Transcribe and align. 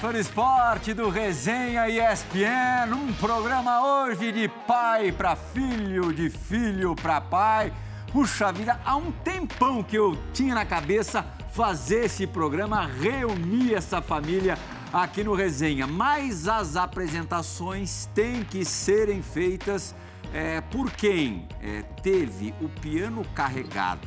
Do 0.00 0.16
esporte 0.16 0.94
do 0.94 1.10
Resenha 1.10 1.88
ESPN, 1.88 2.94
um 2.94 3.12
programa 3.14 4.04
hoje 4.04 4.30
de 4.30 4.48
pai 4.48 5.10
para 5.10 5.34
filho, 5.34 6.12
de 6.14 6.30
filho 6.30 6.94
para 6.94 7.20
pai. 7.20 7.72
Puxa 8.12 8.52
vida, 8.52 8.80
há 8.84 8.94
um 8.94 9.10
tempão 9.10 9.82
que 9.82 9.98
eu 9.98 10.16
tinha 10.32 10.54
na 10.54 10.64
cabeça 10.64 11.26
fazer 11.50 12.04
esse 12.04 12.28
programa, 12.28 12.86
reunir 12.86 13.74
essa 13.74 14.00
família 14.00 14.56
aqui 14.92 15.24
no 15.24 15.34
Resenha. 15.34 15.86
Mas 15.86 16.46
as 16.46 16.76
apresentações 16.76 18.08
têm 18.14 18.44
que 18.44 18.64
serem 18.64 19.20
feitas 19.20 19.96
é, 20.32 20.60
por 20.60 20.92
quem 20.92 21.48
é, 21.60 21.82
teve 22.02 22.54
o 22.60 22.68
piano 22.68 23.24
carregado 23.34 24.06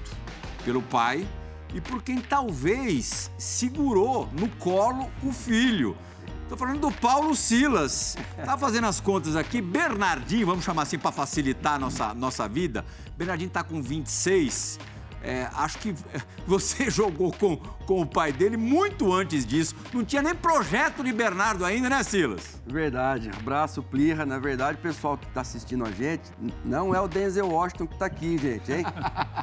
pelo 0.64 0.82
pai 0.82 1.28
e 1.74 1.82
por 1.82 2.02
quem 2.04 2.20
talvez 2.20 3.32
segurou 3.38 4.30
no 4.34 4.50
colo 4.50 5.10
o 5.24 5.32
filho. 5.32 5.96
Estou 6.44 6.58
falando 6.58 6.82
do 6.82 6.92
Paulo 6.92 7.34
Silas. 7.34 8.18
Tá 8.44 8.58
fazendo 8.58 8.86
as 8.86 9.00
contas 9.00 9.38
aqui. 9.38 9.62
Bernardinho, 9.62 10.46
vamos 10.46 10.66
chamar 10.66 10.82
assim 10.82 11.00
para 11.00 11.12
facilitar 11.12 11.76
a 11.76 11.80
nossa, 11.80 12.14
nossa 12.14 12.48
vida. 12.48 12.84
Bernardinho 13.18 13.48
está 13.48 13.64
com 13.64 13.82
26 13.82 14.78
é, 15.24 15.48
acho 15.54 15.78
que 15.78 15.90
é, 16.14 16.22
você 16.48 16.90
jogou 16.92 17.32
com, 17.32 17.58
com 17.58 18.02
o 18.02 18.06
pai 18.06 18.32
dele 18.32 18.58
muito 18.58 19.14
antes 19.14 19.46
disso. 19.46 19.76
Não 19.94 20.04
tinha 20.04 20.22
nem 20.22 20.34
projeto 20.34 21.04
de 21.04 21.14
Bernardo 21.14 21.64
ainda, 21.64 21.90
né, 21.90 22.02
Silas? 22.04 22.62
Verdade. 22.66 23.30
Abraço, 23.30 23.84
Plirra. 23.84 24.26
Na 24.26 24.40
verdade, 24.40 24.78
o 24.78 24.82
pessoal 24.82 25.18
que 25.18 25.28
está 25.28 25.42
assistindo 25.42 25.86
a 25.86 25.92
gente, 25.92 26.32
não 26.66 26.94
é 26.94 27.00
o 27.00 27.08
Denzel 27.08 27.48
Washington 27.48 27.88
que 27.88 27.94
está 27.94 28.06
aqui, 28.06 28.38
gente, 28.38 28.72
hein? 28.72 28.86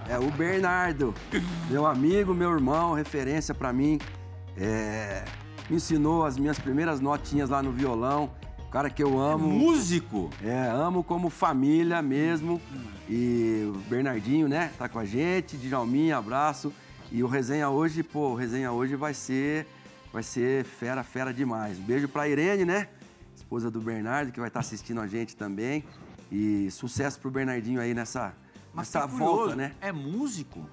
É 0.08 0.18
o 0.18 0.30
Bernardo. 0.30 1.14
Meu 1.70 1.86
amigo, 1.86 2.34
meu 2.34 2.50
irmão, 2.50 2.94
referência 2.94 3.54
para 3.54 3.72
mim. 3.72 3.98
É, 4.56 5.24
me 5.70 5.76
ensinou 5.76 6.24
as 6.24 6.36
minhas 6.36 6.58
primeiras 6.58 7.00
notinhas 7.00 7.50
lá 7.50 7.62
no 7.62 7.70
violão. 7.70 8.30
O 8.68 8.70
cara 8.70 8.90
que 8.90 9.02
eu 9.02 9.18
amo. 9.18 9.50
É 9.50 9.52
músico? 9.54 10.28
É, 10.44 10.68
amo 10.68 11.02
como 11.02 11.30
família 11.30 12.02
mesmo. 12.02 12.60
E 13.08 13.64
o 13.74 13.78
Bernardinho, 13.88 14.46
né, 14.46 14.70
tá 14.76 14.86
com 14.90 14.98
a 14.98 15.06
gente. 15.06 15.56
Djalminha, 15.56 16.18
abraço. 16.18 16.70
E 17.10 17.22
o 17.22 17.26
resenha 17.26 17.70
hoje, 17.70 18.02
pô, 18.02 18.28
o 18.28 18.34
resenha 18.34 18.70
hoje 18.70 18.94
vai 18.94 19.14
ser 19.14 19.66
vai 20.12 20.22
ser 20.22 20.64
fera, 20.64 21.02
fera 21.02 21.32
demais. 21.32 21.78
Um 21.78 21.82
beijo 21.82 22.08
pra 22.08 22.28
Irene, 22.28 22.66
né? 22.66 22.88
Esposa 23.34 23.70
do 23.70 23.80
Bernardo, 23.80 24.32
que 24.32 24.38
vai 24.38 24.48
estar 24.48 24.60
tá 24.60 24.66
assistindo 24.66 25.00
a 25.00 25.06
gente 25.06 25.34
também. 25.34 25.82
E 26.30 26.70
sucesso 26.70 27.18
pro 27.18 27.30
Bernardinho 27.30 27.80
aí 27.80 27.94
nessa, 27.94 28.34
Mas 28.74 28.92
nessa 28.92 29.06
volta, 29.06 29.56
né? 29.56 29.72
É 29.80 29.90
músico? 29.90 30.68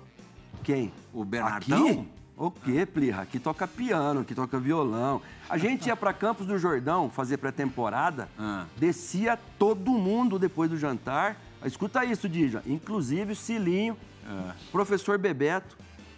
Quem? 0.63 0.91
O 1.13 1.23
Bernardão? 1.23 1.88
Aqui? 1.88 2.09
O 2.38 2.51
quê, 2.51 2.85
Plirra? 2.85 3.22
Aqui 3.22 3.40
toca 3.40 3.66
piano, 3.66 4.22
aqui 4.22 4.35
toca 4.35 4.59
violão. 4.59 5.22
A 5.50 5.57
gente 5.57 5.88
ia 5.88 5.96
para 5.96 6.12
Campos 6.12 6.46
do 6.46 6.57
Jordão 6.57 7.09
fazer 7.09 7.38
pré-temporada, 7.38 8.28
ah. 8.38 8.66
descia 8.78 9.40
todo 9.57 9.91
mundo 9.91 10.38
depois 10.38 10.69
do 10.69 10.78
jantar. 10.78 11.38
Escuta 11.63 12.03
isso, 12.03 12.28
Dija. 12.28 12.62
Inclusive 12.66 13.31
o 13.31 13.35
Cilinho, 13.35 13.96
ah. 14.28 14.53
professor 14.69 15.18
Bebeto, 15.18 15.78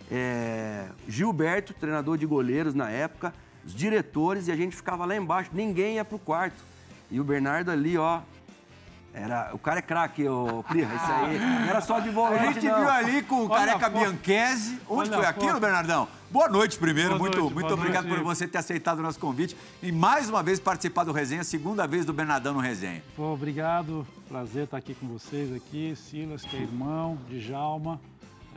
é, 0.10 0.88
Gilberto, 1.08 1.74
treinador 1.76 2.18
de 2.18 2.26
goleiros 2.26 2.74
na 2.74 2.90
época, 2.90 3.32
os 3.64 3.76
diretores, 3.76 4.48
e 4.48 4.52
a 4.52 4.56
gente 4.56 4.76
ficava 4.76 5.06
lá 5.06 5.16
embaixo. 5.16 5.52
Ninguém 5.54 5.96
ia 5.96 6.06
pro 6.06 6.18
quarto. 6.18 6.64
E 7.12 7.20
o 7.20 7.24
Bernardo 7.24 7.70
ali, 7.70 7.96
ó, 7.96 8.22
era, 9.18 9.50
o 9.54 9.58
cara 9.58 9.80
é 9.80 9.82
craque, 9.82 10.28
o 10.28 10.64
Plirra, 10.68 10.96
isso 10.96 11.12
aí. 11.12 11.40
Não 11.40 11.66
era 11.70 11.82
só 11.82 12.00
de 12.00 12.10
volante, 12.10 12.44
A 12.44 12.52
gente 12.52 12.66
não. 12.68 12.80
viu 12.80 12.90
ali 12.90 13.22
com 13.24 13.36
o 13.36 13.50
Olha 13.50 13.78
Careca 13.78 13.90
Bianchese. 13.90 14.80
Onde 14.88 15.10
Olha 15.10 15.18
foi 15.18 15.26
aquilo, 15.26 15.60
Bernardão? 15.60 16.08
Boa 16.30 16.48
noite 16.48 16.78
primeiro. 16.78 17.12
Boa 17.12 17.20
muito, 17.20 17.40
noite, 17.40 17.54
muito 17.54 17.74
obrigado 17.74 18.06
noite. 18.06 18.22
por 18.22 18.36
você 18.36 18.48
ter 18.48 18.58
aceitado 18.58 19.00
o 19.00 19.02
nosso 19.02 19.20
convite 19.20 19.58
e 19.82 19.92
mais 19.92 20.30
uma 20.30 20.44
vez 20.44 20.60
participar 20.60 21.04
do 21.04 21.12
Resenha, 21.12 21.44
segunda 21.44 21.88
vez 21.88 22.06
do 22.06 22.14
Bernardão 22.14 22.54
no 22.54 22.60
Resenha. 22.60 23.02
Pô, 23.16 23.34
obrigado. 23.34 24.06
Prazer 24.28 24.66
estar 24.66 24.78
aqui 24.78 24.94
com 24.94 25.08
vocês 25.08 25.56
aqui. 25.56 25.96
Silas, 25.96 26.44
que 26.44 26.56
é 26.56 26.60
irmão, 26.60 27.18
Djalma 27.30 28.00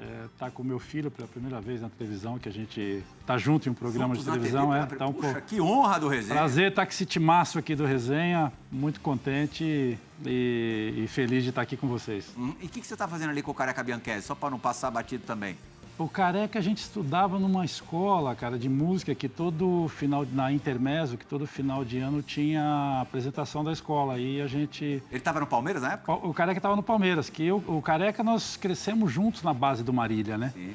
é, 0.00 0.28
tá 0.38 0.50
com 0.50 0.62
meu 0.62 0.78
filho 0.78 1.10
pela 1.10 1.28
primeira 1.28 1.60
vez 1.60 1.82
na 1.82 1.90
televisão, 1.90 2.38
que 2.38 2.48
a 2.48 2.52
gente 2.52 3.02
tá 3.26 3.36
junto 3.36 3.68
em 3.68 3.72
um 3.72 3.74
programa 3.74 4.14
Juntos 4.14 4.24
de 4.24 4.30
televisão. 4.32 4.70
TV, 4.72 4.94
é, 4.94 4.96
tá 4.96 5.06
um 5.06 5.12
Puxa, 5.12 5.40
que 5.42 5.60
honra 5.60 6.00
do 6.00 6.08
Resenha. 6.08 6.34
Prazer 6.34 6.70
estar 6.70 6.82
tá 6.82 6.86
com 6.86 6.92
esse 6.92 7.04
timaço 7.04 7.58
aqui 7.58 7.74
do 7.74 7.84
Resenha, 7.84 8.50
muito 8.72 9.00
contente 9.00 9.98
e, 10.24 10.94
e 10.96 11.06
feliz 11.08 11.42
de 11.42 11.50
estar 11.50 11.60
tá 11.60 11.62
aqui 11.62 11.76
com 11.76 11.86
vocês. 11.86 12.32
Hum, 12.36 12.54
e 12.60 12.66
o 12.66 12.68
que, 12.68 12.80
que, 12.80 12.86
você 12.86 12.94
está 12.94 13.06
fazendo 13.06 13.30
ali 13.30 13.42
com 13.42 13.50
o 13.50 13.54
Careca 13.54 13.82
Bianchese, 13.82 14.26
só 14.26 14.34
para 14.34 14.50
não 14.50 14.58
passar 14.58 14.90
batido 14.90 15.24
também? 15.26 15.56
O 16.00 16.08
Careca 16.08 16.58
a 16.58 16.62
gente 16.62 16.78
estudava 16.78 17.38
numa 17.38 17.62
escola, 17.62 18.34
cara, 18.34 18.58
de 18.58 18.70
música 18.70 19.14
que 19.14 19.28
todo 19.28 19.86
final, 19.86 20.24
na 20.32 20.50
Intermezzo, 20.50 21.18
que 21.18 21.26
todo 21.26 21.46
final 21.46 21.84
de 21.84 21.98
ano 21.98 22.22
tinha 22.22 23.02
apresentação 23.02 23.62
da 23.62 23.70
escola. 23.70 24.18
E 24.18 24.40
a 24.40 24.46
gente... 24.46 24.82
Ele 24.82 25.02
estava 25.10 25.40
no 25.40 25.46
Palmeiras 25.46 25.82
na 25.82 25.92
época? 25.92 26.26
O 26.26 26.32
Careca 26.32 26.58
estava 26.58 26.74
no 26.74 26.82
Palmeiras, 26.82 27.28
que 27.28 27.44
eu, 27.44 27.62
o 27.66 27.82
Careca 27.82 28.24
nós 28.24 28.56
crescemos 28.56 29.12
juntos 29.12 29.42
na 29.42 29.52
base 29.52 29.84
do 29.84 29.92
Marília, 29.92 30.38
né? 30.38 30.54
Sim. 30.54 30.72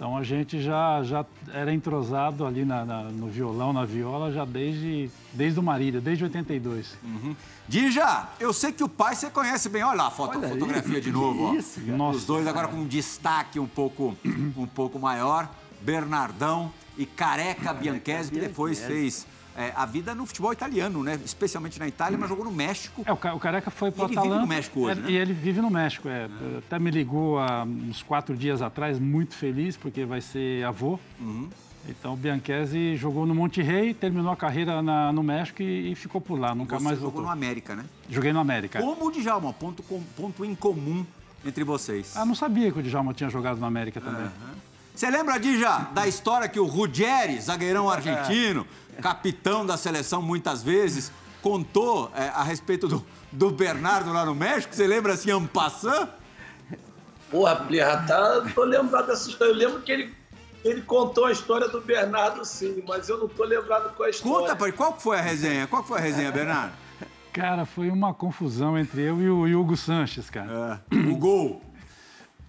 Então 0.00 0.16
a 0.16 0.22
gente 0.22 0.62
já, 0.62 1.02
já 1.02 1.26
era 1.52 1.74
entrosado 1.74 2.46
ali 2.46 2.64
na, 2.64 2.86
na, 2.86 3.02
no 3.02 3.26
violão, 3.26 3.70
na 3.70 3.84
viola, 3.84 4.32
já 4.32 4.46
desde, 4.46 5.10
desde 5.34 5.60
o 5.60 5.62
Marília, 5.62 6.00
desde 6.00 6.24
82. 6.24 6.96
Uhum. 7.04 7.36
Dija, 7.68 8.26
eu 8.40 8.50
sei 8.50 8.72
que 8.72 8.82
o 8.82 8.88
pai 8.88 9.14
você 9.14 9.28
conhece 9.28 9.68
bem. 9.68 9.82
Olha 9.82 9.98
lá 9.98 10.06
a 10.06 10.10
foto, 10.10 10.38
Olha 10.38 10.48
fotografia 10.48 11.02
de 11.02 11.12
novo. 11.12 11.54
Isso, 11.54 11.82
Nossa, 11.82 12.16
Os 12.16 12.24
dois 12.24 12.46
agora 12.46 12.68
com 12.68 12.78
um 12.78 12.86
destaque 12.86 13.60
um 13.60 13.66
pouco, 13.66 14.16
um 14.56 14.66
pouco 14.66 14.98
maior. 14.98 15.50
Bernardão 15.82 16.72
e 16.96 17.04
Careca 17.04 17.74
Bianchese, 17.74 18.32
que 18.32 18.40
depois 18.40 18.80
fez 18.80 19.26
é, 19.56 19.72
a 19.74 19.84
vida 19.84 20.14
no 20.14 20.24
futebol 20.26 20.52
italiano, 20.52 21.02
né? 21.02 21.18
Especialmente 21.24 21.78
na 21.78 21.88
Itália, 21.88 22.16
mas 22.18 22.28
jogou 22.28 22.44
no 22.44 22.52
México. 22.52 23.02
É, 23.04 23.12
o 23.12 23.38
Careca 23.38 23.70
foi 23.70 23.90
para 23.90 24.02
o 24.02 24.06
Atalanta. 24.06 24.26
Ele 24.26 24.34
vive 24.34 24.40
no 24.40 24.46
México 24.46 24.80
hoje, 24.80 25.00
é, 25.00 25.02
né? 25.02 25.10
E 25.10 25.16
ele 25.16 25.32
vive 25.32 25.60
no 25.60 25.70
México, 25.70 26.08
é. 26.08 26.24
é. 26.24 26.58
Até 26.58 26.78
me 26.78 26.90
ligou 26.90 27.38
há 27.38 27.64
uns 27.64 28.02
quatro 28.02 28.36
dias 28.36 28.62
atrás, 28.62 28.98
muito 28.98 29.34
feliz, 29.34 29.76
porque 29.76 30.04
vai 30.04 30.20
ser 30.20 30.64
avô. 30.64 30.98
Uhum. 31.18 31.48
Então, 31.88 32.12
o 32.12 32.16
Bianchese 32.16 32.96
jogou 32.96 33.26
no 33.26 33.34
Monte 33.34 33.62
Rei, 33.62 33.94
terminou 33.94 34.30
a 34.30 34.36
carreira 34.36 34.82
na, 34.82 35.12
no 35.12 35.22
México 35.22 35.62
e, 35.62 35.92
e, 35.92 35.94
ficou 35.94 36.20
por 36.20 36.38
lá, 36.38 36.54
nunca 36.54 36.78
Você 36.78 36.84
mais 36.84 36.98
voltou. 36.98 37.20
jogou 37.20 37.26
no 37.26 37.32
América, 37.32 37.74
né? 37.74 37.84
Joguei 38.08 38.32
no 38.32 38.38
América. 38.38 38.80
Como 38.80 39.06
o 39.06 39.10
Djalma, 39.10 39.52
ponto, 39.52 39.82
ponto 40.16 40.44
em 40.44 40.54
comum 40.54 41.04
entre 41.44 41.64
vocês. 41.64 42.16
Ah, 42.16 42.24
não 42.24 42.34
sabia 42.34 42.70
que 42.70 42.78
o 42.78 42.82
Djalma 42.82 43.14
tinha 43.14 43.30
jogado 43.30 43.58
no 43.58 43.66
América 43.66 44.00
também. 44.00 44.24
Uhum. 44.24 44.69
Você 44.94 45.10
lembra, 45.10 45.38
Dija, 45.38 45.88
da 45.92 46.06
história 46.06 46.48
que 46.48 46.60
o 46.60 46.66
Ruggeri, 46.66 47.40
zagueirão 47.40 47.88
argentino, 47.88 48.66
capitão 49.00 49.64
da 49.64 49.76
seleção 49.76 50.20
muitas 50.20 50.62
vezes, 50.62 51.10
contou 51.40 52.10
é, 52.14 52.28
a 52.28 52.42
respeito 52.42 52.86
do, 52.86 53.04
do 53.32 53.50
Bernardo 53.50 54.12
lá 54.12 54.24
no 54.24 54.34
México? 54.34 54.74
Você 54.74 54.86
lembra 54.86 55.14
assim, 55.14 55.30
ampassã? 55.30 56.08
Porra, 57.30 57.56
Plirra, 57.56 58.04
tá, 58.06 58.42
tô 58.54 58.64
lembrado 58.64 59.06
dessa 59.06 59.30
história. 59.30 59.52
Eu 59.52 59.56
lembro 59.56 59.80
que 59.82 59.92
ele, 59.92 60.14
ele 60.64 60.82
contou 60.82 61.26
a 61.26 61.32
história 61.32 61.68
do 61.68 61.80
Bernardo, 61.80 62.44
sim, 62.44 62.82
mas 62.86 63.08
eu 63.08 63.18
não 63.18 63.28
tô 63.28 63.44
lembrado 63.44 63.94
com 63.94 64.02
a 64.02 64.10
história. 64.10 64.38
Conta, 64.40 64.56
pai, 64.56 64.72
qual 64.72 64.98
foi 64.98 65.18
a 65.18 65.22
resenha? 65.22 65.66
Qual 65.66 65.84
foi 65.84 65.98
a 65.98 66.00
resenha, 66.00 66.32
Bernardo? 66.32 66.72
Cara, 67.32 67.64
foi 67.64 67.88
uma 67.90 68.12
confusão 68.12 68.76
entre 68.76 69.02
eu 69.02 69.20
e 69.22 69.54
o 69.54 69.60
Hugo 69.60 69.76
Sanches, 69.76 70.28
cara. 70.28 70.82
É, 70.92 70.96
o 70.96 71.16
gol. 71.16 71.62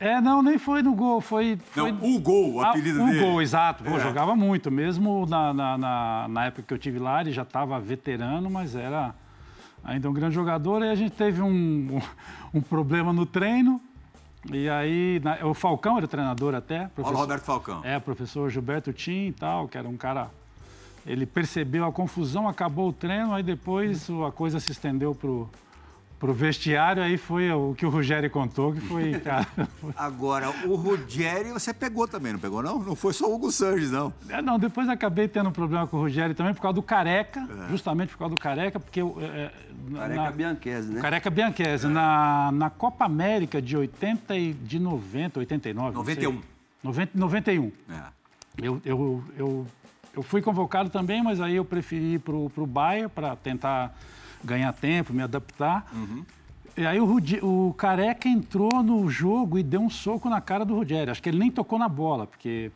É, 0.01 0.19
não, 0.19 0.42
nem 0.42 0.57
foi 0.57 0.81
no 0.81 0.95
gol, 0.95 1.21
foi... 1.21 1.59
foi... 1.69 1.92
Não, 1.92 2.15
o 2.15 2.19
gol, 2.19 2.56
o 2.56 2.62
ah, 2.62 2.71
apelido 2.71 3.03
ah, 3.03 3.06
dele. 3.06 3.19
O 3.19 3.21
gol, 3.24 3.39
exato. 3.39 3.83
Pô, 3.83 3.98
é. 3.98 4.00
Jogava 4.00 4.36
muito, 4.36 4.71
mesmo 4.71 5.27
na, 5.27 5.53
na, 5.53 5.77
na, 5.77 6.27
na, 6.27 6.45
época 6.45 6.63
que 6.63 6.74
eu 6.74 6.77
tive 6.80 6.98
lá, 6.98 7.21
ele 7.21 7.31
já 7.31 7.44
estava 7.44 7.80
veterano, 7.80 8.50
mas 8.50 8.75
era 8.75 9.13
ainda 9.83 10.09
um 10.09 10.13
grande 10.13 10.33
jogador. 10.33 10.81
E 10.81 10.89
a 10.89 10.95
gente 10.95 11.12
teve 11.12 11.39
um, 11.44 12.01
um 12.51 12.62
problema 12.62 13.13
no 13.13 13.27
treino, 13.27 13.80
e 14.51 14.68
aí, 14.68 15.21
na, 15.24 15.45
o 15.45 15.53
Falcão 15.53 15.98
era 15.98 16.06
o 16.06 16.09
treinador 16.09 16.56
até. 16.56 16.88
Paulo 16.95 17.15
Roberto 17.19 17.44
Falcão. 17.44 17.81
É, 17.83 18.00
professor 18.00 18.50
Gilberto 18.50 18.92
Tim 18.92 19.27
e 19.27 19.33
tal, 19.33 19.68
que 19.68 19.77
era 19.77 19.88
um 19.88 19.98
cara... 19.98 20.31
Ele 21.06 21.27
percebeu 21.27 21.86
a 21.86 21.92
confusão, 21.92 22.48
acabou 22.48 22.89
o 22.89 22.94
treino, 22.94 23.36
aí 23.36 23.44
depois 23.44 24.09
a 24.27 24.31
coisa 24.31 24.59
se 24.59 24.71
estendeu 24.71 25.13
pro 25.13 25.48
pro 26.21 26.35
vestiário, 26.35 27.01
aí 27.01 27.18
foi 27.18 27.51
o 27.51 27.73
que 27.73 27.83
o 27.83 27.89
Rogério 27.89 28.29
contou, 28.29 28.71
que 28.73 28.79
foi, 28.81 29.13
cara... 29.25 29.47
Agora, 29.97 30.51
o 30.68 30.75
Rogério 30.75 31.53
você 31.53 31.73
pegou 31.73 32.07
também, 32.07 32.33
não 32.33 32.39
pegou 32.39 32.62
não? 32.62 32.77
Não 32.77 32.95
foi 32.95 33.12
só 33.12 33.27
o 33.27 33.33
Hugo 33.33 33.51
Sanches, 33.51 33.89
não. 33.89 34.13
É, 34.29 34.39
não, 34.39 34.59
depois 34.59 34.88
acabei 34.88 35.27
tendo 35.27 35.50
um 35.50 35.51
problema 35.51 35.88
com 35.88 35.97
o 35.97 36.00
Rogério 36.01 36.35
também 36.35 36.53
por 36.53 36.62
causa 36.62 36.75
do 36.75 36.83
Careca, 36.83 37.39
é. 37.39 37.71
justamente 37.71 38.09
por 38.09 38.19
causa 38.19 38.35
do 38.35 38.39
Careca, 38.39 38.79
porque... 38.79 39.00
É, 39.01 39.51
Careca 39.95 40.21
na, 40.21 40.31
Bianchese, 40.31 40.91
né? 40.91 41.01
Careca 41.01 41.29
Bianchese. 41.31 41.88
É. 41.88 41.89
Na, 41.89 42.51
na 42.51 42.69
Copa 42.69 43.03
América 43.03 43.59
de 43.59 43.75
80 43.75 44.38
e 44.38 44.53
de 44.53 44.77
90, 44.77 45.39
89... 45.39 45.95
91. 45.95 46.39
90, 46.83 47.12
91. 47.17 47.71
É. 47.89 47.94
Eu, 48.62 48.79
eu, 48.85 49.24
eu, 49.35 49.67
eu 50.13 50.21
fui 50.21 50.39
convocado 50.39 50.91
também, 50.91 51.24
mas 51.24 51.41
aí 51.41 51.56
eu 51.56 51.65
preferi 51.65 52.13
ir 52.13 52.19
pro, 52.19 52.47
pro 52.51 52.67
Bayern 52.67 53.09
para 53.09 53.35
tentar 53.35 53.97
ganhar 54.43 54.73
tempo, 54.73 55.13
me 55.13 55.21
adaptar. 55.21 55.89
Uhum. 55.93 56.23
E 56.77 56.85
aí 56.85 56.99
o, 56.99 57.05
Rudi, 57.05 57.39
o 57.41 57.73
Careca 57.77 58.29
entrou 58.29 58.81
no 58.81 59.09
jogo 59.09 59.57
e 59.57 59.63
deu 59.63 59.81
um 59.81 59.89
soco 59.89 60.29
na 60.29 60.39
cara 60.39 60.63
do 60.63 60.75
Ruggeri. 60.75 61.11
Acho 61.11 61.21
que 61.21 61.29
ele 61.29 61.38
nem 61.38 61.51
tocou 61.51 61.77
na 61.77 61.89
bola, 61.89 62.25
porque 62.25 62.71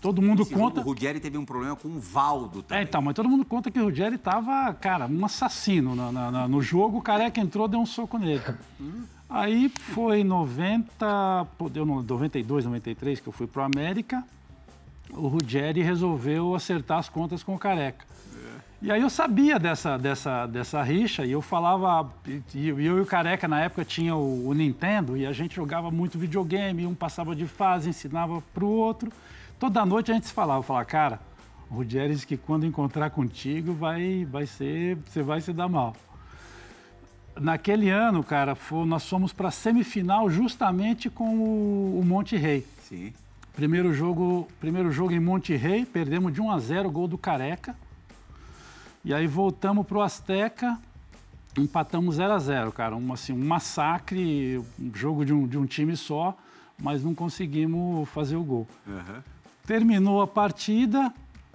todo 0.00 0.22
mundo 0.22 0.42
Esse 0.42 0.54
conta... 0.54 0.76
Jogo, 0.76 0.88
o 0.88 0.92
Ruggeri 0.92 1.20
teve 1.20 1.36
um 1.36 1.44
problema 1.44 1.76
com 1.76 1.88
o 1.88 2.00
Valdo 2.00 2.62
também. 2.62 2.82
É, 2.82 2.86
então, 2.86 3.02
mas 3.02 3.14
todo 3.14 3.28
mundo 3.28 3.44
conta 3.44 3.70
que 3.70 3.78
o 3.78 3.84
Ruggeri 3.84 4.16
tava, 4.16 4.72
cara, 4.74 5.06
um 5.06 5.24
assassino 5.24 5.94
na, 5.94 6.10
na, 6.10 6.48
no 6.48 6.62
jogo. 6.62 6.98
O 6.98 7.02
Careca 7.02 7.40
entrou, 7.40 7.68
deu 7.68 7.80
um 7.80 7.86
soco 7.86 8.16
nele. 8.16 8.42
Aí 9.28 9.68
foi 9.68 10.24
90, 10.24 11.46
deu 11.70 11.84
92, 11.84 12.64
93 12.64 13.20
que 13.20 13.26
eu 13.26 13.32
fui 13.32 13.46
pro 13.46 13.62
América. 13.62 14.24
O 15.10 15.28
Ruggeri 15.28 15.82
resolveu 15.82 16.54
acertar 16.54 16.98
as 16.98 17.08
contas 17.08 17.42
com 17.42 17.54
o 17.54 17.58
Careca. 17.58 18.06
E 18.82 18.90
aí 18.90 19.00
eu 19.00 19.08
sabia 19.08 19.58
dessa, 19.58 19.96
dessa, 19.96 20.46
dessa 20.46 20.82
rixa 20.82 21.24
e 21.24 21.32
eu 21.32 21.40
falava. 21.40 22.12
E 22.54 22.68
eu 22.68 22.98
e 22.98 23.00
o 23.00 23.06
Careca 23.06 23.48
na 23.48 23.60
época 23.60 23.84
tinha 23.84 24.14
o, 24.14 24.48
o, 24.48 24.52
Nintendo 24.52 25.16
e 25.16 25.26
a 25.26 25.32
gente 25.32 25.56
jogava 25.56 25.90
muito 25.90 26.18
videogame, 26.18 26.86
um 26.86 26.94
passava 26.94 27.34
de 27.34 27.46
fase, 27.46 27.88
ensinava 27.88 28.42
pro 28.52 28.66
outro. 28.66 29.10
Toda 29.58 29.86
noite 29.86 30.10
a 30.10 30.14
gente 30.14 30.26
se 30.26 30.32
falava, 30.32 30.58
eu 30.58 30.62
falava, 30.62 30.84
cara, 30.84 31.20
o 31.70 31.82
disse 31.82 32.26
que 32.26 32.36
quando 32.36 32.66
encontrar 32.66 33.10
contigo 33.10 33.72
vai, 33.72 34.26
vai 34.30 34.46
ser. 34.46 34.96
Você 35.06 35.22
vai 35.22 35.40
se 35.40 35.52
dar 35.52 35.68
mal. 35.68 35.94
Naquele 37.40 37.90
ano, 37.90 38.22
cara, 38.22 38.54
foi, 38.54 38.86
nós 38.86 39.08
fomos 39.08 39.32
para 39.32 39.48
a 39.48 39.50
semifinal 39.50 40.30
justamente 40.30 41.10
com 41.10 41.36
o, 41.36 42.00
o 42.00 42.04
Monte 42.04 42.36
Rei. 42.36 42.64
Sim. 42.82 43.12
Primeiro 43.56 43.92
jogo, 43.92 44.48
primeiro 44.60 44.92
jogo 44.92 45.12
em 45.12 45.20
Monte 45.20 45.54
Rei, 45.56 45.84
perdemos 45.84 46.32
de 46.32 46.40
1 46.40 46.50
a 46.50 46.58
0 46.58 46.90
gol 46.90 47.08
do 47.08 47.16
Careca. 47.16 47.74
E 49.04 49.12
aí 49.12 49.26
voltamos 49.26 49.86
para 49.86 49.98
o 49.98 50.00
Azteca, 50.00 50.78
empatamos 51.58 52.14
0 52.14 52.32
a 52.32 52.38
0 52.38 52.72
cara. 52.72 52.96
Um, 52.96 53.12
assim, 53.12 53.34
um 53.34 53.44
massacre, 53.44 54.58
um 54.80 54.90
jogo 54.94 55.26
de 55.26 55.32
um, 55.34 55.46
de 55.46 55.58
um 55.58 55.66
time 55.66 55.94
só, 55.94 56.34
mas 56.80 57.04
não 57.04 57.14
conseguimos 57.14 58.08
fazer 58.08 58.36
o 58.36 58.42
gol. 58.42 58.66
Uhum. 58.86 59.22
Terminou 59.66 60.22
a 60.22 60.26
partida, 60.26 61.12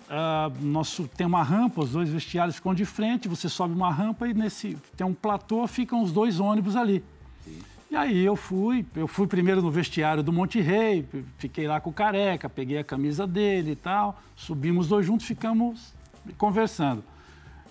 uh, 0.09 0.63
nosso, 0.63 1.07
tem 1.07 1.25
uma 1.25 1.41
rampa, 1.41 1.81
os 1.81 1.91
dois 1.91 2.09
vestiários 2.09 2.57
ficam 2.57 2.75
de 2.75 2.85
frente, 2.85 3.27
você 3.27 3.49
sobe 3.49 3.73
uma 3.73 3.91
rampa 3.91 4.27
e 4.27 4.33
nesse 4.33 4.77
tem 4.95 5.05
um 5.05 5.13
platô, 5.13 5.65
ficam 5.65 6.03
os 6.03 6.11
dois 6.11 6.39
ônibus 6.39 6.75
ali. 6.75 7.03
Sim. 7.43 7.59
E 7.89 7.95
aí 7.95 8.23
eu 8.23 8.35
fui, 8.35 8.85
eu 8.95 9.07
fui 9.07 9.25
primeiro 9.25 9.59
no 9.59 9.71
vestiário 9.71 10.21
do 10.21 10.31
Monte 10.31 10.61
Rei, 10.61 11.03
fiquei 11.39 11.67
lá 11.67 11.81
com 11.81 11.89
o 11.89 11.93
Careca, 11.93 12.47
peguei 12.47 12.77
a 12.77 12.83
camisa 12.83 13.25
dele 13.25 13.71
e 13.71 13.75
tal, 13.75 14.21
subimos 14.35 14.87
dois 14.87 15.03
juntos, 15.03 15.25
ficamos 15.25 15.95
conversando. 16.37 17.03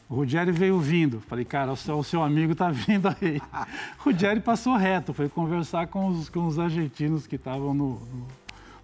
O 0.08 0.14
Ruggeri 0.14 0.50
veio 0.50 0.80
vindo. 0.80 1.20
Falei, 1.20 1.44
cara, 1.44 1.72
o 1.72 1.76
seu, 1.76 1.98
o 1.98 2.04
seu 2.04 2.22
amigo 2.22 2.54
tá 2.54 2.70
vindo 2.70 3.08
aí. 3.08 3.40
o 4.00 4.04
Ruggeri 4.04 4.40
passou 4.40 4.74
reto, 4.76 5.12
foi 5.12 5.28
conversar 5.28 5.86
com 5.88 6.08
os, 6.08 6.28
com 6.30 6.46
os 6.46 6.58
argentinos 6.58 7.26
que 7.26 7.36
estavam 7.36 7.74
no, 7.74 7.90
no, 8.00 8.26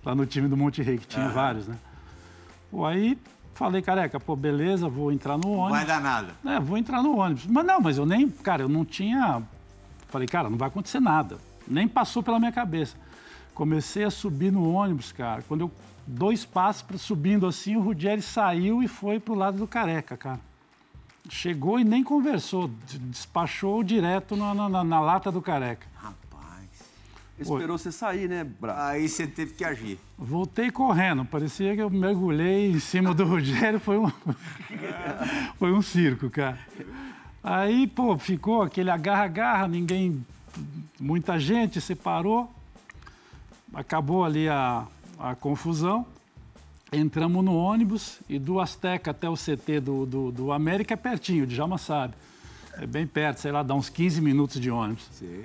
lá 0.05 0.15
no 0.15 0.26
time 0.26 0.49
do 0.49 0.56
Monte 0.56 0.82
Rei, 0.82 0.99
que 0.99 1.06
tinha 1.06 1.26
uhum. 1.26 1.32
vários, 1.32 1.67
né? 1.67 1.76
Pô, 2.71 2.85
aí 2.85 3.19
falei, 3.55 3.81
careca, 3.81 4.21
pô, 4.21 4.37
beleza, 4.37 4.88
vou 4.88 5.11
entrar 5.11 5.38
no 5.38 5.53
ônibus. 5.53 5.71
Não 5.71 5.71
vai 5.71 5.87
dar 5.87 6.00
nada. 6.00 6.35
É, 6.44 6.61
vou 6.61 6.76
entrar 6.76 7.03
no 7.03 7.17
ônibus. 7.17 7.47
Mas 7.47 7.65
não, 7.65 7.81
mas 7.81 7.97
eu 7.97 8.05
nem, 8.05 8.29
cara, 8.29 8.62
eu 8.62 8.69
não 8.69 8.85
tinha. 8.85 9.43
Falei, 10.09 10.29
cara, 10.29 10.50
não 10.50 10.59
vai 10.59 10.69
acontecer 10.69 11.00
nada. 11.00 11.38
Nem 11.67 11.88
passou 11.88 12.23
pela 12.23 12.38
minha 12.38 12.53
cabeça. 12.53 12.97
Comecei 13.55 14.05
a 14.05 14.11
subir 14.11 14.53
no 14.53 14.71
ônibus, 14.73 15.12
cara. 15.12 15.43
Quando 15.43 15.62
eu. 15.62 15.71
Dois 16.06 16.44
passos 16.44 16.85
subindo 17.00 17.47
assim, 17.47 17.76
o 17.76 17.81
Ruggeri 17.81 18.21
saiu 18.21 18.82
e 18.82 18.88
foi 18.88 19.19
pro 19.19 19.35
lado 19.35 19.56
do 19.56 19.67
careca, 19.67 20.19
cara. 20.19 20.38
Chegou 21.29 21.81
e 21.81 21.85
nem 21.85 22.05
conversou, 22.05 22.71
despachou 22.87 23.82
direto 23.82 24.37
na, 24.37 24.55
na, 24.55 24.85
na 24.85 25.00
lata 25.00 25.32
do 25.32 25.41
careca. 25.41 25.87
Rapaz. 25.94 26.69
Esperou 27.38 27.79
você 27.79 27.91
sair, 27.91 28.29
né, 28.29 28.44
Bravo? 28.44 28.81
Aí 28.81 29.09
você 29.09 29.26
teve 29.26 29.55
que 29.55 29.65
agir. 29.65 29.99
Voltei 30.19 30.71
correndo, 30.71 31.25
parecia 31.25 31.75
que 31.75 31.81
eu 31.82 31.88
mergulhei 31.88 32.71
em 32.71 32.79
cima 32.79 33.15
do 33.15 33.25
Rogério, 33.26 33.81
foi 33.81 33.99
um, 33.99 34.12
foi 35.59 35.73
um 35.73 35.81
circo, 35.81 36.29
cara. 36.29 36.59
Aí, 37.43 37.87
pô, 37.87 38.17
ficou 38.17 38.62
aquele 38.62 38.91
agarra-agarra, 38.91 39.67
ninguém, 39.67 40.25
muita 41.00 41.38
gente 41.38 41.81
separou, 41.81 42.50
acabou 43.73 44.25
ali 44.25 44.49
a, 44.49 44.87
a 45.19 45.35
confusão. 45.35 46.06
Entramos 46.96 47.44
no 47.44 47.56
ônibus 47.56 48.20
e 48.29 48.38
do 48.38 48.61
Azteca 48.61 49.11
até 49.11 49.29
o 49.29 49.35
CT 49.35 49.81
do, 49.81 50.06
do, 50.06 50.32
do 50.32 50.52
América 50.52 50.94
é 50.94 50.96
pertinho, 50.96 51.44
o 51.44 51.46
Djalma 51.46 51.79
sabe. 51.79 52.14
É 52.79 52.87
bem 52.87 53.06
perto, 53.06 53.38
sei 53.38 53.52
lá, 53.52 53.62
dá 53.62 53.75
uns 53.75 53.88
15 53.88 54.20
minutos 54.20 54.61
de 54.61 54.70
ônibus. 54.70 55.08
Sim. 55.12 55.44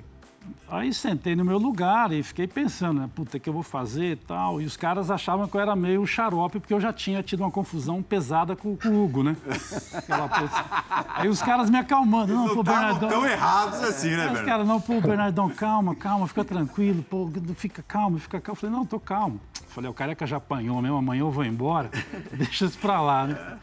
Aí 0.68 0.94
sentei 0.94 1.34
no 1.34 1.44
meu 1.44 1.58
lugar 1.58 2.12
e 2.12 2.22
fiquei 2.22 2.46
pensando, 2.46 3.00
né? 3.00 3.10
Puta, 3.14 3.36
o 3.36 3.40
que 3.40 3.48
eu 3.48 3.52
vou 3.52 3.62
fazer 3.62 4.12
e 4.12 4.16
tal. 4.16 4.60
E 4.60 4.64
os 4.64 4.76
caras 4.76 5.10
achavam 5.10 5.48
que 5.48 5.56
eu 5.56 5.60
era 5.60 5.74
meio 5.74 6.06
xarope, 6.06 6.60
porque 6.60 6.72
eu 6.72 6.80
já 6.80 6.92
tinha 6.92 7.22
tido 7.22 7.40
uma 7.40 7.50
confusão 7.50 8.02
pesada 8.02 8.54
com, 8.54 8.76
com 8.76 8.88
o 8.88 9.04
Hugo, 9.04 9.22
né? 9.22 9.36
Aí 11.14 11.28
os 11.28 11.42
caras 11.42 11.68
me 11.68 11.78
acalmando. 11.78 12.32
Não, 12.32 12.46
não 12.46 12.54
pô, 12.54 12.62
Bernardão. 12.62 13.08
tão 13.08 13.26
errados 13.26 13.82
assim, 13.82 14.10
né, 14.10 14.30
Os 14.32 14.40
caras, 14.42 14.66
não, 14.66 14.80
pô, 14.80 15.00
Bernardão, 15.00 15.48
calma, 15.50 15.94
calma, 15.94 16.28
fica 16.28 16.44
tranquilo, 16.44 17.02
pô, 17.02 17.30
fica 17.56 17.82
calmo, 17.82 18.18
fica 18.18 18.40
calmo. 18.40 18.56
Eu 18.56 18.60
falei, 18.60 18.76
não, 18.76 18.86
tô 18.86 19.00
calmo. 19.00 19.40
Falei, 19.68 19.90
o 19.90 19.94
careca 19.94 20.26
já 20.26 20.36
apanhou 20.36 20.80
mesmo, 20.80 20.96
amanhã 20.96 21.20
eu 21.20 21.30
vou 21.30 21.44
embora. 21.44 21.90
Deixa 22.32 22.66
isso 22.66 22.78
pra 22.78 23.00
lá, 23.00 23.26
né? 23.26 23.58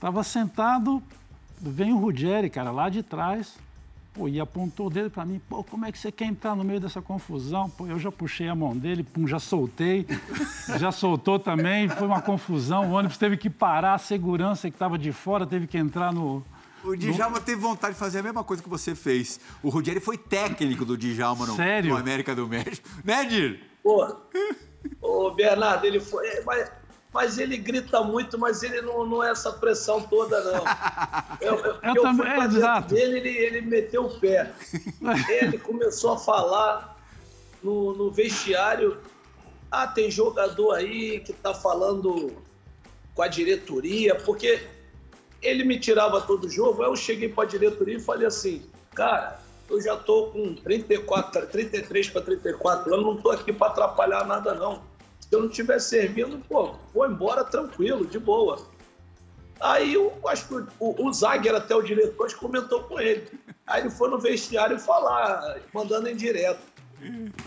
Tava 0.00 0.22
sentado, 0.22 1.02
vem 1.60 1.92
o 1.92 1.98
Ruggeri, 1.98 2.50
cara, 2.50 2.70
lá 2.70 2.88
de 2.88 3.02
trás 3.02 3.56
Pô, 4.14 4.28
e 4.28 4.38
apontou 4.38 4.88
o 4.88 4.90
dedo 4.90 5.10
para 5.10 5.24
mim, 5.24 5.40
pô, 5.48 5.64
como 5.64 5.86
é 5.86 5.92
que 5.92 5.98
você 5.98 6.12
quer 6.12 6.26
entrar 6.26 6.54
no 6.54 6.62
meio 6.62 6.78
dessa 6.78 7.00
confusão? 7.00 7.70
Pô, 7.70 7.86
eu 7.86 7.98
já 7.98 8.12
puxei 8.12 8.46
a 8.46 8.54
mão 8.54 8.76
dele, 8.76 9.02
pum, 9.02 9.26
já 9.26 9.38
soltei, 9.38 10.06
já 10.78 10.92
soltou 10.92 11.38
também, 11.38 11.88
foi 11.88 12.06
uma 12.06 12.20
confusão, 12.20 12.90
o 12.90 12.92
ônibus 12.92 13.16
teve 13.16 13.38
que 13.38 13.48
parar, 13.48 13.94
a 13.94 13.98
segurança 13.98 14.68
que 14.68 14.76
estava 14.76 14.98
de 14.98 15.12
fora 15.12 15.46
teve 15.46 15.66
que 15.66 15.78
entrar 15.78 16.12
no... 16.12 16.44
O 16.84 16.94
Djalma 16.94 17.38
no... 17.38 17.44
teve 17.44 17.58
vontade 17.58 17.94
de 17.94 17.98
fazer 17.98 18.18
a 18.18 18.22
mesma 18.22 18.44
coisa 18.44 18.62
que 18.62 18.68
você 18.68 18.94
fez. 18.94 19.40
O 19.62 19.70
Ruggeri 19.70 20.00
foi 20.00 20.18
técnico 20.18 20.84
do 20.84 20.98
Djalma 20.98 21.46
no, 21.46 21.56
Sério? 21.56 21.90
no 21.90 21.96
América 21.96 22.34
do 22.34 22.46
México. 22.46 22.86
Né, 23.02 23.24
Dir? 23.24 23.60
Pô, 23.82 24.14
ô 25.00 25.30
Bernardo, 25.30 25.86
ele 25.86 26.00
foi... 26.00 26.42
Mas 26.44 26.70
mas 27.12 27.38
ele 27.38 27.58
grita 27.58 28.02
muito, 28.02 28.38
mas 28.38 28.62
ele 28.62 28.80
não, 28.80 29.04
não 29.04 29.22
é 29.22 29.30
essa 29.30 29.52
pressão 29.52 30.00
toda, 30.00 30.42
não. 30.42 30.64
Eu, 31.40 31.58
eu, 31.58 31.64
eu, 31.64 31.94
eu 31.94 32.02
também, 32.02 32.50
fui 32.50 32.64
é, 32.64 32.80
dele, 32.80 33.18
ele, 33.18 33.28
ele 33.28 33.60
meteu 33.60 34.06
o 34.06 34.18
pé. 34.18 34.50
Ele 35.28 35.58
começou 35.58 36.14
a 36.14 36.18
falar 36.18 36.96
no, 37.62 37.92
no 37.92 38.10
vestiário. 38.10 38.96
Ah, 39.70 39.86
tem 39.86 40.10
jogador 40.10 40.72
aí 40.72 41.20
que 41.20 41.34
tá 41.34 41.52
falando 41.52 42.32
com 43.14 43.22
a 43.22 43.28
diretoria, 43.28 44.14
porque 44.14 44.66
ele 45.42 45.64
me 45.64 45.78
tirava 45.78 46.20
todo 46.22 46.48
jogo. 46.48 46.82
Eu 46.82 46.96
cheguei 46.96 47.28
para 47.28 47.44
a 47.44 47.46
diretoria 47.46 47.96
e 47.96 48.00
falei 48.00 48.26
assim, 48.26 48.62
cara, 48.94 49.38
eu 49.68 49.82
já 49.82 49.96
tô 49.96 50.28
com 50.28 50.54
34, 50.54 51.46
33 51.46 52.08
para 52.08 52.22
34 52.22 52.94
anos, 52.94 53.06
não 53.06 53.16
tô 53.18 53.30
aqui 53.30 53.52
para 53.52 53.66
atrapalhar 53.66 54.26
nada 54.26 54.54
não 54.54 54.91
se 55.32 55.36
eu 55.36 55.40
não 55.40 55.48
estiver 55.48 55.80
servindo, 55.80 56.44
pô, 56.46 56.74
vou 56.92 57.06
embora 57.06 57.42
tranquilo, 57.42 58.04
de 58.04 58.18
boa. 58.18 58.60
Aí 59.58 59.94
eu 59.94 60.12
acho 60.26 60.46
que 60.46 60.54
o, 60.78 61.06
o 61.06 61.10
Zaguer, 61.10 61.54
até 61.54 61.74
o 61.74 61.80
diretor, 61.80 62.30
comentou 62.34 62.82
com 62.82 63.00
ele. 63.00 63.26
Aí 63.66 63.80
ele 63.80 63.88
foi 63.90 64.10
no 64.10 64.18
vestiário 64.18 64.78
falar, 64.78 65.58
mandando 65.72 66.10
em 66.10 66.16
direto. 66.16 66.60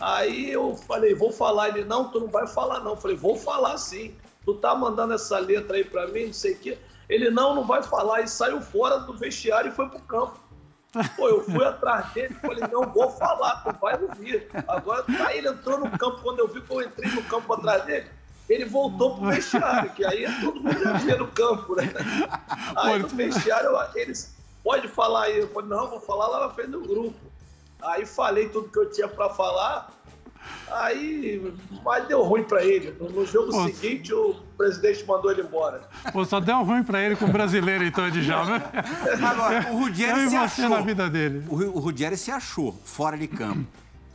Aí 0.02 0.52
eu 0.52 0.76
falei, 0.76 1.14
vou 1.14 1.32
falar. 1.32 1.70
Ele, 1.70 1.86
não, 1.86 2.10
tu 2.10 2.22
não 2.22 2.28
vai 2.28 2.48
falar, 2.48 2.80
não. 2.80 2.94
Eu 2.94 2.98
falei, 2.98 3.16
vou 3.16 3.36
falar 3.36 3.78
sim. 3.78 4.16
Tu 4.44 4.56
tá 4.56 4.74
mandando 4.74 5.14
essa 5.14 5.38
letra 5.38 5.78
aí 5.78 5.84
pra 5.84 6.08
mim, 6.08 6.26
não 6.26 6.34
sei 6.34 6.54
o 6.54 6.58
quê. 6.58 6.80
Ele, 7.08 7.30
não, 7.30 7.54
não 7.54 7.68
vai 7.68 7.84
falar. 7.84 8.22
E 8.22 8.28
saiu 8.28 8.62
fora 8.62 8.98
do 8.98 9.16
vestiário 9.16 9.70
e 9.70 9.76
foi 9.76 9.88
pro 9.88 10.00
campo. 10.00 10.40
Pô, 11.16 11.30
eu 11.30 11.44
fui 11.44 11.64
atrás 11.64 12.12
dele 12.14 12.36
e 12.38 12.48
falei, 12.48 12.64
não 12.72 12.92
vou 12.92 13.10
falar, 13.12 13.64
tu 13.64 13.80
vai 13.80 14.02
ouvir. 14.02 14.48
Agora, 14.68 15.06
aí 15.28 15.40
ele 15.40 15.50
entrou 15.50 15.80
no 15.80 15.90
campo, 15.98 16.22
quando 16.22 16.40
eu 16.40 16.48
vi 16.48 16.62
que 16.62 16.72
eu 16.72 16.82
entrei 16.82 17.12
no 17.12 17.24
campo 17.24 17.54
atrás 17.54 17.84
dele, 17.86 18.08
ele 18.48 18.66
voltou 18.66 19.16
pro 19.16 19.28
vestiário, 19.28 19.90
que 19.92 20.06
aí 20.06 20.26
é 20.26 20.40
todo 20.40 20.62
mundo 20.62 20.80
já 20.80 21.18
no 21.18 21.28
campo, 21.28 21.76
né? 21.76 21.92
Aí 22.78 23.00
no 23.00 23.08
vestiário, 23.08 23.72
eles, 23.96 24.36
pode 24.64 24.88
falar 24.88 25.24
aí. 25.24 25.40
Eu 25.40 25.48
falei, 25.48 25.70
não, 25.70 25.88
vou 25.90 26.00
falar 26.00 26.28
lá 26.28 26.48
na 26.48 26.54
frente 26.54 26.72
do 26.72 26.82
grupo. 26.82 27.16
Aí 27.82 28.06
falei 28.06 28.50
tudo 28.50 28.70
que 28.70 28.78
eu 28.78 28.92
tinha 28.92 29.08
para 29.08 29.30
falar, 29.30 29.92
Aí, 30.72 31.54
mas 31.84 32.08
deu 32.08 32.24
ruim 32.24 32.44
para 32.44 32.64
ele. 32.64 32.96
No 33.00 33.26
jogo 33.26 33.52
Pô, 33.52 33.64
seguinte, 33.66 34.14
o 34.14 34.36
presidente 34.58 35.06
mandou 35.06 35.32
ele 35.32 35.42
embora. 35.42 35.82
Pô, 36.12 36.26
só 36.26 36.40
deu 36.40 36.64
ruim 36.64 36.84
para 36.84 37.02
ele 37.02 37.16
com 37.16 37.26
o 37.26 37.32
brasileiro, 37.32 37.84
então, 37.86 38.10
de 38.10 38.24
já, 38.24 38.44
né? 38.46 38.62
Agora, 39.24 39.72
o 39.72 39.80
Rudieri 39.80 40.30
se 40.30 40.36
achou. 40.36 40.70
na 40.70 40.82
vida 40.82 41.10
dele. 41.10 41.44
O, 41.48 41.56
o 41.56 41.80
Rudieri 41.80 42.18
se 42.18 42.32
achou 42.32 42.76
fora 42.84 43.18
de 43.18 43.28
campo. 43.28 43.66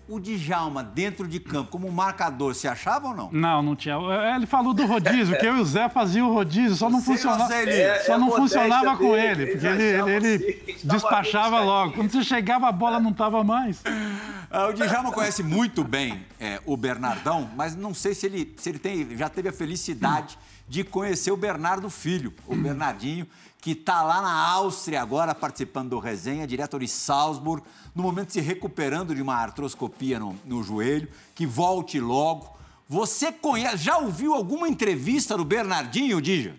o 0.09 0.19
Djalma 0.19 0.83
dentro 0.83 1.27
de 1.29 1.39
campo 1.39 1.71
como 1.71 1.91
marcador, 1.91 2.55
se 2.55 2.67
achava 2.67 3.09
ou 3.09 3.15
não? 3.15 3.31
Não, 3.31 3.63
não 3.63 3.77
tinha. 3.77 3.95
É, 3.95 4.35
ele 4.35 4.47
falou 4.47 4.75
do 4.75 4.85
rodízio, 4.85 5.39
que 5.39 5.47
eu 5.47 5.57
e 5.57 5.61
o 5.61 5.65
Zé 5.65 5.89
faziam 5.89 6.29
o 6.29 6.35
rodízio, 6.35 6.77
só 6.77 6.91
não 6.91 7.01
funcionava. 7.01 7.55
É, 7.55 8.01
só 8.01 8.19
não 8.19 8.31
funcionava 8.31 8.97
com 8.97 9.17
ele, 9.17 9.47
porque 9.47 9.67
ele, 9.67 9.83
ele, 9.83 10.11
ele 10.67 10.77
despachava 10.83 11.61
logo. 11.61 11.95
Quando 11.95 12.11
você 12.11 12.25
chegava, 12.25 12.69
a 12.69 12.73
bola 12.73 12.99
não 12.99 13.13
estava 13.13 13.45
mais. 13.45 13.83
Ah, 14.53 14.67
o 14.67 14.73
Djalma 14.73 15.13
conhece 15.13 15.45
muito 15.45 15.85
bem 15.85 16.27
é, 16.41 16.61
o 16.67 16.77
Bernardão, 16.77 17.49
mas 17.55 17.77
não 17.77 17.95
sei 17.95 18.17
se 18.17 18.27
ele, 18.27 18.53
se 18.59 18.69
ele 18.69 18.81
tem, 18.81 19.17
já 19.17 19.29
teve 19.29 19.49
a 19.49 19.53
felicidade 19.53 20.37
de 20.69 20.83
conhecer 20.83 21.31
o 21.31 21.37
Bernardo 21.37 21.89
Filho, 21.89 22.35
o 22.49 22.57
Bernardinho, 22.57 23.29
que 23.61 23.73
está 23.73 24.03
lá 24.03 24.21
na 24.21 24.33
Áustria 24.33 25.01
agora 25.03 25.37
participando 25.37 25.91
do 25.91 26.01
resenha, 26.01 26.49
direto 26.49 26.81
de 26.81 26.89
Salzburg, 26.89 27.63
no 27.95 28.03
momento 28.03 28.33
se 28.33 28.41
recuperando 28.41 29.15
de 29.15 29.23
uma 29.23 29.37
artroscopia 29.37 30.19
no, 30.19 30.37
no 30.45 30.65
joelho, 30.65 31.09
que 31.33 31.47
volte 31.47 32.01
logo. 32.01 32.59
Você 32.89 33.31
conhece, 33.31 33.77
já 33.77 33.99
ouviu 33.99 34.35
alguma 34.35 34.69
entrevista 34.69 35.37
do 35.37 35.45
Bernardinho, 35.45 36.21
Dija? 36.21 36.57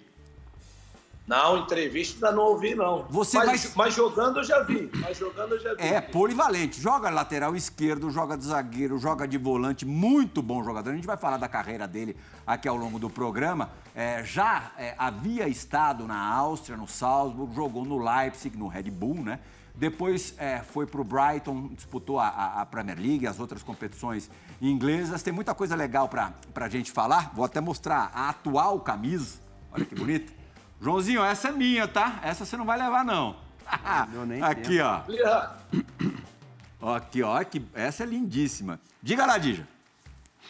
Não, 1.27 1.59
entrevista 1.59 2.27
ainda 2.27 2.35
não 2.35 2.49
ouvi, 2.49 2.75
não. 2.75 3.05
Você 3.09 3.37
mas, 3.37 3.65
vai... 3.65 3.73
mas 3.75 3.93
jogando 3.93 4.39
eu 4.39 4.43
já 4.43 4.63
vi. 4.63 4.89
Mas 4.95 5.17
jogando 5.17 5.53
eu 5.53 5.59
já 5.59 5.73
vi. 5.75 5.81
É, 5.81 6.01
polivalente. 6.01 6.81
Joga 6.81 7.09
lateral 7.09 7.55
esquerdo, 7.55 8.09
joga 8.09 8.35
de 8.35 8.45
zagueiro, 8.45 8.97
joga 8.97 9.27
de 9.27 9.37
volante. 9.37 9.85
Muito 9.85 10.41
bom 10.41 10.63
jogador. 10.63 10.89
A 10.89 10.95
gente 10.95 11.07
vai 11.07 11.17
falar 11.17 11.37
da 11.37 11.47
carreira 11.47 11.87
dele 11.87 12.17
aqui 12.45 12.67
ao 12.67 12.75
longo 12.75 12.97
do 12.97 13.09
programa. 13.09 13.69
É, 13.95 14.23
já 14.23 14.71
é, 14.77 14.95
havia 14.97 15.47
estado 15.47 16.05
na 16.07 16.19
Áustria, 16.19 16.75
no 16.75 16.87
Salzburg, 16.87 17.53
jogou 17.55 17.85
no 17.85 17.97
Leipzig, 17.97 18.57
no 18.57 18.67
Red 18.67 18.89
Bull, 18.89 19.23
né? 19.23 19.39
Depois 19.73 20.33
é, 20.37 20.59
foi 20.59 20.85
para 20.85 20.99
o 20.99 21.03
Brighton, 21.03 21.69
disputou 21.69 22.19
a, 22.19 22.27
a, 22.27 22.61
a, 22.61 22.65
Premier 22.65 22.99
League, 22.99 23.25
as 23.25 23.39
outras 23.39 23.63
competições 23.63 24.29
inglesas. 24.61 25.23
Tem 25.23 25.31
muita 25.31 25.55
coisa 25.55 25.75
legal 25.75 26.09
para 26.09 26.33
a 26.55 26.69
gente 26.69 26.91
falar. 26.91 27.31
Vou 27.33 27.45
até 27.45 27.61
mostrar 27.61 28.11
a 28.13 28.29
atual 28.29 28.81
camisa. 28.81 29.39
Olha 29.71 29.85
que 29.85 29.95
bonita. 29.95 30.40
Joãozinho, 30.81 31.23
essa 31.23 31.50
é 31.50 31.51
minha, 31.51 31.88
tá? 31.88 32.19
Essa 32.23 32.43
você 32.43 32.57
não 32.57 32.65
vai 32.65 32.75
levar, 32.77 33.05
não. 33.05 33.35
Aqui, 34.41 34.79
ó. 34.81 35.01
Aqui, 36.95 37.21
ó. 37.21 37.43
Que... 37.43 37.61
Essa 37.75 38.01
é 38.01 38.05
lindíssima. 38.07 38.81
Diga 39.01 39.25
lá, 39.27 39.38
Dija. 39.38 39.67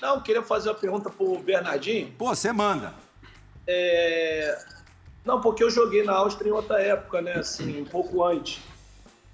Não, 0.02 0.22
queria 0.22 0.42
fazer 0.42 0.70
uma 0.70 0.76
pergunta 0.76 1.10
pro 1.10 1.38
Bernardinho. 1.40 2.14
Pô, 2.18 2.34
você 2.34 2.54
manda. 2.54 2.94
É... 3.68 4.58
Não, 5.26 5.42
porque 5.42 5.64
eu 5.64 5.70
joguei 5.70 6.04
na 6.04 6.14
Áustria 6.14 6.50
em 6.50 6.54
outra 6.54 6.82
época, 6.82 7.22
né? 7.22 7.34
Assim, 7.34 7.82
um 7.82 7.86
pouco 7.86 8.24
antes. 8.24 8.62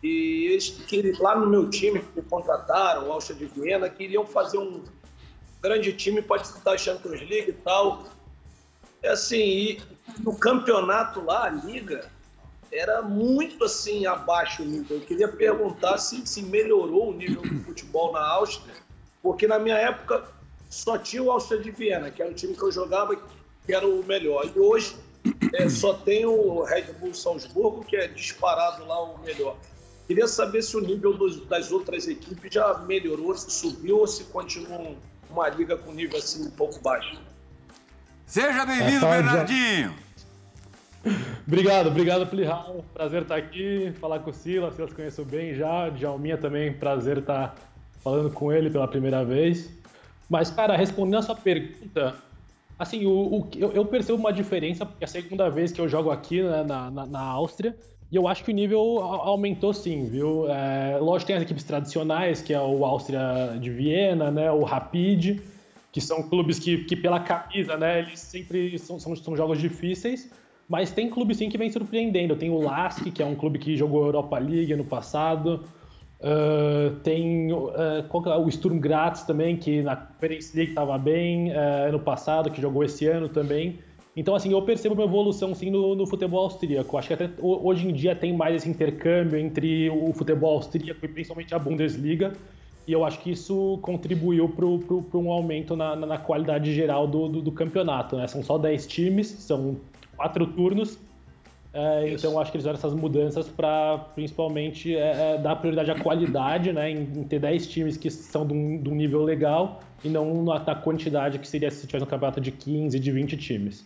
E 0.01 0.47
eles 0.51 0.69
queriam, 0.87 1.21
lá 1.21 1.35
no 1.35 1.47
meu 1.47 1.69
time, 1.69 1.99
que 1.99 2.19
me 2.19 2.23
contrataram, 2.23 3.07
o 3.07 3.11
Áustria 3.11 3.37
de 3.37 3.45
Viena, 3.45 3.87
queriam 3.87 4.25
fazer 4.25 4.57
um 4.57 4.83
grande 5.61 5.93
time 5.93 6.23
para 6.23 6.41
disputar 6.41 6.73
a 6.73 6.77
Champions 6.77 7.19
League 7.21 7.49
e 7.49 7.53
tal. 7.53 8.03
É 9.01 9.09
assim, 9.09 9.37
e 9.37 9.81
no 10.19 10.35
campeonato 10.35 11.23
lá, 11.23 11.45
a 11.45 11.49
liga, 11.49 12.09
era 12.71 13.01
muito 13.01 13.63
assim 13.63 14.05
abaixo 14.05 14.63
o 14.63 14.65
nível. 14.65 14.97
Eu 14.97 15.05
queria 15.05 15.27
perguntar 15.27 15.97
se, 15.97 16.25
se 16.25 16.41
melhorou 16.41 17.09
o 17.11 17.13
nível 17.13 17.41
do 17.41 17.59
futebol 17.63 18.11
na 18.11 18.25
Áustria, 18.25 18.75
porque 19.21 19.47
na 19.47 19.59
minha 19.59 19.77
época 19.77 20.23
só 20.69 20.97
tinha 20.97 21.23
o 21.23 21.31
Áustria 21.31 21.61
de 21.61 21.71
Viena, 21.71 22.11
que 22.11 22.21
era 22.21 22.31
o 22.31 22.33
time 22.33 22.53
que 22.53 22.63
eu 22.63 22.71
jogava, 22.71 23.15
que 23.65 23.73
era 23.73 23.87
o 23.87 24.03
melhor. 24.03 24.49
E 24.53 24.59
hoje 24.59 24.95
é, 25.53 25.69
só 25.69 25.93
tem 25.93 26.25
o 26.25 26.63
Red 26.63 26.93
Bull 26.99 27.13
Salzburgo, 27.13 27.83
que 27.83 27.95
é 27.95 28.07
disparado 28.07 28.85
lá 28.85 29.01
o 29.03 29.19
melhor. 29.19 29.57
Queria 30.07 30.27
saber 30.27 30.61
se 30.61 30.75
o 30.77 30.81
nível 30.81 31.13
dos, 31.13 31.45
das 31.47 31.71
outras 31.71 32.07
equipes 32.07 32.53
já 32.53 32.77
melhorou, 32.79 33.35
se 33.35 33.51
subiu 33.51 33.99
ou 33.99 34.07
se 34.07 34.23
continua 34.25 34.95
uma 35.29 35.49
liga 35.49 35.77
com 35.77 35.91
nível 35.91 36.17
assim 36.17 36.47
um 36.47 36.51
pouco 36.51 36.79
baixo. 36.79 37.19
Seja 38.27 38.65
bem-vindo, 38.65 39.07
Bernardinho. 39.07 39.93
obrigado, 41.47 41.87
obrigado, 41.87 42.27
Plihal. 42.27 42.83
Prazer 42.93 43.21
estar 43.21 43.37
aqui, 43.37 43.93
falar 44.01 44.19
com 44.19 44.31
o 44.31 44.33
Silas, 44.33 44.75
Silas 44.75 44.91
conheço 44.91 45.23
bem 45.23 45.55
já. 45.55 45.87
Djalminha 45.87 46.37
também, 46.37 46.73
prazer 46.73 47.19
estar 47.19 47.55
falando 48.03 48.29
com 48.29 48.51
ele 48.51 48.69
pela 48.69 48.85
primeira 48.85 49.23
vez. 49.23 49.71
Mas, 50.29 50.51
cara, 50.51 50.75
respondendo 50.75 51.19
a 51.19 51.21
sua 51.21 51.35
pergunta, 51.35 52.15
assim, 52.77 53.05
o, 53.05 53.11
o 53.11 53.49
eu, 53.55 53.71
eu, 53.71 53.85
percebo 53.85 54.19
uma 54.19 54.33
diferença, 54.33 54.85
porque 54.85 55.05
é 55.05 55.07
a 55.07 55.09
segunda 55.09 55.49
vez 55.49 55.71
que 55.71 55.79
eu 55.79 55.87
jogo 55.87 56.11
aqui 56.11 56.43
né, 56.43 56.65
na, 56.67 56.91
na, 56.91 57.05
na, 57.05 57.21
Áustria, 57.21 57.77
e 58.11 58.17
eu 58.17 58.27
acho 58.27 58.43
que 58.43 58.51
o 58.51 58.53
nível 58.53 58.81
aumentou 58.99 59.73
sim, 59.73 60.05
viu? 60.05 60.51
É, 60.51 60.97
lógico, 60.99 61.27
tem 61.27 61.37
as 61.37 61.43
equipes 61.43 61.63
tradicionais, 61.63 62.41
que 62.41 62.53
é 62.53 62.59
o 62.59 62.83
Áustria 62.83 63.57
de 63.57 63.69
Viena, 63.69 64.29
né, 64.29 64.51
o 64.51 64.63
Rapid, 64.65 65.39
que 65.91 66.01
são 66.01 66.23
clubes 66.23 66.59
que, 66.59 66.83
que 66.83 66.95
pela 66.95 67.19
camisa, 67.19 67.77
né, 67.77 67.99
eles 67.99 68.19
sempre 68.19 68.77
são, 68.77 68.99
são, 68.99 69.15
são 69.15 69.35
jogos 69.35 69.59
difíceis, 69.59 70.31
mas 70.67 70.91
tem 70.91 71.09
clubes 71.09 71.37
sim 71.37 71.49
que 71.49 71.57
vem 71.57 71.71
surpreendendo. 71.71 72.35
Tem 72.35 72.49
o 72.49 72.59
Lask, 72.59 73.03
que 73.11 73.23
é 73.23 73.25
um 73.25 73.35
clube 73.35 73.57
que 73.57 73.75
jogou 73.75 74.05
Europa 74.05 74.37
League 74.37 74.75
no 74.75 74.83
passado. 74.83 75.63
Uh, 76.19 76.95
tem 77.03 77.53
uh, 77.53 78.45
o 78.45 78.51
Sturm 78.51 78.79
Graz 78.79 79.23
também, 79.23 79.55
que 79.55 79.81
na 79.81 79.95
Conference 79.95 80.55
League 80.55 80.71
estava 80.71 80.97
bem 80.97 81.51
uh, 81.51 81.87
ano 81.87 81.99
passado, 81.99 82.51
que 82.51 82.61
jogou 82.61 82.83
esse 82.83 83.07
ano 83.07 83.29
também. 83.29 83.79
Então, 84.15 84.33
assim, 84.33 84.51
eu 84.51 84.61
percebo 84.63 84.95
uma 84.95 85.03
evolução 85.03 85.53
sim 85.53 85.69
no, 85.69 85.93
no, 85.95 86.07
futebol 86.07 86.43
austríaco. 86.43 86.97
Acho 86.97 87.09
que 87.09 87.13
até 87.13 87.29
hoje 87.39 87.87
em 87.87 87.93
dia 87.93 88.15
tem 88.15 88.35
mais 88.35 88.55
esse 88.55 88.67
intercâmbio 88.67 89.37
entre 89.37 89.91
o 89.91 90.11
futebol 90.11 90.55
austríaco 90.55 91.05
e 91.05 91.07
principalmente 91.07 91.53
a 91.53 91.59
Bundesliga. 91.59 92.33
E 92.87 92.93
eu 92.93 93.03
acho 93.03 93.19
que 93.19 93.31
isso 93.31 93.77
contribuiu 93.81 94.47
para 94.47 94.65
um 95.19 95.29
aumento 95.29 95.75
na, 95.75 95.93
na, 95.93 96.17
qualidade 96.17 96.73
geral 96.73 97.05
do, 97.05 97.27
do, 97.27 97.41
do 97.41 97.51
campeonato. 97.51 98.15
Né? 98.15 98.25
São 98.27 98.41
só 98.41 98.57
10 98.57 98.87
times, 98.87 99.27
são 99.27 99.75
quatro 100.15 100.47
turnos. 100.47 100.97
É, 101.73 102.09
então, 102.09 102.39
acho 102.39 102.49
que 102.49 102.57
eles 102.57 102.63
fizeram 102.63 102.77
essas 102.77 102.93
mudanças 102.93 103.49
para, 103.49 103.97
principalmente, 104.15 104.95
é, 104.95 105.35
é, 105.35 105.37
dar 105.37 105.57
prioridade 105.57 105.91
à 105.91 105.99
qualidade, 106.01 106.71
né? 106.71 106.89
Em, 106.89 107.03
em, 107.03 107.23
ter 107.23 107.39
10 107.39 107.67
times 107.67 107.97
que 107.97 108.09
são 108.09 108.47
de 108.47 108.53
um, 108.53 108.81
de 108.81 108.89
um 108.89 108.95
nível 108.95 109.21
legal 109.21 109.81
e 110.01 110.07
não 110.07 110.43
na, 110.43 110.73
quantidade 110.73 111.37
que 111.39 111.47
seria 111.47 111.69
se 111.69 111.85
tivesse 111.85 112.05
um 112.05 112.07
campeonato 112.07 112.39
de 112.39 112.51
15, 112.51 112.97
de 112.97 113.11
20 113.11 113.37
times. 113.37 113.85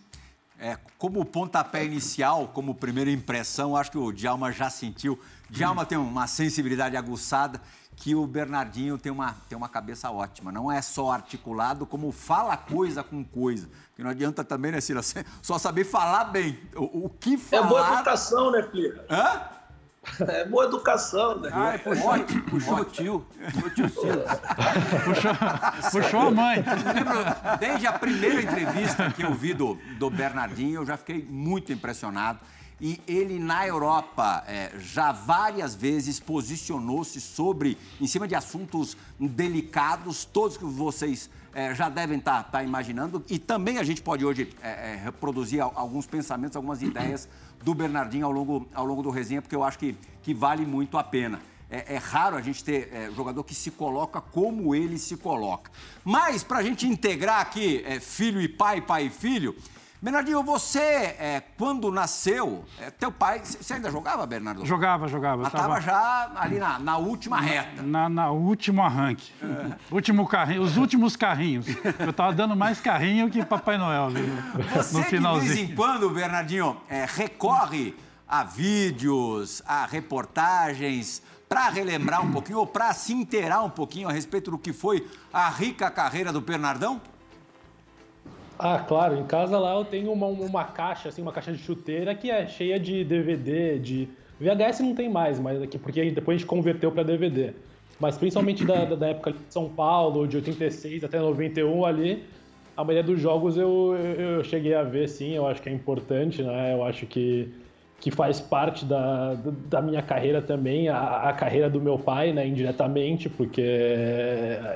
É, 0.60 0.78
como 1.00 1.26
pontapé 1.26 1.84
inicial, 1.84 2.52
como 2.54 2.76
primeira 2.76 3.10
impressão, 3.10 3.76
acho 3.76 3.90
que 3.90 3.98
o 3.98 4.12
Djalma 4.12 4.52
já 4.52 4.70
sentiu. 4.70 5.20
Djalma 5.50 5.86
tem 5.86 5.98
uma 5.98 6.28
sensibilidade 6.28 6.96
aguçada 6.96 7.60
que 8.02 8.16
o 8.16 8.26
Bernardinho 8.26 8.98
tem 8.98 9.12
uma, 9.12 9.36
tem 9.48 9.56
uma 9.56 9.70
cabeça 9.70 10.10
ótima. 10.10 10.52
Não 10.52 10.72
é 10.72 10.82
só 10.82 11.12
articulado, 11.12 11.86
como 11.86 12.12
fala 12.12 12.58
coisa 12.58 13.04
com 13.04 13.24
coisa. 13.24 13.70
Que 13.96 14.02
não 14.02 14.10
adianta 14.10 14.44
também, 14.44 14.72
né, 14.72 14.82
Cira? 14.82 15.02
Só 15.40 15.60
saber 15.60 15.84
falar 15.84 16.24
bem. 16.24 16.60
O, 16.76 17.06
o 17.06 17.10
que 17.10 17.38
falar... 17.38 17.64
É 17.64 17.70
boa 17.70 17.94
educação, 17.94 18.52
né, 18.52 18.64
Plira? 18.64 19.06
Hã? 19.08 19.42
É 20.28 20.46
boa 20.46 20.66
educação, 20.66 21.42
né? 21.42 21.52
Ah, 21.54 21.78
puxou, 21.78 22.08
ótimo, 22.08 22.44
puxou 22.46 22.80
o 22.80 22.86
tio. 22.86 23.28
Puxou 23.54 23.68
o 23.68 23.70
tio 23.70 23.90
puxou, 25.06 25.32
puxou 25.92 26.22
a 26.22 26.32
mãe. 26.32 26.64
Desde 27.60 27.86
a 27.86 27.94
primeira 27.94 28.42
entrevista 28.42 29.12
que 29.12 29.22
eu 29.22 29.32
vi 29.32 29.54
do, 29.54 29.78
do 30.00 30.10
Bernardinho, 30.10 30.82
eu 30.82 30.86
já 30.88 30.98
fiquei 30.98 31.24
muito 31.24 31.72
impressionado 31.72 32.40
e 32.82 33.00
ele 33.08 33.38
na 33.38 33.68
Europa 33.68 34.44
é, 34.48 34.72
já 34.80 35.12
várias 35.12 35.76
vezes 35.76 36.20
posicionou-se 36.20 37.22
sobre, 37.22 37.78
em 38.00 38.08
cima 38.08 38.28
de 38.28 38.34
assuntos 38.34 38.98
delicados, 39.20 40.26
todos 40.26 40.58
que 40.58 40.66
vocês 40.66 41.30
é, 41.54 41.76
já 41.76 41.90
devem 41.90 42.18
estar 42.18 42.44
tá, 42.44 42.50
tá 42.50 42.64
imaginando. 42.64 43.24
E 43.30 43.38
também 43.38 43.78
a 43.78 43.84
gente 43.84 44.02
pode 44.02 44.26
hoje 44.26 44.50
é, 44.64 44.94
é 44.94 45.02
reproduzir 45.04 45.62
alguns 45.62 46.08
pensamentos, 46.08 46.56
algumas 46.56 46.82
ideias 46.82 47.30
do 47.64 47.76
Bernardinho 47.76 48.26
ao 48.26 48.32
longo, 48.32 48.68
ao 48.74 48.86
longo 48.86 49.04
do 49.04 49.12
resenha, 49.12 49.44
porque 49.44 49.56
eu 49.56 49.64
acho 49.64 49.78
que, 49.78 49.96
que 50.24 50.34
vale 50.34 50.66
muito 50.66 50.98
a 50.98 51.04
pena. 51.04 51.40
É, 51.70 51.96
é, 51.96 51.98
raro 51.98 52.36
a 52.36 52.42
gente 52.42 52.64
ter 52.64 52.90
é, 52.92 53.12
jogador 53.16 53.44
que 53.44 53.56
se 53.56 53.72
coloca 53.72 54.20
como 54.20 54.74
ele 54.76 54.98
se 54.98 55.16
coloca. 55.16 55.72
Mas, 56.04 56.44
para 56.44 56.58
a 56.58 56.64
gente 56.64 56.86
integrar 56.86 57.40
aqui 57.40 57.82
é, 57.86 58.00
filho 58.00 58.42
e 58.42 58.48
pai, 58.50 58.82
pai 58.82 59.06
e 59.06 59.10
filho, 59.10 59.56
Bernardinho, 60.02 60.42
você, 60.42 60.80
é, 60.80 61.44
quando 61.56 61.92
nasceu, 61.92 62.66
é, 62.80 62.90
teu 62.90 63.12
pai, 63.12 63.40
você 63.44 63.76
ainda 63.76 63.92
jogava, 63.92 64.26
Bernardo? 64.26 64.66
Jogava, 64.66 65.08
jogava. 65.08 65.44
Mas 65.44 65.52
tava, 65.52 65.80
já 65.80 66.32
ali 66.36 66.58
na, 66.58 66.80
na 66.80 66.98
última 66.98 67.40
reta. 67.40 67.84
Na, 67.84 68.10
na 68.10 68.32
último 68.32 68.82
arranque. 68.82 69.32
É. 69.44 69.76
Último 69.94 70.28
carrinho, 70.28 70.64
os 70.64 70.76
últimos 70.76 71.16
carrinhos. 71.16 71.68
Eu 72.00 72.12
tava 72.12 72.34
dando 72.34 72.56
mais 72.56 72.82
carrinho 72.82 73.30
que 73.30 73.46
Papai 73.46 73.78
Noel, 73.78 74.10
viu? 74.10 74.26
Você, 74.74 74.98
no 74.98 75.04
finalzinho. 75.04 75.52
de 75.52 75.56
vez 75.56 75.70
em 75.70 75.76
quando, 75.76 76.10
Bernardinho, 76.10 76.78
é, 76.90 77.06
recorre 77.06 77.96
a 78.28 78.44
vídeos, 78.44 79.62
a 79.68 79.86
reportagens, 79.86 81.22
para 81.48 81.70
relembrar 81.70 82.26
um 82.26 82.32
pouquinho 82.32 82.58
ou 82.58 82.66
para 82.66 82.92
se 82.94 83.14
inteirar 83.14 83.62
um 83.62 83.70
pouquinho 83.70 84.10
a 84.10 84.12
respeito 84.12 84.50
do 84.50 84.58
que 84.58 84.74
foi 84.74 85.08
a 85.32 85.48
rica 85.50 85.92
carreira 85.92 86.34
do 86.34 86.42
Bernardão? 86.42 87.00
Ah, 88.64 88.78
claro. 88.78 89.18
Em 89.18 89.24
casa 89.24 89.58
lá 89.58 89.74
eu 89.74 89.84
tenho 89.84 90.12
uma, 90.12 90.28
uma 90.28 90.64
caixa, 90.64 91.10
assim, 91.10 91.20
uma 91.20 91.32
caixa 91.32 91.52
de 91.52 91.58
chuteira 91.58 92.14
que 92.14 92.30
é 92.30 92.46
cheia 92.46 92.80
de 92.80 93.04
DVD, 93.04 93.80
de... 93.80 94.08
VHS 94.40 94.82
não 94.82 94.94
tem 94.94 95.10
mais, 95.10 95.40
mas 95.40 95.62
aqui, 95.62 95.80
porque 95.80 96.12
depois 96.12 96.36
a 96.36 96.38
gente 96.38 96.48
converteu 96.48 96.92
para 96.92 97.02
DVD. 97.02 97.54
mas 98.00 98.18
principalmente 98.18 98.64
da, 98.64 98.86
da, 98.86 99.08
época 99.08 99.32
de 99.32 99.40
São 99.50 99.68
Paulo, 99.68 100.28
de 100.28 100.36
86 100.38 101.04
até 101.04 101.20
91 101.20 101.86
ali, 101.86 102.24
a 102.78 102.84
maioria 102.84 103.04
dos 103.04 103.20
jogos 103.20 103.58
eu, 103.58 103.96
eu, 103.96 104.44
cheguei 104.44 104.76
a 104.76 104.84
ver, 104.84 105.10
sim, 105.10 105.34
eu 105.34 105.48
acho 105.48 105.60
que 105.62 105.70
é 105.70 105.72
importante, 105.72 106.44
né? 106.44 106.74
Eu 106.74 106.84
acho 106.84 107.08
que 107.08 107.52
que 108.00 108.10
faz 108.10 108.42
parte 108.42 108.84
da, 108.84 109.36
da 109.70 109.80
minha 109.80 110.02
carreira 110.02 110.42
também, 110.42 110.90
a, 110.90 111.30
a, 111.30 111.34
carreira 111.34 111.70
do 111.70 111.80
meu 111.80 112.00
pai, 112.00 112.34
né, 112.34 112.48
indiretamente, 112.48 113.30
porque, 113.30 113.64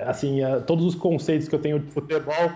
assim, 0.05 0.41
todos 0.67 0.85
os 0.85 0.93
conceitos 0.93 1.47
que 1.47 1.55
eu 1.55 1.59
tenho 1.59 1.79
de 1.79 1.91
futebol 1.91 2.51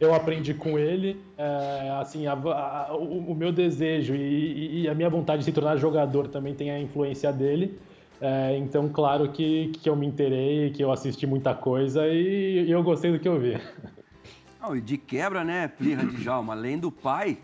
eu 0.00 0.14
aprendi 0.14 0.54
com 0.54 0.78
ele. 0.78 1.20
É, 1.36 1.96
assim, 2.00 2.26
a, 2.26 2.32
a, 2.32 2.94
o, 2.94 3.32
o, 3.32 3.34
meu 3.34 3.52
desejo 3.52 4.14
e, 4.14 4.82
e, 4.82 4.88
a 4.88 4.94
minha 4.94 5.08
vontade 5.08 5.40
de 5.40 5.44
se 5.44 5.52
tornar 5.52 5.76
jogador 5.76 6.28
também 6.28 6.54
tem 6.54 6.70
a 6.70 6.80
influência 6.80 7.32
dele. 7.32 7.78
É, 8.20 8.56
então, 8.56 8.88
claro 8.88 9.28
que, 9.30 9.68
que 9.82 9.88
eu 9.88 9.96
me 9.96 10.06
interei, 10.06 10.70
que 10.70 10.82
eu 10.82 10.90
assisti 10.90 11.26
muita 11.26 11.54
coisa 11.54 12.06
e, 12.06 12.64
e 12.66 12.70
eu 12.70 12.82
gostei 12.82 13.12
do 13.12 13.18
que 13.18 13.28
eu 13.28 13.38
vi. 13.38 13.58
Oh, 14.66 14.74
e 14.74 14.80
de 14.80 14.96
quebra, 14.96 15.44
né, 15.44 15.68
Plirra 15.68 16.06
de 16.06 16.22
Jalma, 16.22 16.54
além 16.54 16.78
do 16.78 16.90
pai, 16.90 17.36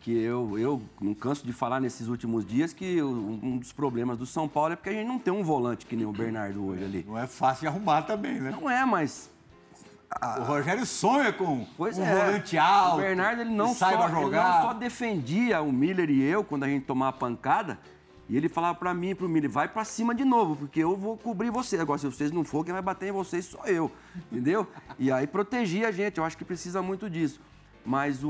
que 0.00 0.16
eu, 0.16 0.56
eu 0.56 0.80
não 1.00 1.14
canso 1.14 1.44
de 1.44 1.52
falar 1.52 1.80
nesses 1.80 2.06
últimos 2.06 2.46
dias 2.46 2.72
que 2.72 3.02
um 3.02 3.58
dos 3.58 3.72
problemas 3.72 4.16
do 4.16 4.24
São 4.24 4.48
Paulo 4.48 4.74
é 4.74 4.76
porque 4.76 4.90
a 4.90 4.92
gente 4.92 5.08
não 5.08 5.18
tem 5.18 5.32
um 5.32 5.42
volante 5.42 5.84
que 5.84 5.96
nem 5.96 6.06
o 6.06 6.12
Bernardo 6.12 6.64
hoje 6.64 6.84
ali. 6.84 7.04
Não 7.06 7.18
é 7.18 7.26
fácil 7.26 7.62
de 7.62 7.66
arrumar 7.66 8.02
também, 8.02 8.40
né? 8.40 8.50
Não 8.52 8.70
é, 8.70 8.84
mas 8.86 9.28
o 10.38 10.42
Rogério 10.42 10.84
sonha 10.84 11.32
com 11.32 11.64
pois 11.76 11.96
um 11.96 12.04
é. 12.04 12.14
volante 12.14 12.58
alto. 12.58 12.98
O 12.98 13.00
Bernardo 13.00 13.42
ele 13.42 13.50
não, 13.50 13.72
só, 13.74 13.90
jogar. 14.08 14.22
ele 14.22 14.30
não 14.30 14.62
só 14.62 14.74
defendia 14.74 15.62
o 15.62 15.72
Miller 15.72 16.10
e 16.10 16.22
eu 16.22 16.42
quando 16.42 16.64
a 16.64 16.68
gente 16.68 16.84
tomava 16.84 17.16
pancada. 17.16 17.78
E 18.28 18.36
ele 18.36 18.48
falava 18.48 18.78
para 18.78 18.94
mim 18.94 19.10
e 19.10 19.14
pro 19.14 19.28
Miller, 19.28 19.50
vai 19.50 19.66
para 19.66 19.84
cima 19.84 20.14
de 20.14 20.24
novo, 20.24 20.54
porque 20.54 20.78
eu 20.78 20.96
vou 20.96 21.16
cobrir 21.16 21.50
você. 21.50 21.78
Agora, 21.78 21.98
se 21.98 22.06
vocês 22.06 22.30
não 22.30 22.44
for, 22.44 22.64
quem 22.64 22.72
vai 22.72 22.82
bater 22.82 23.08
em 23.08 23.12
vocês 23.12 23.44
sou 23.44 23.64
eu. 23.66 23.90
Entendeu? 24.30 24.68
E 25.00 25.10
aí 25.10 25.26
protegia 25.26 25.88
a 25.88 25.92
gente. 25.92 26.18
Eu 26.18 26.24
acho 26.24 26.38
que 26.38 26.44
precisa 26.44 26.80
muito 26.80 27.10
disso. 27.10 27.40
Mas 27.84 28.22
o, 28.22 28.28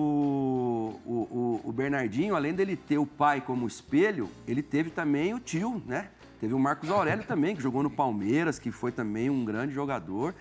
o, 1.04 1.60
o, 1.64 1.72
Bernardinho, 1.72 2.34
além 2.34 2.54
dele 2.54 2.76
ter 2.76 2.96
o 2.96 3.04
pai 3.04 3.42
como 3.42 3.66
espelho, 3.66 4.30
ele 4.46 4.62
teve 4.62 4.90
também 4.90 5.34
o 5.34 5.40
tio, 5.40 5.82
né? 5.86 6.08
Teve 6.40 6.54
o 6.54 6.58
Marcos 6.58 6.88
Aurélio 6.88 7.24
também, 7.24 7.54
que 7.54 7.60
jogou 7.60 7.82
no 7.82 7.90
Palmeiras, 7.90 8.58
que 8.58 8.70
foi 8.70 8.92
também 8.92 9.28
um 9.28 9.44
grande 9.44 9.74
jogador. 9.74 10.34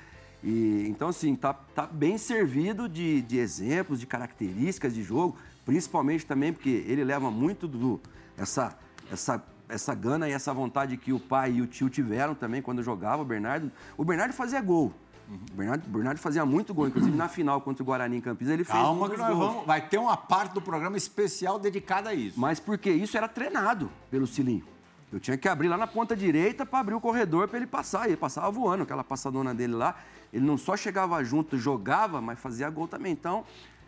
E, 0.44 0.86
então, 0.88 1.10
assim, 1.10 1.36
tá, 1.36 1.54
tá 1.54 1.86
bem 1.86 2.18
servido 2.18 2.88
de, 2.88 3.22
de 3.22 3.38
exemplos, 3.38 4.00
de 4.00 4.08
características 4.08 4.94
de 4.94 5.04
jogo, 5.04 5.38
principalmente 5.66 6.26
também 6.26 6.54
porque 6.54 6.84
ele 6.88 7.04
leva 7.04 7.30
muito 7.30 7.68
do 7.68 8.00
essa, 8.38 8.78
essa, 9.12 9.44
essa 9.68 9.94
gana 9.94 10.30
e 10.30 10.32
essa 10.32 10.54
vontade 10.54 10.96
que 10.98 11.12
o 11.12 11.20
pai 11.20 11.54
e 11.54 11.62
o 11.62 11.68
tio 11.68 11.90
tiveram 11.90 12.34
também 12.34 12.62
quando 12.62 12.82
jogava 12.82 13.22
o 13.22 13.26
Bernardo. 13.26 13.72
O 13.98 14.06
Bernardo 14.06 14.34
fazia 14.34 14.62
gol. 14.62 14.94
O 15.30 15.56
Bernardo, 15.56 15.88
Bernardo 15.88 16.18
fazia 16.18 16.44
muito 16.44 16.74
gol, 16.74 16.88
inclusive 16.88 17.16
na 17.16 17.28
final 17.28 17.62
contra 17.62 17.84
o 17.84 17.86
Guarani 17.86 18.18
em 18.18 18.22
Campinas 18.22 18.54
ele 18.54 18.64
fez 18.64 18.76
Calma 18.76 19.08
que 19.08 19.16
nós 19.16 19.38
vamos, 19.38 19.66
vai 19.66 19.88
ter 19.88 20.00
uma 20.00 20.18
parte 20.18 20.54
do 20.54 20.62
programa 20.62 20.98
especial 20.98 21.60
dedicada 21.60 22.10
a 22.10 22.14
isso. 22.16 22.40
Mas 22.40 22.60
porque 22.60 22.90
isso 22.90 23.16
era 23.16 23.28
treinado 23.28 23.92
pelo 24.10 24.26
Cilinho. 24.26 24.66
Eu 25.12 25.20
tinha 25.20 25.38
que 25.38 25.48
abrir 25.48 25.68
lá 25.68 25.78
na 25.78 25.88
ponta 25.88 26.16
direita 26.16 26.66
para 26.66 26.80
abrir 26.80 26.94
o 26.94 27.02
corredor 27.02 27.48
para 27.48 27.58
ele 27.58 27.68
passar. 27.68 28.08
E 28.08 28.12
ele 28.12 28.18
passava 28.18 28.50
voando, 28.52 28.84
aquela 28.84 29.04
passadona 29.04 29.54
dele 29.56 29.74
lá. 29.74 29.96
Ele 30.32 30.46
não 30.46 30.58
só 30.58 30.78
chegava 30.78 31.24
junto, 31.24 31.58
jogava, 31.58 32.22
mas 32.22 32.40
fazia 32.40 32.70
gol 32.70 32.88
também. 32.88 33.12
Então, 33.12 33.44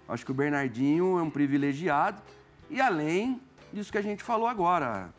acho 0.07 0.25
que 0.25 0.31
o 0.31 0.33
Bernardinho 0.33 1.19
é 1.19 1.21
um 1.21 1.29
privilegiado. 1.29 2.21
E 2.69 2.81
além 2.81 3.39
disso 3.71 3.91
que 3.91 3.97
a 3.97 4.01
gente 4.01 4.23
falou 4.23 4.47
agora, 4.47 5.13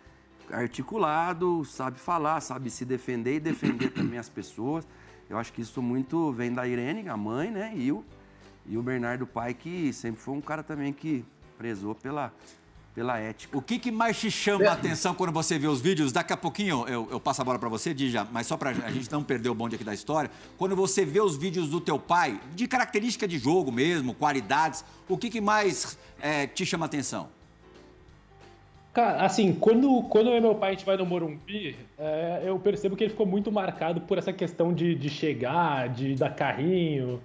articulado, 0.51 1.65
sabe 1.65 1.99
falar, 1.99 2.41
sabe 2.41 2.71
se 2.71 2.85
defender 2.85 3.37
e 3.37 3.41
defender 3.41 3.91
também 3.95 4.19
as 4.19 4.29
pessoas. 4.29 4.87
Eu 5.29 5.39
acho 5.39 5.53
que 5.53 5.63
isso 5.63 5.81
muito 5.81 6.33
vem 6.33 6.53
da 6.53 6.67
Irene, 6.67 7.09
a 7.09 7.17
mãe, 7.17 7.51
né? 7.51 7.73
E 7.75 7.91
o, 7.91 8.05
e 8.67 8.77
o 8.77 8.83
Bernardo, 8.83 9.27
pai, 9.27 9.55
que 9.55 9.93
sempre 9.93 10.21
foi 10.21 10.35
um 10.35 10.41
cara 10.41 10.63
também 10.63 10.93
que 10.93 11.25
prezou 11.57 11.95
pela, 11.95 12.33
pela 12.95 13.19
ética. 13.19 13.57
O 13.57 13.63
que, 13.63 13.79
que 13.79 13.91
mais 13.91 14.19
te 14.21 14.31
chama 14.31 14.69
a 14.69 14.73
atenção 14.73 15.15
quando 15.15 15.33
você 15.33 15.59
vê 15.59 15.67
os 15.67 15.81
vídeos? 15.81 16.13
Daqui 16.13 16.33
a 16.33 16.37
pouquinho 16.37 16.87
eu, 16.87 17.09
eu 17.11 17.19
passo 17.19 17.41
a 17.41 17.45
bola 17.45 17.59
para 17.59 17.69
você, 17.69 17.95
Dija, 17.95 18.27
mas 18.31 18.47
só 18.47 18.57
para 18.57 18.71
a 18.71 18.91
gente 18.91 19.11
não 19.11 19.23
perder 19.23 19.49
o 19.49 19.55
bonde 19.55 19.75
aqui 19.75 19.85
da 19.85 19.95
história. 19.95 20.31
Quando 20.59 20.77
você 20.77 21.05
vê 21.05 21.21
os 21.21 21.37
vídeos 21.37 21.69
do 21.69 21.81
teu 21.81 21.99
pai, 21.99 22.39
de 22.55 22.69
característica 22.69 23.27
de 23.27 23.39
jogo 23.39 23.73
mesmo, 23.73 24.15
qualidades, 24.15 24.85
o 25.09 25.17
que, 25.17 25.31
que 25.31 25.41
mais 25.41 25.99
é, 26.21 26.47
te 26.47 26.67
chama 26.67 26.85
a 26.85 26.87
atenção? 26.87 27.29
Cara, 28.93 29.25
assim, 29.25 29.55
quando, 29.55 30.03
quando 30.03 30.29
eu 30.29 30.37
e 30.37 30.41
meu 30.41 30.55
pai 30.55 30.71
a 30.71 30.73
gente 30.75 30.85
vai 30.85 30.99
no 30.99 31.07
Morumbi, 31.07 31.75
é, 31.99 32.43
eu 32.45 32.59
percebo 32.59 32.95
que 32.95 33.05
ele 33.05 33.11
ficou 33.11 33.25
muito 33.25 33.51
marcado 33.51 34.03
por 34.03 34.19
essa 34.19 34.35
questão 34.35 34.71
de, 34.71 34.95
de 34.95 35.09
chegar, 35.09 35.89
de 35.89 36.15
dar 36.15 36.35
carrinho, 36.35 37.19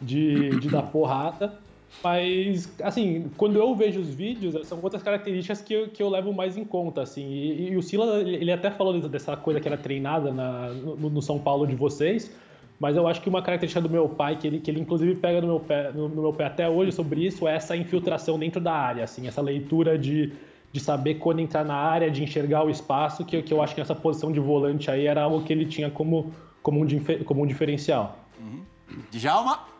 de, 0.00 0.50
de 0.60 0.68
dar 0.68 0.82
porrada. 0.82 1.58
Mas, 2.02 2.72
assim, 2.82 3.30
quando 3.36 3.56
eu 3.56 3.74
vejo 3.74 4.00
os 4.00 4.14
vídeos, 4.14 4.66
são 4.66 4.78
outras 4.82 5.02
características 5.02 5.60
que 5.60 5.74
eu, 5.74 5.88
que 5.88 6.02
eu 6.02 6.08
levo 6.08 6.32
mais 6.32 6.56
em 6.56 6.64
conta, 6.64 7.02
assim. 7.02 7.26
E, 7.26 7.70
e 7.70 7.76
o 7.76 7.82
Sila, 7.82 8.20
ele 8.20 8.52
até 8.52 8.70
falou 8.70 9.00
dessa 9.08 9.36
coisa 9.36 9.60
que 9.60 9.66
era 9.66 9.76
treinada 9.76 10.32
na, 10.32 10.68
no, 10.68 11.10
no, 11.10 11.22
São 11.22 11.38
Paulo 11.38 11.66
de 11.66 11.74
vocês, 11.74 12.30
mas 12.78 12.96
eu 12.96 13.08
acho 13.08 13.20
que 13.20 13.28
uma 13.28 13.42
característica 13.42 13.80
do 13.80 13.88
meu 13.88 14.08
pai, 14.08 14.36
que 14.36 14.46
ele, 14.46 14.60
que 14.60 14.70
ele 14.70 14.80
inclusive 14.80 15.14
pega 15.16 15.40
no 15.40 15.46
meu, 15.46 15.60
pé, 15.60 15.90
no, 15.92 16.08
no 16.08 16.22
meu 16.22 16.32
pé 16.32 16.44
até 16.44 16.68
hoje 16.68 16.92
sobre 16.92 17.26
isso, 17.26 17.48
é 17.48 17.56
essa 17.56 17.76
infiltração 17.76 18.38
dentro 18.38 18.60
da 18.60 18.72
área, 18.72 19.04
assim, 19.04 19.26
essa 19.26 19.40
leitura 19.40 19.98
de, 19.98 20.32
de 20.72 20.80
saber 20.80 21.14
quando 21.14 21.40
entrar 21.40 21.64
na 21.64 21.74
área, 21.74 22.10
de 22.10 22.22
enxergar 22.22 22.64
o 22.64 22.70
espaço, 22.70 23.24
que, 23.24 23.42
que 23.42 23.52
eu 23.52 23.62
acho 23.62 23.74
que 23.74 23.80
essa 23.80 23.94
posição 23.94 24.30
de 24.30 24.38
volante 24.38 24.90
aí 24.90 25.06
era 25.06 25.22
algo 25.22 25.42
que 25.42 25.52
ele 25.52 25.64
tinha 25.64 25.90
como, 25.90 26.32
como, 26.62 26.84
um, 26.84 27.24
como 27.24 27.42
um 27.42 27.46
diferencial. 27.46 28.18
Uhum. 28.38 28.62
Djalma? 29.10 29.75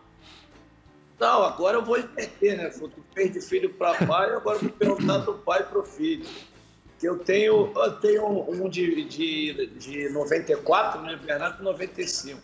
Não, 1.18 1.44
agora 1.44 1.79
eu 1.79 1.85
vou 1.85 1.98
inverter, 1.98 2.57
né? 2.57 2.68
Tu 2.68 2.92
fez 3.14 3.33
de 3.33 3.40
filho 3.40 3.72
para 3.74 3.94
pai, 4.07 4.35
agora 4.35 4.59
eu 4.59 4.62
vou 4.62 4.70
perguntar 4.70 5.18
do 5.18 5.35
pai 5.35 5.62
para 5.64 5.79
o 5.79 5.85
filho. 5.85 6.26
Que 6.98 7.09
eu 7.09 7.18
tenho, 7.18 7.72
eu 7.74 7.92
tenho 8.00 8.26
um 8.50 8.68
de, 8.68 9.05
de, 9.05 9.66
de 9.79 10.09
94, 10.11 11.00
né? 11.02 11.16
Bernardo 11.16 11.62
95. 11.62 12.40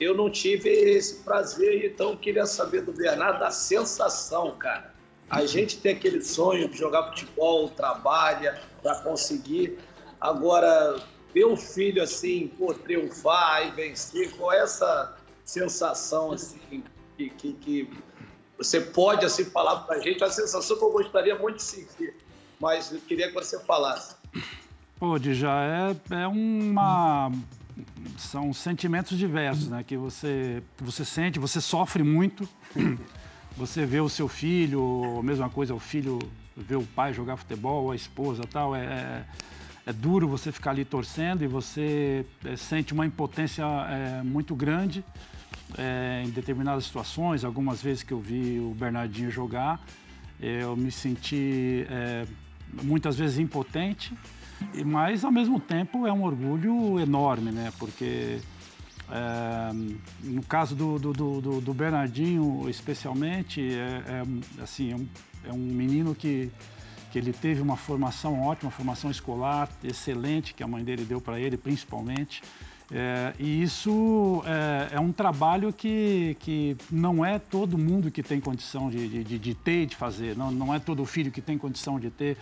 Eu 0.00 0.16
não 0.16 0.30
tive 0.30 0.70
esse 0.70 1.16
prazer, 1.22 1.84
então 1.84 2.16
queria 2.16 2.46
saber 2.46 2.82
do 2.82 2.92
Bernardo 2.92 3.42
a 3.44 3.50
sensação, 3.50 4.56
cara. 4.56 4.92
A 5.30 5.46
gente 5.46 5.78
tem 5.78 5.92
aquele 5.94 6.22
sonho 6.22 6.68
de 6.68 6.76
jogar 6.76 7.08
futebol, 7.10 7.68
trabalha 7.70 8.60
para 8.82 8.96
conseguir. 9.00 9.78
Agora, 10.20 10.96
ver 11.32 11.44
o 11.44 11.56
filho 11.56 12.02
assim, 12.02 12.48
pô, 12.58 12.74
triunfar 12.74 13.66
e 13.66 13.70
vencer, 13.70 14.30
qual 14.36 14.52
é 14.52 14.60
essa 14.60 15.16
sensação 15.44 16.32
assim? 16.32 16.84
Que, 17.30 17.52
que, 17.52 17.52
que 17.54 17.90
você 18.58 18.80
pode 18.80 19.24
assim 19.24 19.44
falar 19.44 19.80
para 19.80 19.96
a 19.96 20.00
gente, 20.00 20.22
a 20.22 20.30
sensação 20.30 20.76
que 20.76 20.84
eu 20.84 20.92
gostaria 20.92 21.36
muito 21.36 21.56
de 21.56 21.62
sentir, 21.62 22.14
mas 22.60 22.92
eu 22.92 23.00
queria 23.00 23.28
que 23.28 23.34
você 23.34 23.58
falasse. 23.60 24.14
Pô, 24.98 25.18
já 25.18 25.62
é, 25.62 25.96
é 26.22 26.28
uma 26.28 27.30
são 28.18 28.52
sentimentos 28.52 29.18
diversos, 29.18 29.68
né? 29.68 29.82
Que 29.82 29.96
você 29.96 30.62
você 30.78 31.04
sente, 31.04 31.38
você 31.38 31.60
sofre 31.60 32.02
muito. 32.02 32.48
Você 33.54 33.84
vê 33.84 34.00
o 34.00 34.08
seu 34.08 34.28
filho, 34.28 35.18
a 35.18 35.22
mesma 35.22 35.50
coisa, 35.50 35.74
o 35.74 35.78
filho 35.78 36.18
vê 36.56 36.74
o 36.74 36.82
pai 36.82 37.12
jogar 37.12 37.36
futebol, 37.36 37.90
a 37.90 37.94
esposa, 37.94 38.44
tal, 38.50 38.74
é, 38.74 38.82
é, 38.82 39.24
é 39.84 39.92
duro 39.92 40.26
você 40.26 40.50
ficar 40.50 40.70
ali 40.70 40.86
torcendo 40.86 41.44
e 41.44 41.46
você 41.46 42.24
é, 42.46 42.56
sente 42.56 42.94
uma 42.94 43.04
impotência 43.04 43.62
é, 43.62 44.22
muito 44.22 44.54
grande 44.54 45.04
é, 45.78 46.22
em 46.24 46.30
determinadas 46.30 46.84
situações, 46.84 47.44
algumas 47.44 47.82
vezes 47.82 48.02
que 48.02 48.12
eu 48.12 48.20
vi 48.20 48.58
o 48.58 48.74
Bernardinho 48.74 49.30
jogar, 49.30 49.80
eu 50.40 50.76
me 50.76 50.90
senti 50.90 51.86
é, 51.88 52.26
muitas 52.82 53.16
vezes 53.16 53.38
impotente, 53.38 54.12
mas 54.84 55.24
ao 55.24 55.30
mesmo 55.30 55.60
tempo 55.60 56.06
é 56.06 56.12
um 56.12 56.22
orgulho 56.22 56.98
enorme, 56.98 57.52
né? 57.52 57.72
Porque 57.78 58.40
é, 59.10 59.72
no 60.22 60.42
caso 60.42 60.74
do, 60.74 60.98
do, 60.98 61.12
do, 61.12 61.60
do, 61.60 61.74
Bernardinho, 61.74 62.68
especialmente, 62.68 63.60
é, 63.60 64.02
é 64.06 64.62
assim, 64.62 64.92
é 64.92 64.96
um, 64.96 65.08
é 65.44 65.52
um 65.52 65.58
menino 65.58 66.14
que, 66.14 66.50
que 67.10 67.18
ele 67.18 67.32
teve 67.32 67.60
uma 67.60 67.76
formação 67.76 68.40
ótima, 68.40 68.70
formação 68.70 69.10
escolar 69.10 69.68
excelente 69.84 70.54
que 70.54 70.62
a 70.62 70.66
mãe 70.66 70.82
dele 70.82 71.04
deu 71.04 71.20
para 71.20 71.38
ele, 71.38 71.58
principalmente. 71.58 72.42
É, 72.94 73.32
e 73.38 73.62
isso 73.62 74.42
é, 74.44 74.96
é, 74.96 75.00
um 75.00 75.12
trabalho 75.12 75.72
que, 75.72 76.36
que 76.40 76.76
não 76.90 77.24
é 77.24 77.38
todo 77.38 77.78
mundo 77.78 78.10
que 78.10 78.22
tem 78.22 78.38
condição 78.38 78.90
de, 78.90 79.24
de, 79.24 79.38
de 79.38 79.54
ter 79.54 79.84
e 79.84 79.86
de 79.86 79.96
fazer. 79.96 80.36
Não, 80.36 80.50
não 80.50 80.74
é 80.74 80.78
todo 80.78 81.04
filho 81.06 81.30
que 81.30 81.40
tem 81.40 81.56
condição 81.56 81.98
de 81.98 82.10
ter 82.10 82.36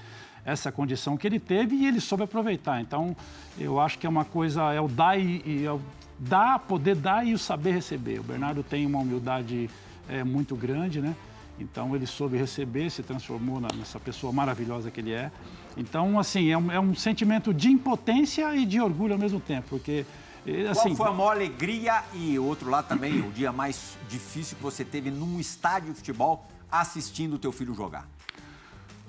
essa 0.45 0.73
condição 0.73 1.17
que 1.17 1.25
ele 1.25 1.39
teve 1.39 1.77
e 1.77 1.87
ele 1.87 2.01
soube 2.01 2.25
aproveitar. 2.25 2.81
Então, 2.81 3.17
eu 3.59 3.79
acho 3.79 3.97
que 3.97 4.07
é 4.07 4.11
uma 4.11 4.25
coisa, 4.25 4.73
é 4.73 4.81
o 4.81 4.89
dar 4.89 5.17
e, 5.21 5.65
é 5.65 5.71
o 5.71 5.81
dar, 6.19 6.59
poder 6.59 6.97
dar 6.97 7.25
e 7.25 7.33
o 7.33 7.39
saber 7.39 7.73
receber. 7.73 8.19
O 8.19 8.25
Bernardo 8.25 8.65
tem 8.65 8.85
uma 8.85 8.99
humildade 8.99 9.71
é, 10.09 10.25
muito 10.25 10.57
grande, 10.57 11.01
né? 11.01 11.15
Então, 11.61 11.95
ele 11.95 12.07
soube 12.07 12.37
receber, 12.37 12.91
se 12.91 13.03
transformou 13.03 13.61
nessa 13.61 14.01
pessoa 14.01 14.33
maravilhosa 14.33 14.91
que 14.91 14.99
ele 14.99 15.13
é. 15.13 15.31
Então, 15.77 16.19
assim, 16.19 16.51
é 16.51 16.59
um, 16.59 16.73
é 16.73 16.81
um 16.81 16.95
sentimento 16.95 17.55
de 17.55 17.69
impotência 17.69 18.53
e 18.57 18.65
de 18.65 18.81
orgulho 18.81 19.13
ao 19.13 19.19
mesmo 19.19 19.39
tempo, 19.39 19.69
porque 19.69 20.07
E, 20.47 20.67
assim, 20.67 20.95
Qual 20.95 20.97
foi 20.97 21.09
a 21.09 21.13
maior 21.13 21.33
alegria 21.33 22.03
e 22.15 22.39
outro 22.39 22.71
lado 22.71 22.89
também, 22.89 23.21
o 23.21 23.31
dia 23.31 23.53
mais 23.53 23.97
difícil 24.09 24.57
que 24.57 24.63
você 24.63 24.85
teve 24.85 25.11
num 25.11 25.39
estádio 25.39 25.91
de 25.91 25.97
futebol 25.97 26.47
assistindo 26.71 27.35
o 27.35 27.39
teu 27.39 27.53
filho 27.53 27.75
jogar? 27.75 28.09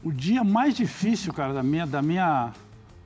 O 0.03 0.11
dia 0.11 0.43
mais 0.43 0.75
difícil, 0.75 1.31
cara, 1.33 1.53
da 1.53 1.63
minha, 1.63 1.85
da 1.85 2.01
minha, 2.01 2.51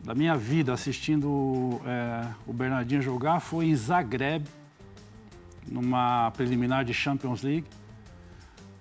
da 0.03 0.15
minha 0.15 0.35
vida 0.35 0.73
assistindo 0.73 1.81
é, 1.85 2.25
o 2.47 2.53
Bernardinho 2.53 3.01
jogar 3.01 3.39
foi 3.41 3.65
em 3.65 3.75
Zagreb, 3.75 4.45
numa 5.67 6.31
preliminar 6.31 6.85
de 6.85 6.93
Champions 6.93 7.41
League. 7.41 7.67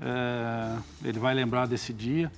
É, 0.01 0.77
ele 1.05 1.19
vai 1.19 1.35
lembrar 1.35 1.67
desse 1.67 1.93
dia, 1.93 2.31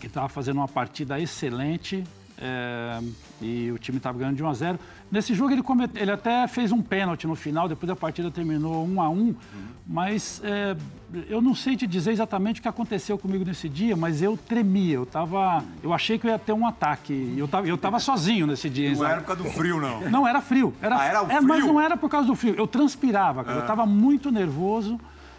que 0.00 0.06
estava 0.06 0.28
fazendo 0.28 0.56
uma 0.56 0.68
partida 0.68 1.18
excelente 1.18 2.04
é, 2.38 3.00
e 3.40 3.70
o 3.70 3.78
time 3.78 3.98
estava 3.98 4.18
ganhando 4.18 4.36
de 4.36 4.42
1 4.42 4.48
a 4.48 4.54
0. 4.54 4.78
Nesse 5.14 5.32
jogo 5.32 5.52
ele, 5.52 5.62
comete, 5.62 5.96
ele 5.96 6.10
até 6.10 6.48
fez 6.48 6.72
um 6.72 6.82
pênalti 6.82 7.24
no 7.24 7.36
final, 7.36 7.68
depois 7.68 7.88
a 7.88 7.94
partida 7.94 8.32
terminou 8.32 8.84
1 8.84 9.00
a 9.00 9.08
1 9.08 9.14
uhum. 9.14 9.34
mas 9.86 10.42
é, 10.42 10.76
eu 11.28 11.40
não 11.40 11.54
sei 11.54 11.76
te 11.76 11.86
dizer 11.86 12.10
exatamente 12.10 12.58
o 12.58 12.62
que 12.62 12.66
aconteceu 12.66 13.16
comigo 13.16 13.44
nesse 13.44 13.68
dia, 13.68 13.94
mas 13.94 14.20
eu 14.20 14.36
tremia, 14.36 14.94
eu 14.94 15.06
tava, 15.06 15.62
eu 15.84 15.92
achei 15.92 16.18
que 16.18 16.26
eu 16.26 16.32
ia 16.32 16.38
ter 16.38 16.52
um 16.52 16.66
ataque, 16.66 17.32
eu 17.36 17.46
tava, 17.46 17.68
eu 17.68 17.78
tava 17.78 18.00
sozinho 18.00 18.44
nesse 18.44 18.68
dia. 18.68 18.92
Não 18.92 19.06
era 19.06 19.20
por 19.20 19.26
causa 19.28 19.42
do 19.44 19.50
frio, 19.50 19.80
não? 19.80 20.00
Não, 20.10 20.26
era 20.26 20.40
frio. 20.40 20.74
Era, 20.82 20.98
ah, 20.98 21.04
era 21.04 21.22
o 21.22 21.26
frio? 21.26 21.38
É, 21.38 21.40
mas 21.40 21.64
não 21.64 21.80
era 21.80 21.96
por 21.96 22.10
causa 22.10 22.26
do 22.26 22.34
frio, 22.34 22.56
eu 22.56 22.66
transpirava, 22.66 23.44
cara, 23.44 23.58
eu 23.58 23.60
estava 23.62 23.86
muito 23.86 24.32
nervoso, 24.32 24.98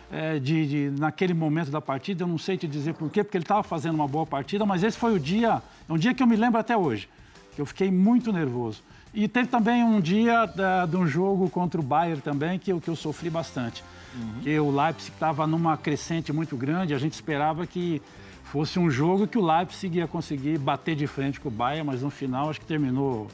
é, 0.10 0.40
de, 0.40 0.68
de, 0.68 1.00
naquele 1.02 1.34
momento 1.34 1.70
da 1.70 1.82
partida, 1.82 2.24
eu 2.24 2.28
não 2.28 2.38
sei 2.38 2.56
te 2.58 2.66
dizer 2.66 2.94
por 2.94 3.10
quê, 3.10 3.26
porque 3.26 3.36
ele 3.36 3.44
estava 3.44 3.62
fazendo 3.62 3.96
uma 3.96 4.08
boa 4.08 4.26
partida, 4.26 4.66
mas 4.66 4.84
esse 4.84 4.98
foi 4.98 5.14
o 5.14 5.20
dia, 5.20 5.62
é 5.90 5.92
um 5.92 5.98
dia 5.98 6.14
que 6.14 6.24
eu 6.24 6.28
me 6.28 6.38
lembro 6.38 6.62
até 6.62 6.78
hoje, 6.78 7.10
que 7.54 7.60
eu 7.60 7.66
fiquei 7.66 7.92
muito 7.92 8.32
nervoso. 8.32 8.82
E 9.16 9.30
teve 9.30 9.48
também 9.48 9.82
um 9.82 10.02
dia 10.02 10.46
da, 10.46 10.86
de 10.86 10.98
um 10.98 11.08
jogo 11.08 11.50
contra 11.50 11.80
o 11.80 11.84
Bayern 11.84 12.22
também, 12.22 12.60
que, 12.60 12.78
que 12.82 12.90
eu 12.90 12.96
sofri 12.98 13.30
bastante. 13.30 13.82
Uhum. 14.14 14.42
Que 14.42 14.60
o 14.60 14.70
Leipzig 14.70 15.12
estava 15.14 15.48
numa 15.48 15.78
crescente 15.78 16.34
muito 16.34 16.58
grande, 16.58 16.94
a 16.94 16.98
gente 16.98 17.14
esperava 17.14 17.66
que 17.66 18.02
fosse 18.44 18.78
um 18.78 18.92
jogo 18.92 19.26
que 19.26 19.38
o 19.38 19.46
Leipzig 19.46 19.98
ia 19.98 20.08
conseguir 20.08 20.58
bater 20.58 20.96
de 20.96 21.08
frente 21.08 21.40
com 21.40 21.48
o 21.48 21.52
Bayern, 21.52 21.88
mas 21.88 22.02
no 22.02 22.10
final 22.10 22.50
acho 22.50 22.60
que 22.60 22.66
terminou, 22.66 23.28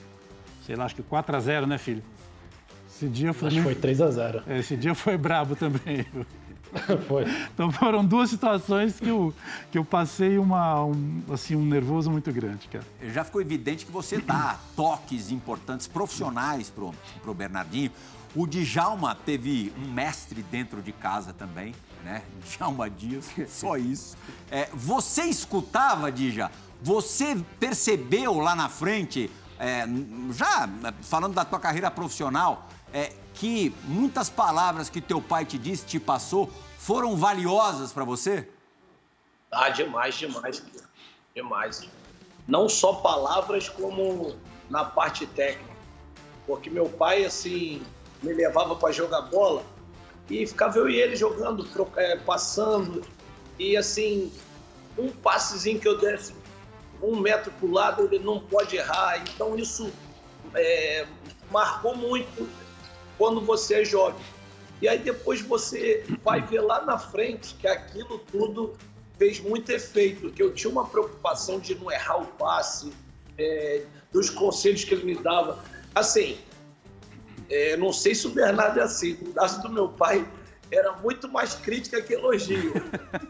sei 0.65 0.75
lá, 0.75 0.85
acho 0.85 0.95
que 0.95 1.03
4 1.03 1.35
a 1.35 1.39
0 1.39 1.65
né, 1.65 1.79
filho? 1.79 2.03
Esse 2.87 3.07
dia 3.07 3.33
foi. 3.33 3.47
Acho 3.47 3.57
que 3.57 3.63
foi 3.63 3.75
3 3.75 4.01
a 4.01 4.11
0 4.11 4.43
é, 4.45 4.59
Esse 4.59 4.77
dia 4.77 4.93
foi 4.93 5.17
brabo 5.17 5.55
também. 5.55 6.05
Foi. 7.07 7.25
Então 7.53 7.71
foram 7.71 8.05
duas 8.05 8.29
situações 8.29 8.99
que 8.99 9.09
eu, 9.09 9.33
que 9.71 9.77
eu 9.77 9.85
passei 9.85 10.37
uma, 10.37 10.83
um, 10.85 11.21
assim, 11.31 11.55
um 11.55 11.65
nervoso 11.65 12.09
muito 12.09 12.31
grande, 12.31 12.67
cara. 12.67 12.85
Já 13.13 13.23
ficou 13.23 13.41
evidente 13.41 13.85
que 13.85 13.91
você 13.91 14.17
dá 14.17 14.57
toques 14.75 15.31
importantes, 15.31 15.87
profissionais 15.87 16.69
pro, 16.69 16.93
pro 17.21 17.33
Bernardinho. 17.33 17.91
O 18.33 18.47
Djalma 18.47 19.13
teve 19.13 19.73
um 19.77 19.91
mestre 19.91 20.41
dentro 20.43 20.81
de 20.81 20.93
casa 20.93 21.33
também, 21.33 21.75
né? 22.03 22.23
Djalma 22.47 22.89
Dias, 22.89 23.29
só 23.49 23.75
isso. 23.77 24.15
É, 24.49 24.69
você 24.73 25.23
escutava, 25.23 26.11
Dija? 26.11 26.49
Você 26.81 27.37
percebeu 27.59 28.39
lá 28.39 28.55
na 28.55 28.69
frente, 28.69 29.29
é, 29.59 29.85
já 30.33 30.67
falando 31.01 31.33
da 31.33 31.45
tua 31.45 31.59
carreira 31.59 31.91
profissional, 31.91 32.67
é, 32.93 33.13
que 33.41 33.73
muitas 33.85 34.29
palavras 34.29 34.87
que 34.87 35.01
teu 35.01 35.19
pai 35.19 35.45
te 35.45 35.57
disse, 35.57 35.83
te 35.83 35.99
passou, 35.99 36.47
foram 36.77 37.17
valiosas 37.17 37.91
para 37.91 38.05
você? 38.05 38.47
Ah, 39.51 39.69
demais, 39.69 40.13
demais, 40.13 40.63
demais. 41.33 41.89
Não 42.47 42.69
só 42.69 42.93
palavras, 42.93 43.67
como 43.67 44.35
na 44.69 44.85
parte 44.85 45.25
técnica. 45.25 45.75
Porque 46.45 46.69
meu 46.69 46.87
pai, 46.87 47.25
assim, 47.25 47.81
me 48.21 48.31
levava 48.31 48.75
para 48.75 48.91
jogar 48.91 49.21
bola 49.21 49.63
e 50.29 50.45
ficava 50.45 50.77
eu 50.77 50.87
e 50.87 51.01
ele 51.01 51.15
jogando, 51.15 51.67
é, 51.95 52.17
passando. 52.17 53.03
E, 53.57 53.75
assim, 53.75 54.31
um 54.95 55.09
passezinho 55.09 55.79
que 55.79 55.87
eu 55.87 55.97
desse 55.97 56.35
um 57.01 57.19
metro 57.19 57.51
para 57.53 57.67
o 57.67 57.71
lado, 57.71 58.03
ele 58.03 58.19
não 58.19 58.39
pode 58.39 58.75
errar. 58.75 59.17
Então, 59.17 59.57
isso 59.57 59.91
é, 60.53 61.07
marcou 61.49 61.97
muito 61.97 62.60
quando 63.21 63.39
você 63.39 63.81
é 63.81 63.85
jovem. 63.85 64.19
E 64.81 64.89
aí 64.89 64.97
depois 64.97 65.41
você 65.41 66.03
vai 66.23 66.41
ver 66.41 66.61
lá 66.61 66.83
na 66.83 66.97
frente 66.97 67.53
que 67.53 67.67
aquilo 67.67 68.17
tudo 68.31 68.75
fez 69.19 69.39
muito 69.39 69.69
efeito, 69.69 70.31
que 70.31 70.41
eu 70.41 70.51
tinha 70.51 70.71
uma 70.71 70.87
preocupação 70.87 71.59
de 71.59 71.75
não 71.75 71.91
errar 71.91 72.17
o 72.17 72.25
passe, 72.25 72.91
é, 73.37 73.83
dos 74.11 74.31
conselhos 74.31 74.83
que 74.83 74.95
ele 74.95 75.03
me 75.03 75.13
dava. 75.13 75.63
Assim, 75.93 76.39
é, 77.47 77.77
não 77.77 77.93
sei 77.93 78.15
se 78.15 78.25
o 78.25 78.31
Bernardo 78.31 78.79
é 78.79 78.83
assim, 78.83 79.15
no 79.21 79.31
caso 79.33 79.61
do 79.61 79.69
meu 79.69 79.89
pai, 79.89 80.27
era 80.71 80.93
muito 80.93 81.29
mais 81.29 81.53
crítica 81.53 82.01
que 82.01 82.13
elogio. 82.13 82.73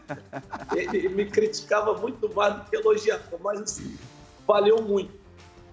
Ele 0.74 1.08
me 1.10 1.26
criticava 1.26 1.98
muito 1.98 2.32
mais 2.34 2.54
do 2.54 2.70
que 2.70 2.76
elogiava, 2.76 3.38
mas 3.42 3.60
assim, 3.60 3.98
valeu 4.46 4.80
muito, 4.80 5.12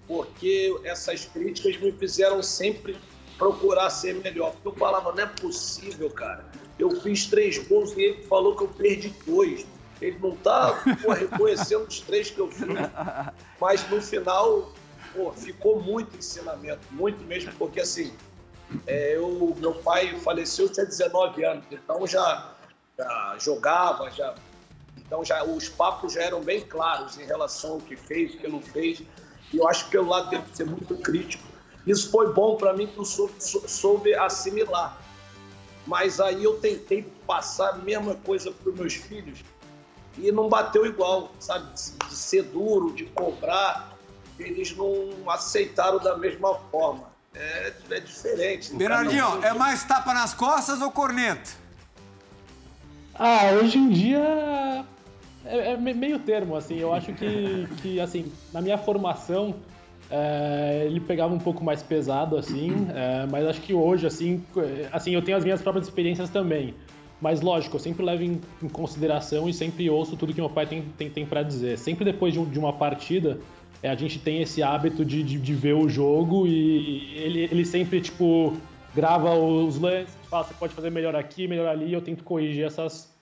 porque 0.06 0.78
essas 0.84 1.24
críticas 1.24 1.80
me 1.80 1.92
fizeram 1.92 2.42
sempre 2.42 2.98
procurar 3.40 3.88
ser 3.88 4.14
melhor. 4.16 4.52
Porque 4.52 4.68
eu 4.68 4.74
falava, 4.74 5.12
não 5.12 5.22
é 5.22 5.26
possível, 5.26 6.10
cara. 6.10 6.44
Eu 6.78 6.90
fiz 7.00 7.26
três 7.26 7.58
gols 7.66 7.96
e 7.96 8.02
ele 8.02 8.22
falou 8.24 8.54
que 8.54 8.64
eu 8.64 8.68
perdi 8.68 9.08
dois. 9.26 9.66
Ele 10.00 10.18
não 10.18 10.36
tá 10.36 10.82
pô, 11.02 11.12
reconhecendo 11.12 11.88
os 11.88 12.00
três 12.00 12.30
que 12.30 12.38
eu 12.38 12.50
fiz. 12.50 12.68
Mas 13.58 13.88
no 13.88 14.00
final, 14.00 14.70
pô, 15.14 15.32
ficou 15.32 15.80
muito 15.80 16.16
ensinamento, 16.16 16.80
muito 16.90 17.24
mesmo, 17.24 17.52
porque 17.58 17.80
assim, 17.80 18.12
é, 18.86 19.16
eu, 19.16 19.56
meu 19.58 19.74
pai 19.74 20.18
faleceu, 20.20 20.68
tinha 20.70 20.86
19 20.86 21.44
anos, 21.44 21.64
então 21.70 22.06
já, 22.06 22.54
já 22.96 23.36
jogava, 23.38 24.10
já 24.10 24.34
então 24.96 25.24
já 25.24 25.42
os 25.42 25.68
papos 25.68 26.12
já 26.12 26.22
eram 26.22 26.40
bem 26.40 26.60
claros 26.60 27.18
em 27.18 27.24
relação 27.24 27.72
ao 27.72 27.80
que 27.80 27.96
fez, 27.96 28.34
o 28.34 28.38
que 28.38 28.46
não 28.46 28.62
fez. 28.62 29.02
E 29.52 29.56
eu 29.56 29.66
acho 29.66 29.86
que 29.86 29.90
pelo 29.92 30.08
lado 30.08 30.30
dele 30.30 30.44
ser 30.52 30.64
muito 30.66 30.94
crítico, 30.96 31.49
isso 31.86 32.10
foi 32.10 32.32
bom 32.32 32.56
para 32.56 32.72
mim 32.72 32.86
que 32.86 32.98
eu 32.98 33.04
soube, 33.04 33.34
soube, 33.38 34.14
assimilar. 34.14 34.98
Mas 35.86 36.20
aí 36.20 36.44
eu 36.44 36.58
tentei 36.58 37.02
passar 37.26 37.70
a 37.70 37.76
mesma 37.78 38.14
coisa 38.14 38.50
para 38.50 38.70
os 38.70 38.78
meus 38.78 38.94
filhos 38.94 39.40
e 40.18 40.30
não 40.30 40.48
bateu 40.48 40.84
igual, 40.84 41.32
sabe? 41.40 41.72
De 41.72 42.14
ser 42.14 42.42
duro, 42.44 42.92
de 42.92 43.06
cobrar. 43.06 43.96
Eles 44.38 44.76
não 44.76 45.10
aceitaram 45.28 45.98
da 45.98 46.16
mesma 46.16 46.54
forma. 46.70 47.10
É, 47.34 47.72
é 47.90 48.00
diferente. 48.00 48.74
Bernardinho, 48.74 49.44
é 49.44 49.52
mais 49.54 49.84
tapa 49.84 50.12
nas 50.12 50.34
costas 50.34 50.80
ou 50.80 50.90
corneta? 50.90 51.50
Ah, 53.14 53.52
hoje 53.60 53.78
em 53.78 53.90
dia 53.90 54.86
é, 55.44 55.72
é 55.72 55.76
meio 55.76 56.18
termo, 56.18 56.56
assim. 56.56 56.76
Eu 56.76 56.92
acho 56.92 57.12
que, 57.12 57.68
que, 57.82 58.00
assim, 58.00 58.32
na 58.52 58.60
minha 58.60 58.78
formação 58.78 59.54
é, 60.10 60.82
ele 60.86 60.98
pegava 61.00 61.32
um 61.32 61.38
pouco 61.38 61.62
mais 61.62 61.82
pesado, 61.82 62.36
assim, 62.36 62.88
é, 62.94 63.26
mas 63.30 63.46
acho 63.46 63.60
que 63.60 63.72
hoje, 63.72 64.06
assim, 64.06 64.42
assim, 64.92 65.12
eu 65.12 65.22
tenho 65.22 65.36
as 65.36 65.44
minhas 65.44 65.62
próprias 65.62 65.86
experiências 65.86 66.28
também. 66.28 66.74
Mas 67.20 67.40
lógico, 67.42 67.76
eu 67.76 67.80
sempre 67.80 68.04
levo 68.04 68.22
em, 68.22 68.40
em 68.62 68.68
consideração 68.68 69.48
e 69.48 69.52
sempre 69.52 69.88
ouço 69.90 70.16
tudo 70.16 70.32
que 70.32 70.40
meu 70.40 70.48
pai 70.48 70.66
tem, 70.66 70.82
tem, 70.96 71.10
tem 71.10 71.26
para 71.26 71.42
dizer. 71.42 71.78
Sempre 71.78 72.04
depois 72.04 72.32
de, 72.32 72.40
um, 72.40 72.44
de 72.44 72.58
uma 72.58 72.72
partida, 72.72 73.38
é, 73.82 73.90
a 73.90 73.94
gente 73.94 74.18
tem 74.18 74.40
esse 74.40 74.62
hábito 74.62 75.04
de, 75.04 75.22
de, 75.22 75.38
de, 75.38 75.54
ver 75.54 75.74
o 75.74 75.88
jogo 75.88 76.46
e 76.46 77.14
ele, 77.16 77.40
ele 77.44 77.64
sempre, 77.64 78.00
tipo, 78.00 78.54
grava 78.94 79.34
os 79.34 79.78
lances, 79.78 80.16
fala, 80.28 80.44
você 80.44 80.54
pode 80.54 80.74
fazer 80.74 80.90
melhor 80.90 81.14
aqui, 81.14 81.46
melhor 81.46 81.68
ali, 81.68 81.86
e 81.86 81.92
eu 81.92 82.00
tento 82.00 82.24
corrigir 82.24 82.64
essas, 82.64 83.14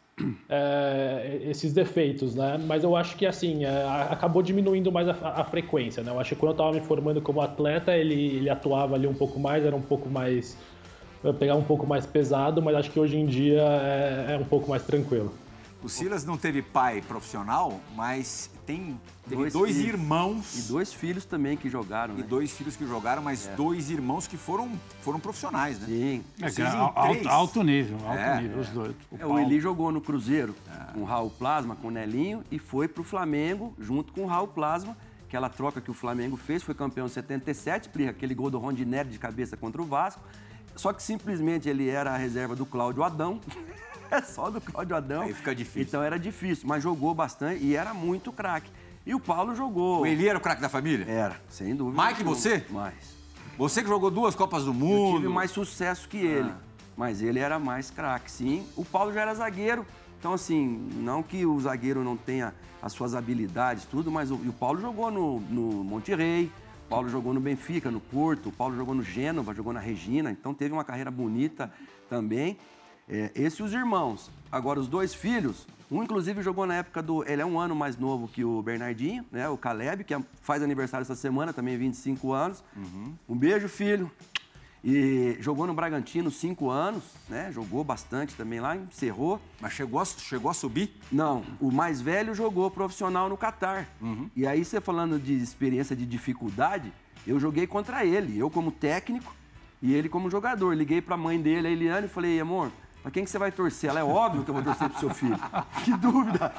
é, 0.49 1.41
esses 1.45 1.73
defeitos, 1.73 2.35
né? 2.35 2.59
Mas 2.67 2.85
eu 2.85 2.97
acho 2.97 3.17
que 3.17 3.27
assim 3.27 3.65
é, 3.65 3.85
acabou 4.11 4.43
diminuindo 4.43 4.91
mais 4.91 5.09
a, 5.09 5.13
a, 5.13 5.45
frequência, 5.45 6.03
né? 6.03 6.11
Eu 6.11 6.21
acho 6.21 6.31
que 6.31 6.37
quando 6.37 6.51
eu 6.51 6.55
estava 6.55 6.73
me 6.73 6.81
formando 6.81 7.21
como 7.21 7.41
atleta 7.41 7.97
ele, 7.97 8.37
ele 8.37 8.51
atuava 8.51 8.95
ali 8.95 9.07
um 9.07 9.15
pouco 9.15 9.39
mais, 9.39 9.65
era 9.65 9.75
um 9.75 9.83
pouco 9.83 10.09
mais 10.09 10.57
pegar 11.39 11.57
um 11.57 11.65
pouco 11.65 11.87
mais 11.87 12.07
pesado, 12.07 12.63
mas 12.63 12.77
acho 12.77 12.91
que 12.91 13.01
hoje 13.01 13.17
em 13.17 13.27
dia 13.27 13.63
é, 13.63 14.35
é 14.35 14.39
um 14.39 14.45
pouco 14.45 14.71
mais 14.71 14.83
tranquilo. 14.85 15.33
O 15.83 15.89
Silas 15.89 16.25
não 16.25 16.37
teve 16.37 16.61
pai 16.61 17.01
profissional, 17.01 17.81
mas 17.95 18.51
tem 18.67 19.01
dois, 19.27 19.53
dois 19.53 19.77
irmãos. 19.77 20.59
E 20.59 20.63
dois 20.69 20.93
filhos 20.93 21.25
também 21.25 21.57
que 21.57 21.71
jogaram. 21.71 22.15
E 22.15 22.19
né? 22.19 22.27
dois 22.29 22.51
filhos 22.51 22.75
que 22.75 22.85
jogaram, 22.85 23.23
mas 23.23 23.47
é. 23.47 23.55
dois 23.55 23.89
irmãos 23.89 24.27
que 24.27 24.37
foram, 24.37 24.71
foram 25.03 25.21
profissionais, 25.21 25.79
né? 25.79 25.87
Sim. 25.87 26.25
É, 26.41 26.63
alto, 26.67 27.29
alto, 27.29 27.63
nível, 27.63 27.97
alto 28.05 28.19
é, 28.19 28.41
nível, 28.43 28.59
os 28.59 28.69
dois. 28.71 28.97
O, 29.11 29.17
é, 29.19 29.27
o 29.27 29.39
Eli 29.39 29.61
jogou 29.61 29.93
no 29.93 30.01
Cruzeiro 30.01 30.55
com 30.93 31.01
o 31.01 31.05
Raul 31.05 31.31
Plasma, 31.31 31.77
com 31.77 31.89
o 31.89 31.91
Nelinho, 31.91 32.43
e 32.51 32.59
foi 32.59 32.89
pro 32.89 33.05
Flamengo 33.05 33.73
junto 33.79 34.13
com 34.13 34.23
o 34.23 34.27
Raul 34.27 34.49
Plasma. 34.49 34.97
Aquela 35.29 35.49
troca 35.49 35.81
que 35.81 35.91
o 35.91 35.95
Flamengo 35.95 36.37
fez, 36.37 36.63
foi 36.63 36.75
campeão 36.75 37.07
em 37.07 37.11
77, 37.11 37.91
aquele 38.09 38.35
gol 38.35 38.51
do 38.51 38.59
Rondinelli 38.59 39.11
de 39.11 39.19
cabeça 39.19 39.57
contra 39.57 39.81
o 39.81 39.85
Vasco. 39.85 40.23
Só 40.75 40.93
que 40.93 41.03
simplesmente 41.03 41.69
ele 41.69 41.89
era 41.89 42.13
a 42.13 42.17
reserva 42.17 42.57
do 42.57 42.67
Cláudio 42.67 43.03
Adão. 43.03 43.41
é 44.17 44.23
só 44.23 44.51
do 44.51 44.61
Cláudio 44.61 44.97
Adão. 44.97 45.23
Aí 45.23 45.35
fica 45.35 45.55
difícil. 45.55 45.83
Então 45.83 46.03
era 46.03 46.19
difícil, 46.19 46.67
mas 46.67 46.83
jogou 46.83 47.15
bastante 47.15 47.63
e 47.63 47.77
era 47.77 47.93
muito 47.93 48.33
craque. 48.33 48.71
E 49.07 49.15
o 49.15 49.21
Paulo 49.21 49.55
jogou. 49.55 50.03
O 50.03 50.07
Eli 50.07 50.29
era 50.29 50.39
o 50.39 50.41
craque 50.41 50.61
da 50.61 50.69
família? 50.69 51.07
Era, 51.09 51.41
sem 51.49 51.75
dúvida. 51.75 51.97
Mais 51.97 52.17
que 52.17 52.23
você? 52.23 52.65
Mais. 52.71 53.17
Você 53.57 53.83
que 53.83 53.89
jogou 53.89 54.11
duas 54.11 54.35
Copas 54.35 54.65
do 54.65 54.75
Mundo. 54.75 55.17
Eu 55.17 55.21
tive 55.21 55.33
mais 55.33 55.51
sucesso 55.51 56.09
que 56.09 56.19
ele. 56.19 56.51
Ah. 56.51 56.59
Mas 56.97 57.23
ele 57.23 57.39
era 57.39 57.59
mais 57.59 57.91
craque, 57.91 58.31
sim. 58.31 58.67
O 58.77 58.85
Paulo 58.85 59.13
já 59.13 59.23
era 59.23 59.35
zagueiro. 59.35 59.87
Então, 60.19 60.33
assim, 60.33 60.89
não 60.97 61.23
que 61.23 61.47
o 61.47 61.59
zagueiro 61.61 62.03
não 62.03 62.17
tenha 62.17 62.53
as 62.83 62.93
suas 62.93 63.15
habilidades, 63.15 63.85
tudo, 63.85 64.11
mas 64.11 64.31
o, 64.31 64.35
o 64.35 64.53
Paulo 64.53 64.81
jogou 64.81 65.11
no, 65.11 65.41
no 65.41 65.85
Monterrey, 65.85 66.51
o 66.87 66.89
Paulo 66.89 67.09
jogou 67.09 67.33
no 67.33 67.41
Benfica, 67.41 67.91
no 67.91 68.01
Porto, 68.01 68.49
o 68.49 68.53
Paulo 68.53 68.77
jogou 68.77 68.95
no 68.95 69.03
Gênova, 69.03 69.55
jogou 69.55 69.73
na 69.73 69.81
Regina, 69.81 70.31
então 70.31 70.55
teve 70.55 70.73
uma 70.73 70.85
carreira 70.85 71.11
bonita 71.11 71.73
também. 72.09 72.57
É, 73.09 73.31
esse 73.35 73.63
e 73.63 73.65
os 73.65 73.73
irmãos. 73.73 74.31
Agora, 74.51 74.79
os 74.79 74.89
dois 74.89 75.15
filhos, 75.15 75.67
um 75.91 76.03
inclusive 76.03 76.43
jogou 76.43 76.67
na 76.67 76.77
época 76.77 77.03
do. 77.03 77.29
Ele 77.29 77.43
é 77.43 77.47
um 77.47 77.59
ano 77.59 77.75
mais 77.75 77.97
novo 77.97 78.29
que 78.29 78.45
o 78.45 78.63
Bernardinho, 78.63 79.25
né? 79.33 79.49
O 79.49 79.57
Caleb, 79.57 80.05
que 80.05 80.15
é, 80.15 80.21
faz 80.43 80.63
aniversário 80.63 81.03
essa 81.03 81.15
semana, 81.15 81.53
também 81.53 81.77
25 81.77 82.33
anos. 82.33 82.63
Uhum. 82.77 83.15
Um 83.29 83.37
beijo, 83.37 83.69
filho. 83.69 84.11
E 84.85 85.37
jogou 85.41 85.67
no 85.67 85.75
Bragantino 85.75 86.31
cinco 86.31 86.71
anos, 86.71 87.03
né? 87.29 87.51
Jogou 87.53 87.83
bastante 87.83 88.35
também 88.37 88.61
lá, 88.61 88.77
encerrou. 88.77 89.41
Mas 89.61 89.73
chegou 89.73 90.01
a, 90.01 90.05
chegou 90.05 90.51
a 90.51 90.55
subir? 90.55 90.95
Não, 91.11 91.43
o 91.61 91.73
mais 91.73 92.01
velho 92.01 92.35
jogou 92.35 92.71
profissional 92.71 93.29
no 93.29 93.37
Catar. 93.37 93.89
Uhum. 94.01 94.31
E 94.37 94.47
aí, 94.47 94.65
você 94.65 94.81
falando 94.81 95.19
de 95.19 95.35
experiência 95.35 95.97
de 95.97 96.07
dificuldade, 96.07 96.93
eu 97.27 97.41
joguei 97.41 97.67
contra 97.67 98.05
ele, 98.05 98.39
eu 98.39 98.49
como 98.49 98.71
técnico 98.71 99.35
e 99.83 99.93
ele 99.95 100.09
como 100.09 100.31
jogador. 100.31 100.75
Liguei 100.75 101.01
para 101.03 101.15
a 101.15 101.19
mãe 101.19 101.41
dele, 101.41 101.67
a 101.67 101.71
Eliane, 101.71 102.07
e 102.07 102.11
falei, 102.11 102.39
amor, 102.39 102.71
Pra 103.03 103.11
quem 103.11 103.25
que 103.25 103.31
você 103.31 103.39
vai 103.39 103.53
torcer? 103.53 103.91
Ela 103.91 104.01
é 104.01 104.05
óbvio 104.05 104.45
que 104.45 104.51
eu 104.51 104.55
vou 104.55 104.63
torcer 104.63 104.89
pro 104.89 105.01
seu 105.01 105.11
filho. 105.11 105.39
Que 105.85 105.97
dúvida! 105.97 106.53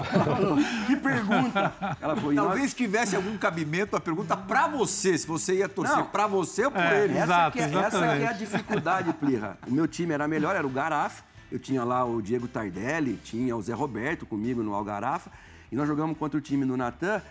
que 0.88 0.96
pergunta! 0.96 1.74
Ela 2.02 2.16
falou, 2.16 2.34
Talvez 2.34 2.62
nós... 2.62 2.74
tivesse 2.74 3.16
algum 3.16 3.38
cabimento 3.38 3.96
a 3.96 4.00
pergunta 4.00 4.36
pra 4.36 4.68
você, 4.68 5.18
se 5.18 5.28
você 5.28 5.56
ia 5.58 5.70
torcer 5.70 5.98
Não. 5.98 6.06
pra 6.06 6.26
você 6.26 6.66
ou 6.66 6.72
por 6.72 6.82
é, 6.82 7.04
ele. 7.04 7.14
Essa, 7.14 7.24
exato, 7.24 7.58
que 7.58 7.64
é, 7.64 7.64
essa 7.66 8.18
que 8.18 8.24
é 8.24 8.28
a 8.28 8.34
dificuldade, 8.34 9.14
Plirra. 9.14 9.58
O 9.68 9.72
meu 9.72 9.88
time 9.88 10.14
era 10.14 10.28
melhor, 10.28 10.56
era 10.56 10.66
o 10.66 10.70
Garaf. 10.70 11.22
Eu 11.52 11.60
tinha 11.60 11.84
lá 11.84 12.06
o 12.06 12.22
Diego 12.22 12.48
Tardelli, 12.48 13.20
tinha 13.24 13.56
o 13.56 13.62
Zé 13.62 13.74
Roberto 13.74 14.26
comigo 14.26 14.64
no 14.64 14.74
Algarafa. 14.74 15.32
E 15.72 15.76
nós 15.76 15.88
jogamos 15.88 16.18
contra 16.18 16.38
o 16.38 16.42
time 16.42 16.66
do 16.66 16.78
Natan. 16.78 17.22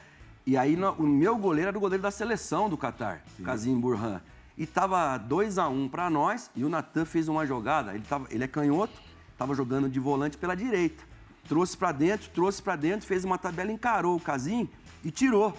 E 0.46 0.56
aí 0.56 0.76
o 0.98 1.02
meu 1.02 1.36
goleiro 1.36 1.68
era 1.68 1.76
o 1.76 1.80
goleiro 1.80 2.02
da 2.02 2.10
seleção 2.10 2.68
do 2.68 2.76
Catar, 2.76 3.22
Casim 3.44 3.78
Burhan. 3.78 4.20
E 4.58 4.66
tava 4.66 5.16
2 5.16 5.56
a 5.56 5.68
1 5.68 5.84
um 5.84 5.88
para 5.88 6.10
nós 6.10 6.50
e 6.56 6.64
o 6.64 6.68
Natan 6.68 7.04
fez 7.04 7.28
uma 7.28 7.46
jogada, 7.46 7.94
ele, 7.94 8.02
tava, 8.02 8.26
ele 8.28 8.42
é 8.42 8.48
canhoto, 8.48 9.00
estava 9.30 9.54
jogando 9.54 9.88
de 9.88 10.00
volante 10.00 10.36
pela 10.36 10.56
direita. 10.56 11.04
Trouxe 11.48 11.76
para 11.76 11.92
dentro, 11.92 12.28
trouxe 12.30 12.60
para 12.60 12.74
dentro, 12.74 13.06
fez 13.06 13.24
uma 13.24 13.38
tabela, 13.38 13.70
encarou 13.70 14.16
o 14.16 14.20
Casim 14.20 14.68
e 15.04 15.12
tirou. 15.12 15.56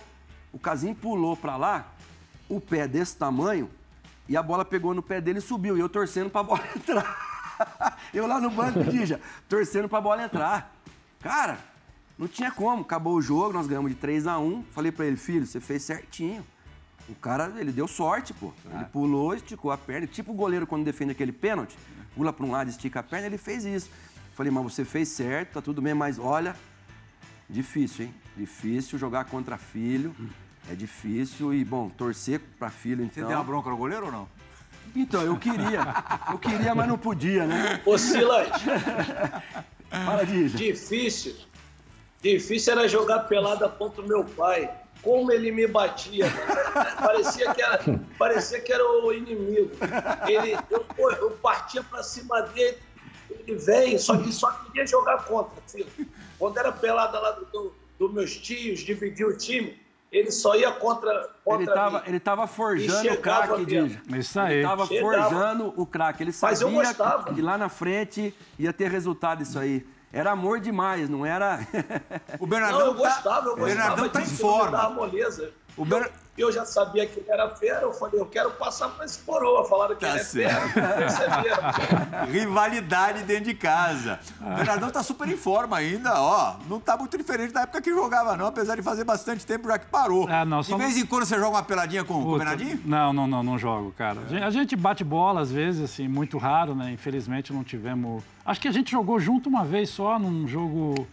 O 0.52 0.60
Casim 0.60 0.94
pulou 0.94 1.38
para 1.38 1.56
lá, 1.56 1.88
o 2.50 2.60
pé 2.60 2.90
desse 2.90 3.16
tamanho, 3.16 3.70
e 4.28 4.36
a 4.36 4.44
bola 4.44 4.66
pegou 4.66 4.94
no 4.94 5.02
pé 5.02 5.22
dele 5.22 5.40
e 5.40 5.42
subiu. 5.42 5.78
E 5.78 5.80
eu 5.80 5.88
torcendo 5.88 6.30
para 6.30 6.42
a 6.42 6.44
bola 6.46 6.64
entrar. 6.76 7.98
eu 8.14 8.28
lá 8.28 8.42
no 8.42 8.50
banco, 8.50 8.84
Dija, 8.84 9.22
torcendo 9.48 9.88
para 9.88 10.00
a 10.00 10.02
bola 10.02 10.24
entrar. 10.26 10.76
Cara, 11.22 11.58
não 12.18 12.28
tinha 12.28 12.52
como. 12.52 12.82
Acabou 12.82 13.16
o 13.16 13.22
jogo, 13.22 13.54
nós 13.54 13.66
ganhamos 13.66 13.92
de 13.92 13.98
3 13.98 14.28
a 14.28 14.38
1 14.38 14.66
Falei 14.72 14.92
para 14.92 15.06
ele, 15.06 15.16
filho, 15.16 15.48
você 15.48 15.62
fez 15.62 15.84
certinho. 15.84 16.46
O 17.10 17.16
cara, 17.16 17.52
ele 17.58 17.72
deu 17.72 17.88
sorte, 17.88 18.34
pô. 18.34 18.54
Ele 18.72 18.84
é. 18.84 18.86
pulou, 18.86 19.34
esticou 19.34 19.72
a 19.72 19.78
perna. 19.78 20.06
Tipo 20.06 20.32
o 20.32 20.36
goleiro 20.36 20.68
quando 20.68 20.86
defende 20.86 21.12
aquele 21.12 21.32
pênalti, 21.32 21.76
pula 22.16 22.32
para 22.32 22.46
um 22.46 22.52
lado, 22.52 22.70
estica 22.70 23.00
a 23.00 23.04
perna, 23.04 23.28
ele 23.28 23.38
fez 23.38 23.66
isso. 23.66 23.90
Falei, 24.36 24.52
mas 24.52 24.64
você 24.64 24.86
fez 24.86 25.10
certo, 25.10 25.54
tá 25.54 25.62
tudo 25.62 25.82
bem, 25.82 25.94
mas 25.94 26.20
olha, 26.20 26.56
difícil, 27.50 28.06
hein? 28.06 28.14
Difícil 28.38 28.98
jogar 28.98 29.26
contra 29.26 29.58
filho. 29.58 30.16
É 30.72 30.76
difícil 30.76 31.54
e, 31.54 31.66
bom, 31.66 31.90
torcer 31.90 32.40
para 32.60 32.70
filho, 32.70 33.04
então... 33.04 33.24
Você 33.24 33.28
deu 33.28 33.38
uma 33.38 33.44
bronca 33.44 33.70
no 33.70 33.78
goleiro 33.78 34.06
ou 34.06 34.12
não? 34.12 34.30
Então, 34.96 35.22
eu 35.22 35.36
queria. 35.36 35.82
Eu 36.32 36.38
queria, 36.38 36.76
mas 36.76 36.88
não 36.88 36.98
podia, 36.98 37.46
né? 37.46 37.82
Ô, 37.86 37.98
Silas. 37.98 38.50
Fala, 39.90 40.26
Difícil. 40.26 41.36
Difícil 42.22 42.74
era 42.74 42.88
jogar 42.88 43.20
pelada 43.22 43.68
contra 43.68 44.02
o 44.02 44.08
meu 44.08 44.24
pai 44.24 44.70
como 45.02 45.32
ele 45.32 45.52
me 45.52 45.68
batia. 45.68 46.26
parecia, 47.00 47.54
que 47.54 47.62
era, 47.62 47.80
parecia 48.18 48.60
que 48.60 48.72
era 48.72 48.84
o 48.86 49.12
inimigo. 49.14 49.72
Ele, 50.28 50.58
eu, 50.70 50.86
eu 51.12 51.32
partia 51.42 51.84
para 51.84 52.04
cima 52.04 52.42
dele, 52.42 52.78
ele 53.30 53.56
vem, 53.56 53.98
só 53.98 54.18
que 54.18 54.32
só 54.32 54.52
queria 54.52 54.86
jogar 54.86 55.26
contra. 55.26 55.62
Filho. 55.68 55.88
Quando 56.38 56.58
era 56.58 56.72
pelada 56.72 57.20
lá 57.20 57.32
dos 57.32 57.48
do, 57.50 57.74
do 57.98 58.10
meus 58.10 58.36
tios, 58.38 58.80
dividia 58.80 59.28
o 59.28 59.38
time, 59.38 59.80
ele 60.12 60.32
só 60.32 60.56
ia 60.56 60.72
contra, 60.72 61.30
contra 61.44 61.64
ele 61.64 61.72
tava, 61.72 62.04
Ele 62.08 62.18
estava 62.18 62.48
forjando 62.48 63.14
o 63.14 63.18
craque, 63.18 63.66
Dija. 63.66 64.02
Isso 64.18 64.40
aí. 64.40 64.54
Ele 64.54 64.64
estava 64.64 64.88
forjando 64.88 65.74
o 65.78 65.86
craque. 65.86 66.24
Ele 66.24 66.32
sabia 66.32 66.96
que 67.34 67.42
lá 67.42 67.58
na 67.58 67.70
frente 67.70 68.34
ia 68.58 68.74
ter 68.74 68.90
resultado 68.90 69.44
isso 69.44 69.60
aí. 69.60 69.86
Era 70.12 70.32
amor 70.32 70.60
demais, 70.60 71.08
não 71.08 71.26
era. 71.26 71.60
o 72.40 72.48
Bernardão. 72.48 72.80
Não, 72.80 72.88
eu 72.88 72.94
gostava, 72.96 73.50
eu 73.50 73.56
gostava. 73.56 73.62
O 73.62 73.66
Bernardão 73.66 74.10
tá 74.10 74.22
em 74.22 74.26
forma. 74.26 74.90
moleza. 74.90 75.52
O 75.78 75.86
Ber... 75.86 76.12
eu, 76.40 76.48
eu, 76.48 76.52
já 76.52 76.66
sabia 76.66 77.06
que 77.06 77.20
ele 77.20 77.30
era 77.30 77.50
fera, 77.50 77.82
eu 77.82 77.94
falei, 77.94 78.20
eu 78.20 78.26
quero 78.26 78.52
passar 78.52 78.90
para 78.90 79.06
esse 79.06 79.20
coroa. 79.20 79.66
Falaram 79.66 79.96
que 79.96 80.02
tá 80.02 80.10
ele 80.10 80.20
é 80.20 80.24
certo. 80.24 80.70
fera. 80.70 82.26
Rivalidade 82.32 83.24
dentro 83.24 83.46
de 83.46 83.54
casa. 83.54 84.20
O 84.42 84.56
Bernardão 84.56 84.90
tá 84.90 85.04
super 85.04 85.28
em 85.28 85.38
forma 85.38 85.78
ainda, 85.78 86.22
ó. 86.22 86.56
Não 86.68 86.80
tá 86.80 86.98
muito 86.98 87.18
diferente 87.18 87.54
da 87.54 87.62
época 87.62 87.82
que 87.82 87.90
jogava, 87.92 88.36
não, 88.36 88.48
apesar 88.48 88.76
de 88.76 88.82
fazer 88.82 89.04
bastante 89.04 89.46
tempo 89.46 89.68
já 89.68 89.78
que 89.78 89.88
parou. 89.88 90.30
É, 90.30 90.46
não, 90.46 90.62
de 90.62 90.76
vez 90.76 90.98
em 90.98 91.06
quando 91.06 91.26
você 91.26 91.36
joga 91.36 91.50
uma 91.50 91.64
peladinha 91.64 92.04
com, 92.04 92.16
Puta, 92.16 92.28
o 92.28 92.38
Bernardinho? 92.38 92.82
Não, 92.86 93.14
não, 93.14 93.28
não, 93.28 93.44
não 93.44 93.58
jogo, 93.58 93.92
cara. 93.98 94.20
É. 94.32 94.44
A 94.44 94.50
gente 94.50 94.76
bate 94.76 95.04
bola 95.04 95.42
às 95.42 95.52
vezes, 95.52 95.84
assim, 95.84 96.08
muito 96.08 96.38
raro, 96.38 96.76
né? 96.76 96.92
Infelizmente 96.92 97.54
não 97.54 97.64
tivemos 97.64 98.24
Acho 98.50 98.62
que 98.62 98.68
a 98.68 98.72
gente 98.72 98.90
jogou 98.90 99.20
junto 99.20 99.48
uma 99.48 99.64
vez 99.64 99.92
só, 99.92 100.18
num 100.18 100.48
jogo 100.48 101.08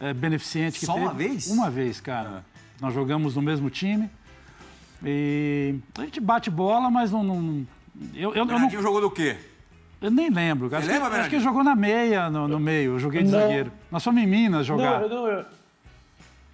é, 0.00 0.14
beneficente 0.14 0.80
que 0.80 0.86
Só 0.86 0.94
teve. 0.94 1.04
uma 1.04 1.12
vez? 1.12 1.46
Uma 1.48 1.70
vez, 1.70 2.00
cara. 2.00 2.42
É. 2.48 2.80
Nós 2.80 2.94
jogamos 2.94 3.36
no 3.36 3.42
mesmo 3.42 3.68
time. 3.68 4.10
E 5.04 5.74
a 5.98 6.02
gente 6.02 6.20
bate 6.20 6.50
bola, 6.50 6.90
mas 6.90 7.10
não. 7.10 7.24
não 7.24 7.66
eu, 8.14 8.34
eu, 8.34 8.46
eu 8.46 8.46
não... 8.46 8.70
jogou 8.70 9.00
do 9.00 9.10
quê? 9.10 9.36
Eu 10.00 10.10
nem 10.10 10.30
lembro. 10.30 10.74
Acho, 10.74 10.86
lembra, 10.86 11.10
que, 11.10 11.16
acho 11.16 11.28
que 11.28 11.36
ele 11.36 11.44
jogou 11.44 11.62
na 11.62 11.76
meia, 11.76 12.28
no, 12.28 12.48
no 12.48 12.58
meio. 12.58 12.92
Eu 12.92 12.98
joguei 12.98 13.22
de 13.22 13.30
não. 13.30 13.38
zagueiro. 13.38 13.72
Nós 13.90 14.02
fomos 14.02 14.20
em 14.20 14.26
Minas 14.26 14.66
jogar. 14.66 15.00
Não, 15.00 15.08
não, 15.08 15.26
eu, 15.28 15.44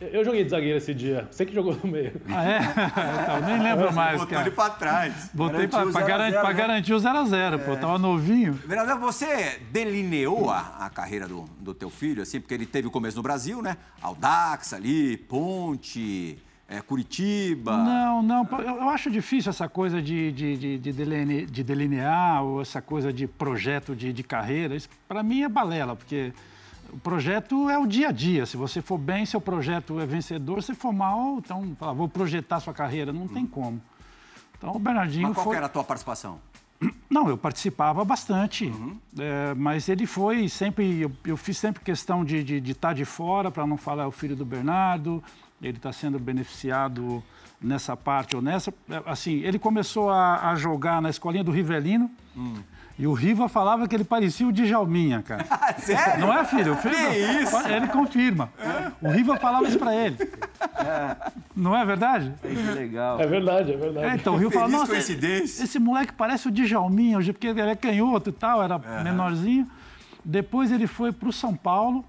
eu 0.01 0.25
joguei 0.25 0.45
de 0.45 0.51
zagueiro 0.51 0.77
esse 0.77 0.93
dia. 0.93 1.27
Você 1.31 1.47
que 1.47 1.55
jogou 1.55 1.75
no 1.83 1.91
meio. 1.91 2.13
Ah, 2.29 2.45
é? 2.45 2.61
então, 3.23 3.41
nem 3.49 3.63
lembro 3.63 3.93
mais, 3.93 4.21
Botou 4.21 4.35
cara. 4.35 4.47
ele 4.47 4.55
pra 4.55 4.71
trás. 4.71 5.31
Botei 5.33 5.67
pra, 5.67 5.87
pra, 5.87 6.03
garantir, 6.03 6.39
pra 6.39 6.49
né? 6.49 6.55
garantir 6.55 6.93
o 6.93 6.99
0x0, 6.99 7.55
é. 7.55 7.59
pô. 7.59 7.77
Tava 7.77 7.99
novinho. 7.99 8.53
Vereador, 8.53 8.99
você 8.99 9.61
delineou 9.73 10.51
a, 10.51 10.77
a 10.81 10.91
carreira 10.91 11.27
do, 11.27 11.45
do 11.59 11.73
teu 11.73 11.89
filho, 11.89 12.23
assim, 12.23 12.41
porque 12.41 12.53
ele 12.53 12.67
teve 12.67 12.87
o 12.87 12.91
começo 12.91 13.17
no 13.17 13.23
Brasil, 13.23 13.63
né? 13.63 13.77
Aldax 14.03 14.75
ali, 14.75 15.17
Ponte... 15.17 16.39
É, 16.71 16.83
Curitiba? 16.83 17.79
Não, 17.79 18.23
não. 18.23 18.47
Eu, 18.61 18.91
acho 18.91 19.11
difícil 19.11 19.49
essa 19.49 19.67
coisa 19.67 20.03
de, 20.03 20.31
de, 20.33 20.57
de, 20.59 20.79
de, 20.79 20.93
delinear, 20.93 21.47
de 21.47 21.65
delinear 21.65 22.45
ou 22.45 22.61
essa 22.61 22.83
coisa 22.83 23.11
de 23.11 23.27
projeto 23.27 23.97
de, 23.97 24.13
de 24.13 24.23
carreira. 24.23 24.77
Isso, 24.77 24.87
para 25.09 25.23
mim, 25.23 25.43
é 25.43 25.49
balela, 25.49 25.97
porque 25.97 26.31
o 26.93 26.99
projeto 26.99 27.71
é 27.71 27.79
o 27.79 27.87
dia 27.87 28.09
a 28.09 28.13
dia. 28.13 28.45
Se 28.45 28.59
você 28.59 28.83
for 28.83 28.99
bem, 28.99 29.25
seu 29.25 29.41
projeto 29.41 29.99
é 29.99 30.05
vencedor. 30.05 30.63
Se 30.63 30.75
for 30.75 30.93
mal, 30.93 31.39
então 31.39 31.75
fala, 31.79 31.95
vou 31.95 32.07
projetar 32.07 32.61
sua 32.61 32.75
carreira. 32.75 33.15
Não 33.15 33.27
tem 33.27 33.47
como. 33.47 33.81
Então 34.59 34.77
o 34.77 34.79
Bernardinho 34.79 35.29
mas 35.29 35.37
qual 35.37 35.47
foi... 35.47 35.57
era 35.57 35.67
a 35.67 35.69
tua 35.71 35.85
participação? 35.85 36.39
Não, 37.09 37.29
eu 37.29 37.39
participava 37.39 38.05
bastante, 38.05 38.67
uhum. 38.67 38.97
é, 39.19 39.55
mas 39.55 39.89
ele 39.89 40.07
foi 40.07 40.49
sempre. 40.49 41.01
Eu, 41.01 41.13
eu 41.25 41.37
fiz 41.37 41.57
sempre 41.57 41.83
questão 41.83 42.25
de 42.25 42.37
estar 42.37 42.47
de, 42.47 42.61
de, 42.61 42.75
tá 42.75 42.93
de 42.93 43.05
fora 43.05 43.51
para 43.51 43.67
não 43.67 43.77
falar 43.77 44.05
é 44.05 44.07
o 44.07 44.13
filho 44.13 44.37
do 44.37 44.45
Bernardo. 44.45 45.23
Ele 45.61 45.77
está 45.77 45.93
sendo 45.93 46.19
beneficiado 46.19 47.23
nessa 47.61 47.97
parte 47.97 48.37
ou 48.37 48.43
nessa. 48.43 48.73
É, 48.89 49.03
assim, 49.07 49.41
ele 49.41 49.59
começou 49.59 50.11
a, 50.11 50.51
a 50.51 50.55
jogar 50.55 51.03
na 51.03 51.11
escolinha 51.11 51.45
do 51.45 51.51
Rivelino. 51.51 52.11
Hum. 52.37 52.55
E 52.99 53.07
o 53.07 53.13
Riva 53.13 53.49
falava 53.49 53.87
que 53.87 53.95
ele 53.95 54.03
parecia 54.03 54.47
o 54.47 54.53
Djalminha, 54.53 55.23
cara. 55.23 55.47
Sério? 55.79 56.21
Não 56.21 56.37
é, 56.37 56.45
filho? 56.45 56.73
O 56.73 56.77
filho 56.77 56.97
que 56.97 57.43
isso? 57.43 57.57
Ele 57.69 57.87
confirma. 57.87 58.53
É. 58.59 59.07
O 59.07 59.11
Riva 59.11 59.37
falava 59.37 59.69
isso 59.69 59.79
pra 59.79 59.95
ele. 59.95 60.17
É. 60.21 61.31
Não 61.55 61.77
é 61.77 61.85
verdade? 61.85 62.35
Que 62.43 62.49
legal. 62.49 63.21
É 63.21 63.27
verdade, 63.27 63.73
é 63.73 63.77
verdade. 63.77 64.07
É, 64.07 64.15
então 64.17 64.35
o 64.35 64.37
Riva 64.37 64.51
falava, 64.51 64.73
nossa, 64.73 64.97
esse 64.97 65.79
moleque 65.79 66.13
parece 66.13 66.49
o 66.49 66.51
Djalminha, 66.51 67.19
porque 67.19 67.47
ele 67.47 67.61
é 67.61 67.77
canhoto 67.77 68.31
e 68.31 68.33
tal, 68.33 68.65
era 68.65 68.79
menorzinho. 69.05 69.69
Depois 70.25 70.73
ele 70.73 70.89
foi 70.89 71.13
pro 71.13 71.33
São 71.33 71.55
Paulo, 71.55 72.05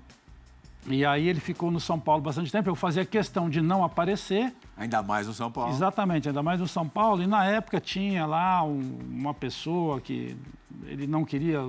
e 0.87 1.05
aí 1.05 1.27
ele 1.27 1.39
ficou 1.39 1.69
no 1.69 1.79
São 1.79 1.99
Paulo 1.99 2.21
bastante 2.21 2.51
tempo. 2.51 2.69
Eu 2.69 2.75
fazia 2.75 3.05
questão 3.05 3.49
de 3.49 3.61
não 3.61 3.83
aparecer. 3.83 4.53
Ainda 4.77 5.03
mais 5.03 5.27
no 5.27 5.33
São 5.33 5.51
Paulo. 5.51 5.73
Exatamente, 5.73 6.29
ainda 6.29 6.41
mais 6.41 6.59
no 6.59 6.67
São 6.67 6.87
Paulo. 6.87 7.21
E 7.21 7.27
na 7.27 7.45
época 7.45 7.79
tinha 7.79 8.25
lá 8.25 8.63
um, 8.63 8.97
uma 9.11 9.33
pessoa 9.33 9.99
que 9.99 10.35
ele 10.85 11.05
não 11.05 11.25
queria 11.25 11.61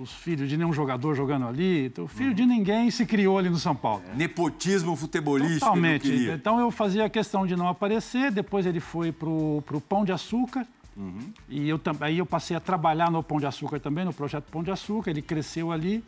os 0.00 0.12
filhos 0.12 0.48
de 0.48 0.56
nenhum 0.56 0.72
jogador 0.72 1.14
jogando 1.14 1.46
ali. 1.46 1.86
Então, 1.86 2.04
o 2.04 2.08
filho 2.08 2.30
uhum. 2.30 2.34
de 2.34 2.46
ninguém 2.46 2.90
se 2.90 3.04
criou 3.04 3.36
ali 3.36 3.50
no 3.50 3.58
São 3.58 3.74
Paulo. 3.74 4.02
É. 4.12 4.16
Nepotismo 4.16 4.94
futebolístico. 4.94 5.60
Totalmente. 5.60 6.30
Então 6.30 6.60
eu 6.60 6.70
fazia 6.70 7.10
questão 7.10 7.46
de 7.46 7.56
não 7.56 7.68
aparecer. 7.68 8.30
Depois 8.30 8.64
ele 8.64 8.80
foi 8.80 9.10
para 9.10 9.28
o 9.28 9.82
Pão 9.88 10.04
de 10.04 10.12
Açúcar, 10.12 10.66
Uhum. 10.96 11.32
E 11.48 11.68
eu, 11.68 11.80
aí 12.00 12.18
eu 12.18 12.26
passei 12.26 12.56
a 12.56 12.60
trabalhar 12.60 13.10
no 13.10 13.22
Pão 13.22 13.38
de 13.38 13.46
Açúcar 13.46 13.80
também, 13.80 14.04
no 14.04 14.12
projeto 14.12 14.44
Pão 14.50 14.62
de 14.62 14.70
Açúcar. 14.70 15.10
Ele 15.10 15.22
cresceu 15.22 15.72
ali, 15.72 16.04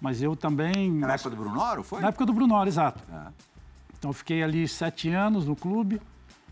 mas 0.00 0.22
eu 0.22 0.36
também... 0.36 0.90
Na 0.92 1.14
época 1.14 1.30
do 1.30 1.36
Brunoro, 1.36 1.82
foi? 1.82 2.00
Na 2.00 2.08
época 2.08 2.26
do 2.26 2.32
Brunoro, 2.32 2.68
exato. 2.68 3.02
É. 3.12 3.32
Então 3.98 4.10
eu 4.10 4.14
fiquei 4.14 4.42
ali 4.42 4.66
sete 4.68 5.08
anos 5.10 5.44
no 5.44 5.56
clube, 5.56 6.00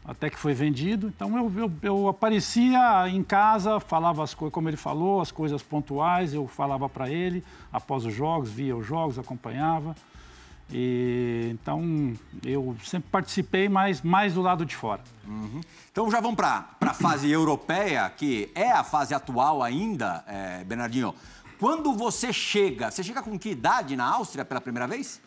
até 0.05 0.29
que 0.29 0.39
foi 0.39 0.53
vendido. 0.53 1.09
Então 1.09 1.37
eu, 1.37 1.53
eu, 1.57 1.73
eu 1.83 2.09
aparecia 2.09 3.09
em 3.09 3.23
casa, 3.23 3.79
falava 3.81 4.23
as 4.23 4.35
coisas, 4.35 4.53
como 4.53 4.69
ele 4.69 4.77
falou, 4.77 5.21
as 5.21 5.31
coisas 5.31 5.63
pontuais, 5.63 6.35
eu 6.35 6.47
falava 6.47 6.89
para 6.89 7.11
ele 7.11 7.45
após 7.73 8.05
os 8.05 8.15
jogos, 8.15 8.51
via 8.51 8.77
os 8.77 8.87
jogos, 8.87 9.19
acompanhava. 9.19 9.95
E, 10.73 11.51
então, 11.53 12.13
eu 12.45 12.77
sempre 12.83 13.09
participei, 13.11 13.69
mas 13.69 14.03
mais 14.03 14.35
do 14.35 14.43
lado 14.43 14.65
de 14.65 14.75
fora. 14.75 15.01
Uhum. 15.27 15.61
Então, 15.93 16.11
já 16.11 16.21
vamos 16.21 16.37
para 16.37 16.67
a 16.81 16.95
fase 16.95 17.31
europeia, 17.31 18.09
que 18.11 18.51
é 18.55 18.73
a 18.73 18.83
fase 18.83 19.15
atual 19.15 19.63
ainda, 19.63 20.25
é, 20.27 20.65
Bernardinho. 20.65 21.15
Quando 21.59 21.92
você 21.95 22.33
chega, 22.33 22.90
você 22.90 23.03
chega 23.03 23.23
com 23.23 23.38
que 23.38 23.51
idade 23.51 23.97
na 23.97 24.05
Áustria 24.05 24.45
pela 24.45 24.61
primeira 24.61 24.87
vez? 24.87 25.21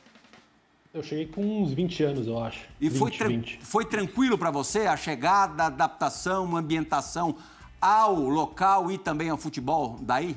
Eu 0.93 1.03
cheguei 1.03 1.27
com 1.27 1.61
uns 1.61 1.71
20 1.71 2.03
anos, 2.03 2.27
eu 2.27 2.39
acho. 2.39 2.67
E 2.79 2.89
20, 2.89 2.99
foi, 2.99 3.11
tra 3.11 3.27
20. 3.27 3.59
foi 3.61 3.85
tranquilo 3.85 4.37
para 4.37 4.51
você 4.51 4.81
a 4.81 4.97
chegada, 4.97 5.63
a 5.63 5.67
adaptação, 5.67 6.55
a 6.55 6.59
ambientação 6.59 7.35
ao 7.81 8.15
local 8.15 8.91
e 8.91 8.97
também 8.97 9.29
ao 9.29 9.37
futebol 9.37 9.97
daí? 10.01 10.35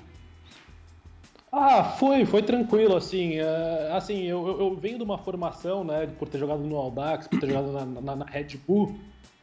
Ah, 1.51 1.85
foi, 1.85 2.25
foi 2.25 2.43
tranquilo, 2.43 2.97
assim, 2.97 3.39
uh, 3.39 3.95
assim, 3.95 4.23
eu, 4.23 4.47
eu, 4.47 4.61
eu, 4.61 4.77
venho 4.77 4.97
de 4.97 5.05
uma 5.05 5.19
formação, 5.19 5.85
né, 5.85 6.07
por 6.19 6.27
ter 6.27 6.39
jogado 6.39 6.61
no 6.61 6.77
Audax, 6.77 7.29
por 7.29 7.39
ter 7.39 7.49
jogado 7.49 7.73
na, 7.73 7.85
na, 7.85 8.17
na, 8.17 8.25
Red 8.25 8.57
Bull, 8.67 8.97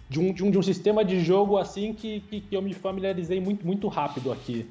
de 0.10 0.20
um, 0.20 0.34
de 0.34 0.44
um, 0.44 0.50
de 0.50 0.58
um 0.58 0.64
sistema 0.64 1.06
de 1.06 1.20
jogo, 1.24 1.56
assim, 1.56 1.94
que, 1.94 2.22
que, 2.22 2.42
que, 2.42 2.56
eu 2.56 2.64
me 2.64 2.74
familiarizei 2.74 3.40
muito, 3.40 3.64
muito 3.64 3.88
rápido 3.88 4.32
aqui. 4.32 4.68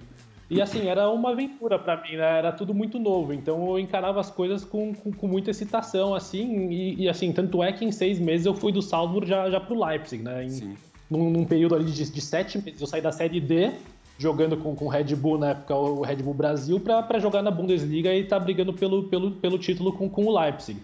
E, 0.50 0.62
assim, 0.62 0.86
era 0.86 1.10
uma 1.10 1.32
aventura 1.32 1.78
para 1.78 2.00
mim, 2.02 2.16
né, 2.16 2.38
era 2.38 2.52
tudo 2.52 2.72
muito 2.72 2.98
novo, 2.98 3.34
então 3.34 3.68
eu 3.68 3.78
encarava 3.78 4.18
as 4.18 4.30
coisas 4.30 4.64
com, 4.64 4.94
com, 4.94 5.12
com 5.12 5.26
muita 5.26 5.50
excitação, 5.50 6.14
assim, 6.14 6.70
e, 6.70 7.02
e, 7.02 7.08
assim, 7.08 7.32
tanto 7.32 7.62
é 7.62 7.70
que 7.70 7.84
em 7.84 7.92
seis 7.92 8.18
meses 8.18 8.46
eu 8.46 8.54
fui 8.54 8.72
do 8.72 8.80
Salzburg 8.80 9.28
já, 9.28 9.50
já 9.50 9.60
pro 9.60 9.78
Leipzig, 9.78 10.22
né, 10.22 10.46
em, 10.46 10.74
num, 11.10 11.28
num, 11.28 11.44
período 11.44 11.74
ali 11.74 11.84
de, 11.84 12.10
de 12.10 12.20
sete 12.22 12.56
meses, 12.56 12.80
eu 12.80 12.86
saí 12.86 13.02
da 13.02 13.12
Série 13.12 13.40
D 13.40 13.72
jogando 14.18 14.56
com 14.56 14.74
o 14.84 14.88
Red 14.88 15.14
Bull 15.14 15.38
na 15.38 15.50
época, 15.50 15.74
o 15.74 16.02
Red 16.02 16.16
Bull 16.16 16.34
Brasil, 16.34 16.80
para 16.80 17.18
jogar 17.18 17.42
na 17.42 17.50
Bundesliga 17.50 18.12
e 18.12 18.24
tá 18.24 18.38
brigando 18.40 18.72
pelo, 18.72 19.04
pelo, 19.04 19.32
pelo 19.32 19.58
título 19.58 19.92
com, 19.92 20.08
com 20.08 20.24
o 20.24 20.40
Leipzig. 20.40 20.80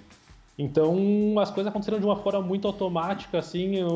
Então 0.59 1.35
as 1.39 1.51
coisas 1.51 1.71
aconteceram 1.71 1.99
de 1.99 2.07
uma 2.07 2.17
forma 2.17 2.41
muito 2.41 2.67
automática, 2.69 3.39
assim, 3.39 3.77
eu, 3.77 3.89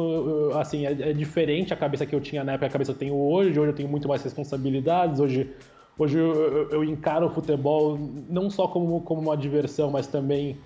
eu, 0.53 0.59
assim 0.59 0.87
é, 0.87 0.91
é, 0.91 1.13
diferente 1.13 1.73
a 1.73 1.77
cabeça 1.77 2.05
que 2.05 2.15
eu 2.15 2.21
tinha 2.21 2.43
na 2.43 2.53
época, 2.53 2.67
a 2.67 2.71
cabeça 2.71 2.93
que 2.93 2.97
eu 2.97 3.09
tenho 3.09 3.15
hoje. 3.15 3.59
Hoje 3.59 3.71
eu 3.71 3.75
tenho 3.75 3.89
muito 3.89 4.09
mais 4.09 4.23
responsabilidades. 4.23 5.21
Hoje, 5.21 5.53
hoje 5.97 6.19
eu, 6.19 6.69
eu 6.71 6.85
encaro 6.85 7.27
o 7.27 7.31
futebol 7.31 7.97
não 8.29 8.51
só 8.51 8.67
como, 8.67 9.01
como 9.03 9.21
uma 9.21 9.37
diversão, 9.37 9.91
mas 9.91 10.09
também 10.09 10.59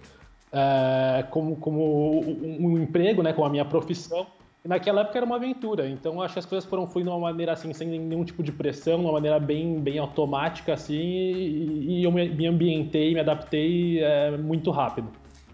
é, 0.50 1.24
como, 1.30 1.56
como 1.56 2.20
um, 2.20 2.66
um 2.66 2.78
emprego, 2.78 3.22
né, 3.22 3.32
como 3.32 3.46
a 3.46 3.50
minha 3.50 3.64
profissão. 3.64 4.26
E 4.64 4.68
naquela 4.68 5.00
época 5.00 5.18
era 5.18 5.26
uma 5.26 5.36
aventura, 5.36 5.88
então 5.88 6.22
acho 6.22 6.34
que 6.34 6.38
as 6.38 6.46
coisas 6.46 6.68
foram 6.68 6.86
fluindo 6.86 7.10
de 7.10 7.16
uma 7.16 7.20
maneira 7.20 7.52
assim, 7.52 7.72
sem 7.72 7.88
nenhum 7.88 8.24
tipo 8.24 8.44
de 8.44 8.52
pressão, 8.52 8.98
de 8.98 9.04
uma 9.04 9.12
maneira 9.12 9.40
bem, 9.40 9.80
bem 9.80 9.98
automática 9.98 10.72
assim, 10.72 10.94
e, 10.94 11.98
e 11.98 12.04
eu 12.04 12.12
me, 12.12 12.28
me, 12.28 12.46
ambientei, 12.46 13.12
me 13.12 13.18
adaptei 13.18 13.98
é, 14.00 14.36
muito 14.36 14.70
rápido. 14.70 15.08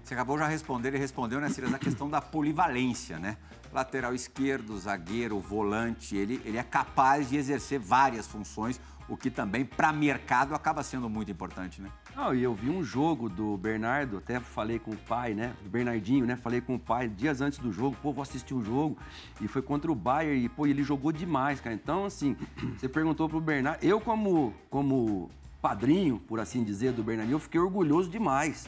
Você 0.09 0.15
acabou 0.15 0.39
já 0.39 0.47
respondendo 0.47 0.95
e 0.95 0.99
respondeu, 0.99 1.39
né, 1.39 1.51
Silas, 1.51 1.75
a 1.75 1.79
questão 1.79 2.09
da 2.09 2.19
polivalência, 2.19 3.19
né? 3.19 3.37
Lateral 3.71 4.15
esquerdo, 4.15 4.75
zagueiro, 4.79 5.39
volante, 5.39 6.17
ele, 6.17 6.41
ele 6.47 6.57
é 6.57 6.63
capaz 6.63 7.29
de 7.29 7.37
exercer 7.37 7.79
várias 7.79 8.27
funções, 8.27 8.81
o 9.07 9.19
que 9.19 9.31
também, 9.31 9.67
para 9.67 9.93
mercado, 9.93 10.55
acaba 10.55 10.83
sendo 10.83 11.11
muito 11.11 11.31
importante, 11.31 11.83
né? 11.83 11.91
Não, 12.17 12.35
e 12.35 12.43
eu 12.43 12.55
vi 12.55 12.71
um 12.71 12.83
jogo 12.83 13.29
do 13.29 13.59
Bernardo, 13.59 14.17
até 14.17 14.41
falei 14.41 14.79
com 14.79 14.93
o 14.93 14.97
pai, 14.97 15.35
né? 15.35 15.55
Do 15.63 15.69
Bernardinho, 15.69 16.25
né? 16.25 16.37
Falei 16.37 16.63
com 16.63 16.77
o 16.77 16.79
pai 16.79 17.07
dias 17.07 17.43
antes 17.43 17.59
do 17.59 17.71
jogo, 17.71 17.95
pô, 18.01 18.11
vou 18.11 18.23
assistir 18.23 18.55
o 18.55 18.65
jogo. 18.65 18.97
E 19.43 19.47
foi 19.47 19.61
contra 19.61 19.93
o 19.93 19.95
Bayern 19.95 20.43
e, 20.43 20.49
pô, 20.49 20.67
ele 20.67 20.83
jogou 20.83 21.13
demais, 21.13 21.61
cara. 21.61 21.75
Então, 21.77 22.07
assim, 22.07 22.35
você 22.79 22.89
perguntou 22.89 23.29
pro 23.29 23.43
Bernardo. 23.43 23.85
Eu, 23.85 24.01
como, 24.01 24.55
como 24.71 25.29
padrinho, 25.61 26.19
por 26.19 26.41
assim 26.41 26.65
dizer, 26.65 26.93
do 26.93 27.03
Bernardinho, 27.03 27.35
eu 27.35 27.41
fiquei 27.41 27.61
orgulhoso 27.61 28.09
demais. 28.09 28.67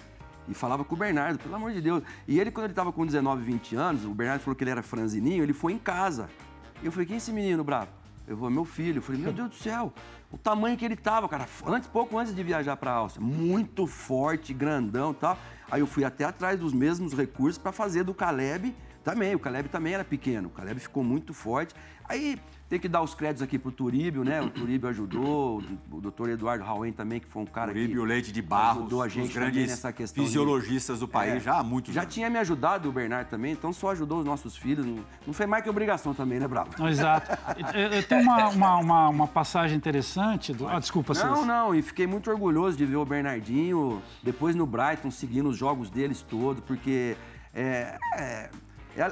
E 0.48 0.54
falava 0.54 0.84
com 0.84 0.94
o 0.94 0.98
Bernardo, 0.98 1.38
pelo 1.38 1.54
amor 1.54 1.72
de 1.72 1.80
Deus. 1.80 2.02
E 2.26 2.40
ele, 2.40 2.50
quando 2.50 2.66
ele 2.66 2.74
tava 2.74 2.92
com 2.92 3.06
19, 3.06 3.42
20 3.42 3.76
anos, 3.76 4.04
o 4.04 4.14
Bernardo 4.14 4.40
falou 4.40 4.56
que 4.56 4.64
ele 4.64 4.70
era 4.70 4.82
franzininho, 4.82 5.42
ele 5.42 5.52
foi 5.52 5.72
em 5.72 5.78
casa. 5.78 6.28
E 6.82 6.86
eu 6.86 6.92
falei, 6.92 7.06
quem 7.06 7.14
é 7.14 7.18
esse 7.18 7.32
menino 7.32 7.62
bravo? 7.62 7.88
Eu 8.26 8.36
vou, 8.36 8.48
meu 8.48 8.64
filho. 8.64 8.98
Eu 8.98 9.02
falei, 9.02 9.20
meu 9.20 9.32
Deus 9.32 9.48
do 9.50 9.54
céu, 9.56 9.92
o 10.30 10.38
tamanho 10.38 10.76
que 10.76 10.84
ele 10.84 10.96
tava, 10.96 11.28
cara, 11.28 11.46
antes, 11.66 11.88
pouco 11.88 12.16
antes 12.16 12.34
de 12.34 12.42
viajar 12.42 12.76
para 12.76 12.92
a 12.92 12.94
Áustria. 12.94 13.24
Muito 13.24 13.86
forte, 13.86 14.54
grandão 14.54 15.10
e 15.10 15.14
tal. 15.14 15.38
Aí 15.70 15.80
eu 15.80 15.86
fui 15.86 16.04
até 16.04 16.24
atrás 16.24 16.58
dos 16.58 16.72
mesmos 16.72 17.12
recursos 17.12 17.58
para 17.58 17.72
fazer 17.72 18.04
do 18.04 18.14
Caleb 18.14 18.74
também. 19.02 19.34
O 19.34 19.38
Caleb 19.38 19.68
também 19.68 19.94
era 19.94 20.04
pequeno. 20.04 20.48
O 20.48 20.50
Caleb 20.50 20.78
ficou 20.80 21.02
muito 21.02 21.34
forte. 21.34 21.74
Aí 22.08 22.38
tem 22.70 22.78
que 22.78 22.88
dar 22.88 23.02
os 23.02 23.16
créditos 23.16 23.42
aqui 23.42 23.58
pro 23.58 23.72
Turíbio, 23.72 24.22
né? 24.22 24.40
O 24.40 24.48
Turíbio 24.48 24.88
ajudou, 24.88 25.60
o 25.90 26.00
doutor 26.00 26.30
Eduardo 26.30 26.62
Rauen 26.62 26.92
também, 26.92 27.18
que 27.18 27.26
foi 27.26 27.42
um 27.42 27.46
cara 27.46 27.72
Turíbio, 27.72 27.96
que... 27.96 27.98
o 27.98 28.04
Leite 28.04 28.30
de 28.30 28.40
Barros, 28.40 28.82
ajudou 28.82 29.02
a 29.02 29.08
gente 29.08 29.26
os 29.26 29.34
grandes 29.34 29.68
nessa 29.68 29.92
questão 29.92 30.24
fisiologistas 30.24 31.00
de... 31.00 31.04
do 31.04 31.08
país 31.08 31.34
é, 31.34 31.40
já 31.40 31.58
há 31.58 31.64
muitos 31.64 31.92
Já 31.92 32.02
anos. 32.02 32.14
tinha 32.14 32.30
me 32.30 32.38
ajudado 32.38 32.88
o 32.88 32.92
Bernardo 32.92 33.26
também, 33.26 33.52
então 33.52 33.72
só 33.72 33.90
ajudou 33.90 34.20
os 34.20 34.24
nossos 34.24 34.56
filhos. 34.56 34.86
Não, 34.86 35.04
não 35.26 35.34
foi 35.34 35.46
mais 35.46 35.64
que 35.64 35.68
obrigação 35.68 36.14
também, 36.14 36.38
né, 36.38 36.46
Bravo? 36.46 36.70
Exato. 36.86 37.36
Eu 37.92 38.04
tenho 38.04 38.22
uma, 38.22 38.48
uma, 38.50 38.76
uma, 38.76 39.08
uma 39.08 39.26
passagem 39.26 39.76
interessante... 39.76 40.54
Do... 40.54 40.68
Ah, 40.68 40.78
desculpa, 40.78 41.12
Não, 41.12 41.20
César. 41.20 41.44
não, 41.44 41.74
e 41.74 41.82
fiquei 41.82 42.06
muito 42.06 42.30
orgulhoso 42.30 42.78
de 42.78 42.86
ver 42.86 42.96
o 42.96 43.04
Bernardinho 43.04 44.00
depois 44.22 44.54
no 44.54 44.64
Brighton, 44.64 45.10
seguindo 45.10 45.48
os 45.48 45.56
jogos 45.56 45.90
deles 45.90 46.22
todos, 46.22 46.62
porque... 46.62 47.16
É, 47.52 47.98
é, 48.16 48.50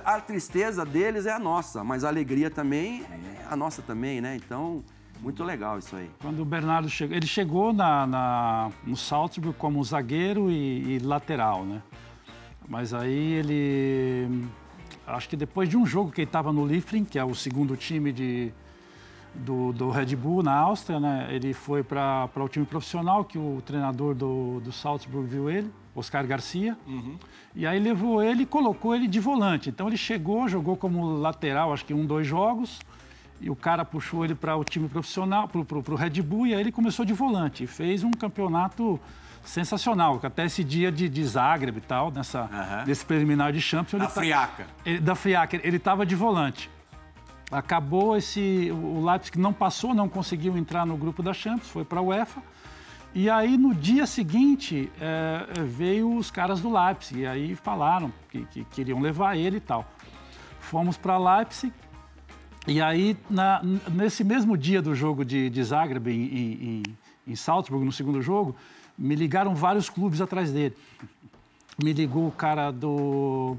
a 0.04 0.20
tristeza 0.20 0.84
deles 0.84 1.26
é 1.26 1.32
a 1.32 1.38
nossa, 1.38 1.84
mas 1.84 2.04
a 2.04 2.08
alegria 2.08 2.50
também 2.50 3.02
é 3.02 3.46
a 3.50 3.56
nossa 3.56 3.80
também, 3.80 4.20
né? 4.20 4.36
Então, 4.36 4.82
muito 5.20 5.42
legal 5.42 5.78
isso 5.78 5.96
aí. 5.96 6.10
Quando 6.20 6.40
o 6.40 6.44
Bernardo 6.44 6.88
chegou, 6.88 7.16
ele 7.16 7.26
chegou 7.26 7.72
na, 7.72 8.06
na 8.06 8.70
no 8.84 8.96
Salzburg 8.96 9.56
como 9.58 9.82
zagueiro 9.82 10.50
e, 10.50 10.96
e, 10.96 10.98
lateral, 11.00 11.64
né? 11.64 11.82
Mas 12.68 12.92
aí 12.92 13.32
ele, 13.32 14.46
acho 15.06 15.28
que 15.28 15.36
depois 15.36 15.68
de 15.68 15.76
um 15.76 15.86
jogo 15.86 16.12
que 16.12 16.20
ele 16.20 16.28
estava 16.28 16.52
no 16.52 16.66
Liefering, 16.66 17.04
que 17.04 17.18
é 17.18 17.24
o 17.24 17.34
segundo 17.34 17.76
time 17.76 18.12
de, 18.12 18.52
do, 19.34 19.72
do 19.72 19.90
Red 19.90 20.14
Bull 20.14 20.42
na 20.42 20.54
Áustria, 20.54 21.00
né? 21.00 21.28
Ele 21.30 21.52
foi 21.54 21.82
para 21.82 22.28
o 22.36 22.48
time 22.48 22.66
profissional, 22.66 23.24
que 23.24 23.38
o 23.38 23.62
treinador 23.64 24.14
do, 24.14 24.60
do 24.60 24.70
Salzburg 24.70 25.28
viu 25.28 25.50
ele. 25.50 25.72
Oscar 25.98 26.26
Garcia. 26.26 26.76
Uhum. 26.86 27.16
E 27.54 27.66
aí 27.66 27.78
levou 27.78 28.22
ele 28.22 28.42
e 28.42 28.46
colocou 28.46 28.94
ele 28.94 29.06
de 29.06 29.20
volante. 29.20 29.68
Então 29.68 29.88
ele 29.88 29.96
chegou, 29.96 30.48
jogou 30.48 30.76
como 30.76 31.18
lateral, 31.18 31.72
acho 31.72 31.84
que 31.84 31.94
um, 31.94 32.06
dois 32.06 32.26
jogos. 32.26 32.80
E 33.40 33.48
o 33.50 33.56
cara 33.56 33.84
puxou 33.84 34.24
ele 34.24 34.34
para 34.34 34.56
o 34.56 34.64
time 34.64 34.88
profissional, 34.88 35.48
para 35.48 35.60
o 35.60 35.94
Red 35.94 36.22
Bull, 36.22 36.46
e 36.48 36.54
aí 36.54 36.60
ele 36.60 36.72
começou 36.72 37.04
de 37.04 37.12
volante. 37.12 37.64
E 37.64 37.66
fez 37.66 38.02
um 38.02 38.10
campeonato 38.10 38.98
sensacional, 39.44 40.20
até 40.22 40.44
esse 40.44 40.62
dia 40.62 40.90
de, 40.92 41.08
de 41.08 41.24
Zagreb 41.24 41.78
e 41.78 41.80
tal, 41.80 42.10
nessa, 42.10 42.42
uhum. 42.42 42.86
nesse 42.86 43.04
preliminar 43.04 43.52
de 43.52 43.60
Champions. 43.60 44.00
Da 44.00 44.06
tá, 44.06 44.12
Friaca. 44.12 44.66
Ele, 44.84 44.98
da 44.98 45.14
Friaca, 45.14 45.56
ele 45.56 45.76
estava 45.76 46.04
de 46.04 46.14
volante. 46.14 46.68
Acabou 47.50 48.16
esse. 48.16 48.70
O 48.70 49.04
Leipzig 49.04 49.38
não 49.38 49.52
passou, 49.54 49.94
não 49.94 50.08
conseguiu 50.08 50.56
entrar 50.56 50.84
no 50.84 50.96
grupo 50.96 51.22
da 51.22 51.32
Champions, 51.32 51.70
foi 51.70 51.84
para 51.84 52.00
a 52.00 52.02
UEFA. 52.02 52.42
E 53.14 53.28
aí, 53.30 53.56
no 53.56 53.74
dia 53.74 54.06
seguinte, 54.06 54.90
é, 55.00 55.62
veio 55.62 56.14
os 56.14 56.30
caras 56.30 56.60
do 56.60 56.70
Leipzig, 56.70 57.20
e 57.20 57.26
aí 57.26 57.54
falaram 57.56 58.12
que, 58.30 58.44
que 58.46 58.64
queriam 58.64 59.00
levar 59.00 59.36
ele 59.36 59.56
e 59.56 59.60
tal. 59.60 59.90
Fomos 60.60 60.96
para 60.96 61.16
Leipzig, 61.18 61.72
e 62.66 62.82
aí, 62.82 63.16
na, 63.30 63.62
nesse 63.90 64.22
mesmo 64.22 64.56
dia 64.56 64.82
do 64.82 64.94
jogo 64.94 65.24
de, 65.24 65.48
de 65.48 65.64
Zagreb, 65.64 66.06
em, 66.08 66.22
em, 66.22 66.82
em 67.26 67.34
Salzburg, 67.34 67.82
no 67.82 67.90
segundo 67.90 68.20
jogo, 68.20 68.54
me 68.96 69.14
ligaram 69.14 69.54
vários 69.54 69.88
clubes 69.88 70.20
atrás 70.20 70.52
dele. 70.52 70.76
Me 71.82 71.94
ligou 71.94 72.26
o 72.26 72.32
cara 72.32 72.70
do 72.70 73.56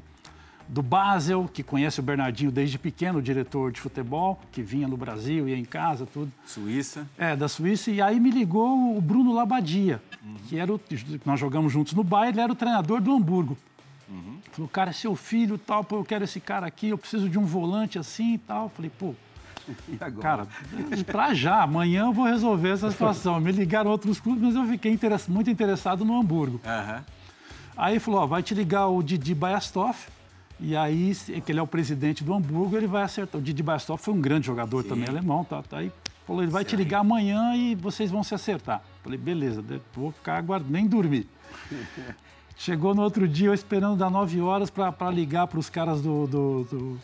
do 0.70 0.84
Basel, 0.84 1.50
que 1.52 1.64
conhece 1.64 2.00
o 2.00 2.04
Bernardinho 2.04 2.52
desde 2.52 2.78
pequeno, 2.78 3.20
diretor 3.22 3.72
de 3.72 3.82
futebol, 3.82 4.40
que 4.52 4.62
vinha 4.62 4.88
no 4.88 4.96
Brasil, 4.96 5.50
ia 5.50 5.58
em 5.58 5.66
casa, 5.66 6.06
tudo. 6.06 6.32
Suíça. 6.46 7.08
É, 7.18 7.36
da 7.36 7.50
Suíça. 7.50 7.90
E 7.90 8.00
aí 8.00 8.20
me 8.20 8.30
ligou 8.30 8.96
o 8.96 9.02
Bruno 9.02 9.34
Labadia, 9.34 10.00
uhum. 10.24 10.36
que 10.48 10.60
era 10.60 10.72
o. 10.72 10.80
Nós 11.26 11.40
jogamos 11.40 11.74
juntos 11.74 11.94
no 11.94 12.04
Bayern, 12.04 12.36
ele 12.36 12.42
era 12.42 12.52
o 12.54 12.56
treinador 12.56 13.02
do 13.02 13.12
Hamburgo. 13.12 13.58
Uhum. 14.08 14.38
Falou, 14.52 14.70
cara, 14.70 14.92
é 14.92 14.94
seu 14.94 15.16
filho 15.16 15.58
tal, 15.58 15.84
pô, 15.84 15.98
eu 15.98 16.06
quero 16.06 16.24
esse 16.24 16.40
cara 16.40 16.68
aqui, 16.68 16.90
eu 16.90 16.98
preciso 17.00 17.28
de 17.28 17.40
um 17.40 17.46
volante 17.46 17.98
assim 17.98 18.36
e 18.36 18.38
tal. 18.38 18.70
Falei, 18.70 18.92
pô. 18.92 19.16
Cara, 20.20 20.48
pra 21.06 21.32
já, 21.36 21.62
amanhã 21.62 22.06
eu 22.06 22.14
vou 22.14 22.26
resolver 22.26 22.70
essa 22.70 22.90
situação. 22.90 23.40
Me 23.40 23.52
ligaram 23.52 23.92
outros 23.92 24.20
clubes, 24.20 24.42
mas 24.42 24.56
eu 24.56 24.66
fiquei 24.66 24.92
interess 24.92 25.28
muito 25.28 25.48
interessado 25.52 26.04
no 26.04 26.20
Hamburgo. 26.20 26.60
Uhum. 26.66 27.04
Aí 27.78 28.00
falou: 28.00 28.22
ó, 28.22 28.26
vai 28.26 28.42
te 28.42 28.56
ligar 28.56 28.88
o 28.88 29.04
Didi 29.04 29.36
Bayastoff, 29.36 30.10
E 30.60 30.76
aí, 30.76 31.16
que 31.46 31.52
ele 31.52 31.60
é 31.60 31.62
o 31.62 31.68
presidente 31.68 32.24
do 32.24 32.34
Hamburgo, 32.34 32.76
ele 32.76 32.88
vai 32.88 33.04
acertar. 33.04 33.40
O 33.40 33.44
Didi 33.44 33.64
Bastoff 33.64 34.04
foi 34.04 34.14
um 34.14 34.20
grande 34.20 34.48
jogador 34.48 34.84
Sim. 34.84 34.90
também, 34.90 35.08
alemão, 35.08 35.44
tá? 35.44 35.62
tá 35.62 35.78
aí 35.78 35.92
falou, 36.30 36.44
ele 36.44 36.52
vai 36.52 36.64
Sim. 36.64 36.70
te 36.70 36.76
ligar 36.76 37.00
amanhã 37.00 37.56
e 37.56 37.74
vocês 37.74 38.12
vão 38.12 38.24
se 38.24 38.36
acertar. 38.36 38.84
Falei, 39.04 39.18
beleza, 39.18 39.64
vou 39.94 40.12
ficar 40.12 40.38
aguardando, 40.38 40.72
nem 40.72 40.86
dormir. 40.86 41.28
Chegou 42.56 42.94
no 42.94 43.02
outro 43.02 43.28
dia, 43.28 43.48
eu 43.48 43.54
esperando 43.54 43.98
das 43.98 44.12
9 44.12 44.42
horas 44.42 44.70
para 44.70 45.10
ligar 45.10 45.48
para 45.48 45.60
os 45.60 45.70
caras 45.70 46.02
do, 46.02 46.28
do, 46.28 46.64
do, 46.66 47.00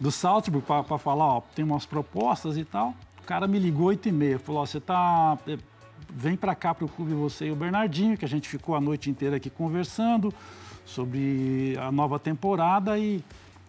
do 0.00 0.10
Salzburg 0.10 0.66
para 0.66 0.98
falar, 0.98 1.26
ó, 1.26 1.40
tem 1.54 1.64
umas 1.64 1.86
propostas 1.86 2.56
e 2.56 2.64
tal. 2.64 2.94
O 3.22 3.22
cara 3.22 3.46
me 3.46 3.58
ligou 3.58 3.86
8 3.86 4.08
e 4.08 4.12
meia, 4.12 4.38
falou, 4.38 4.62
ó, 4.62 4.66
você 4.66 4.80
tá... 4.80 5.38
Eh, 5.46 5.58
vem 6.08 6.36
para 6.36 6.54
cá 6.54 6.74
para 6.74 6.84
o 6.84 6.88
clube 6.88 7.12
você 7.14 7.46
e 7.46 7.50
o 7.50 7.56
Bernardinho, 7.56 8.16
que 8.16 8.24
a 8.24 8.28
gente 8.28 8.48
ficou 8.48 8.74
a 8.74 8.80
noite 8.80 9.10
inteira 9.10 9.36
aqui 9.36 9.50
conversando 9.50 10.32
sobre 10.86 11.76
a 11.78 11.92
nova 11.92 12.18
temporada 12.18 12.98
e 12.98 13.22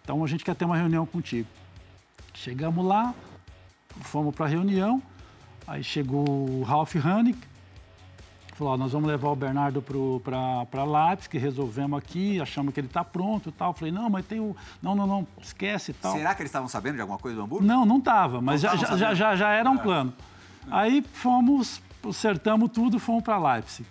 então 0.07 0.23
a 0.23 0.27
gente 0.27 0.45
quer 0.45 0.55
ter 0.55 0.63
uma 0.63 0.77
reunião 0.77 1.05
contigo. 1.05 1.49
Chegamos 2.33 2.85
lá, 2.85 3.13
fomos 3.99 4.33
para 4.33 4.45
a 4.45 4.49
reunião, 4.49 5.03
aí 5.67 5.83
chegou 5.83 6.23
o 6.29 6.63
Ralph 6.63 6.95
Hannig, 6.95 7.37
falou, 8.53 8.77
nós 8.77 8.93
vamos 8.93 9.09
levar 9.09 9.29
o 9.29 9.35
Bernardo 9.35 9.83
para 9.83 10.83
Leipzig, 10.83 11.37
resolvemos 11.37 11.99
aqui, 11.99 12.39
achamos 12.39 12.73
que 12.73 12.79
ele 12.79 12.87
está 12.87 13.03
pronto 13.03 13.49
e 13.49 13.51
tal. 13.51 13.73
Falei, 13.73 13.91
não, 13.91 14.09
mas 14.09 14.25
tem 14.25 14.39
o... 14.39 14.55
Não, 14.81 14.95
não, 14.95 15.05
não, 15.05 15.27
esquece 15.41 15.91
e 15.91 15.93
tal. 15.93 16.13
Será 16.13 16.33
que 16.33 16.41
eles 16.41 16.49
estavam 16.49 16.69
sabendo 16.69 16.95
de 16.95 17.01
alguma 17.01 17.19
coisa 17.19 17.35
do 17.35 17.43
Hamburgo? 17.43 17.65
Não, 17.65 17.85
não 17.85 17.97
estava, 17.97 18.39
mas 18.39 18.63
não 18.63 18.77
já, 18.77 18.95
já, 18.95 19.13
já, 19.13 19.35
já, 19.35 19.51
era 19.51 19.69
um 19.69 19.75
é. 19.75 19.79
plano. 19.79 20.13
Aí 20.71 21.03
fomos, 21.11 21.81
acertamos 22.07 22.71
tudo, 22.71 22.97
fomos 22.97 23.23
para 23.23 23.37
Leipzig. 23.37 23.85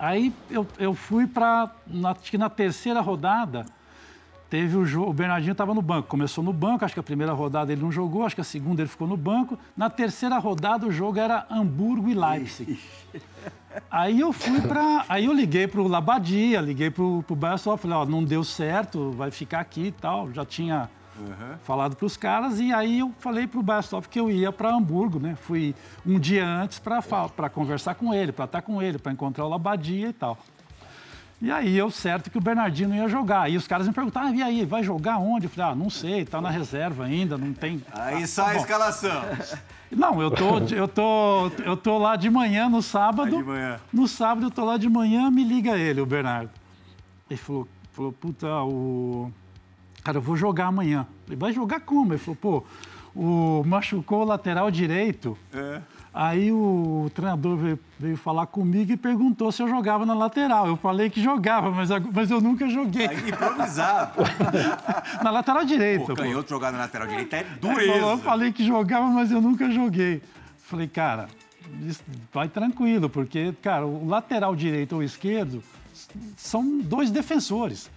Aí 0.00 0.32
eu, 0.50 0.66
eu 0.78 0.94
fui 0.94 1.26
para, 1.26 1.70
acho 2.04 2.30
que 2.30 2.38
na 2.38 2.48
terceira 2.48 3.02
rodada, 3.02 3.66
teve 4.48 4.74
o 4.74 4.86
jogo, 4.86 5.10
o 5.10 5.12
Bernardinho 5.12 5.52
estava 5.52 5.74
no 5.74 5.82
banco, 5.82 6.08
começou 6.08 6.42
no 6.42 6.54
banco, 6.54 6.86
acho 6.86 6.94
que 6.94 7.00
a 7.00 7.02
primeira 7.02 7.34
rodada 7.34 7.70
ele 7.70 7.82
não 7.82 7.92
jogou, 7.92 8.24
acho 8.24 8.34
que 8.34 8.40
a 8.40 8.44
segunda 8.44 8.80
ele 8.80 8.88
ficou 8.88 9.06
no 9.06 9.16
banco. 9.16 9.58
Na 9.76 9.90
terceira 9.90 10.38
rodada 10.38 10.86
o 10.86 10.90
jogo 10.90 11.18
era 11.18 11.46
Hamburgo 11.50 12.08
e 12.08 12.14
Leipzig. 12.14 12.80
Aí 13.90 14.20
eu 14.20 14.32
fui 14.32 14.62
para, 14.62 15.04
aí 15.06 15.26
eu 15.26 15.34
liguei 15.34 15.68
para 15.68 15.82
o 15.82 15.86
Labadia, 15.86 16.62
liguei 16.62 16.90
para 16.90 17.04
o 17.04 17.22
Bassol, 17.36 17.76
falei, 17.76 17.98
ó, 17.98 18.06
não 18.06 18.24
deu 18.24 18.42
certo, 18.42 19.10
vai 19.12 19.30
ficar 19.30 19.60
aqui 19.60 19.88
e 19.88 19.92
tal, 19.92 20.32
já 20.32 20.46
tinha 20.46 20.88
uhum. 21.20 21.56
falado 21.62 21.96
para 21.96 22.06
os 22.06 22.16
caras, 22.16 22.58
e 22.58 22.72
aí 22.72 23.00
eu 23.00 23.12
falei 23.18 23.46
para 23.46 23.60
o 23.60 23.62
Bastov 23.62 24.08
que 24.08 24.18
eu 24.18 24.30
ia 24.30 24.50
para 24.50 24.70
Hamburgo, 24.70 25.18
né? 25.18 25.36
Fui 25.40 25.74
um 26.04 26.18
dia 26.18 26.46
antes 26.46 26.78
para 26.78 27.50
conversar 27.50 27.94
com 27.94 28.12
ele, 28.12 28.32
para 28.32 28.46
estar 28.46 28.62
com 28.62 28.82
ele, 28.82 28.98
para 28.98 29.12
encontrar 29.12 29.44
o 29.44 29.48
Labadia 29.48 30.08
e 30.08 30.12
tal. 30.12 30.38
E 31.42 31.50
aí 31.50 31.76
eu 31.76 31.90
certo 31.90 32.30
que 32.30 32.36
o 32.36 32.40
Bernardino 32.40 32.94
ia 32.94 33.08
jogar. 33.08 33.50
E 33.50 33.56
os 33.56 33.66
caras 33.66 33.88
me 33.88 33.94
perguntaram, 33.94 34.28
ah, 34.28 34.34
e 34.34 34.42
aí, 34.42 34.64
vai 34.66 34.82
jogar 34.82 35.16
onde? 35.16 35.46
Eu 35.46 35.50
falei, 35.50 35.72
ah, 35.72 35.74
não 35.74 35.88
sei, 35.88 36.26
tá 36.26 36.38
na 36.38 36.50
reserva 36.50 37.04
ainda, 37.04 37.38
não 37.38 37.54
tem. 37.54 37.82
Aí 37.92 38.22
ah, 38.22 38.26
só 38.26 38.44
tá 38.44 38.50
a 38.50 38.56
escalação. 38.56 39.22
Não, 39.90 40.22
eu 40.22 40.30
tô, 40.30 40.58
eu 40.72 40.86
tô, 40.86 41.48
eu 41.64 41.76
tô 41.76 41.98
lá 41.98 42.14
de 42.14 42.30
manhã 42.30 42.68
no 42.68 42.80
sábado. 42.80 43.38
de 43.38 43.42
manhã. 43.42 43.80
No 43.92 44.06
sábado 44.06 44.46
eu 44.46 44.50
tô 44.52 44.64
lá 44.64 44.76
de 44.76 44.88
manhã, 44.88 45.28
me 45.32 45.42
liga 45.42 45.76
ele, 45.76 46.00
o 46.00 46.06
Bernardo. 46.06 46.48
Ele 47.28 47.36
falou, 47.36 47.66
falou, 47.90 48.12
puta, 48.12 48.46
o 48.62 49.32
Cara, 50.02 50.18
eu 50.18 50.22
vou 50.22 50.36
jogar 50.36 50.66
amanhã. 50.66 51.06
Ele 51.26 51.36
vai 51.36 51.52
jogar 51.52 51.80
como? 51.80 52.12
Ele 52.12 52.18
falou, 52.18 52.36
pô, 52.36 52.64
o, 53.14 53.62
machucou 53.66 54.22
o 54.22 54.24
lateral 54.24 54.70
direito. 54.70 55.36
É. 55.52 55.80
Aí 56.12 56.50
o 56.50 57.08
treinador 57.14 57.56
veio, 57.56 57.78
veio, 57.98 58.16
falar 58.16 58.46
comigo 58.46 58.90
e 58.90 58.96
perguntou 58.96 59.52
se 59.52 59.62
eu 59.62 59.68
jogava 59.68 60.04
na 60.04 60.12
lateral. 60.12 60.66
Eu 60.66 60.76
falei 60.76 61.08
que 61.08 61.22
jogava, 61.22 61.70
mas, 61.70 61.88
mas 62.12 62.30
eu 62.30 62.40
nunca 62.40 62.68
joguei. 62.68 63.06
Aí, 63.06 63.30
improvisado. 63.30 64.20
na 65.22 65.30
lateral 65.30 65.64
direita. 65.64 66.12
O 66.12 66.16
canhoto 66.16 66.48
jogar 66.50 66.72
na 66.72 66.78
lateral 66.78 67.06
direita 67.06 67.36
é 67.36 67.44
dureza. 67.60 67.92
Eu 67.92 68.18
falei 68.18 68.52
que 68.52 68.64
jogava, 68.64 69.06
mas 69.06 69.30
eu 69.30 69.40
nunca 69.40 69.70
joguei. 69.70 70.20
Falei, 70.58 70.88
cara, 70.88 71.28
vai 72.32 72.48
tranquilo, 72.48 73.08
porque, 73.08 73.52
cara, 73.62 73.86
o 73.86 74.08
lateral 74.08 74.56
direito 74.56 74.96
ou 74.96 75.02
esquerdo 75.02 75.62
são 76.36 76.78
dois 76.80 77.10
defensores. 77.10 77.88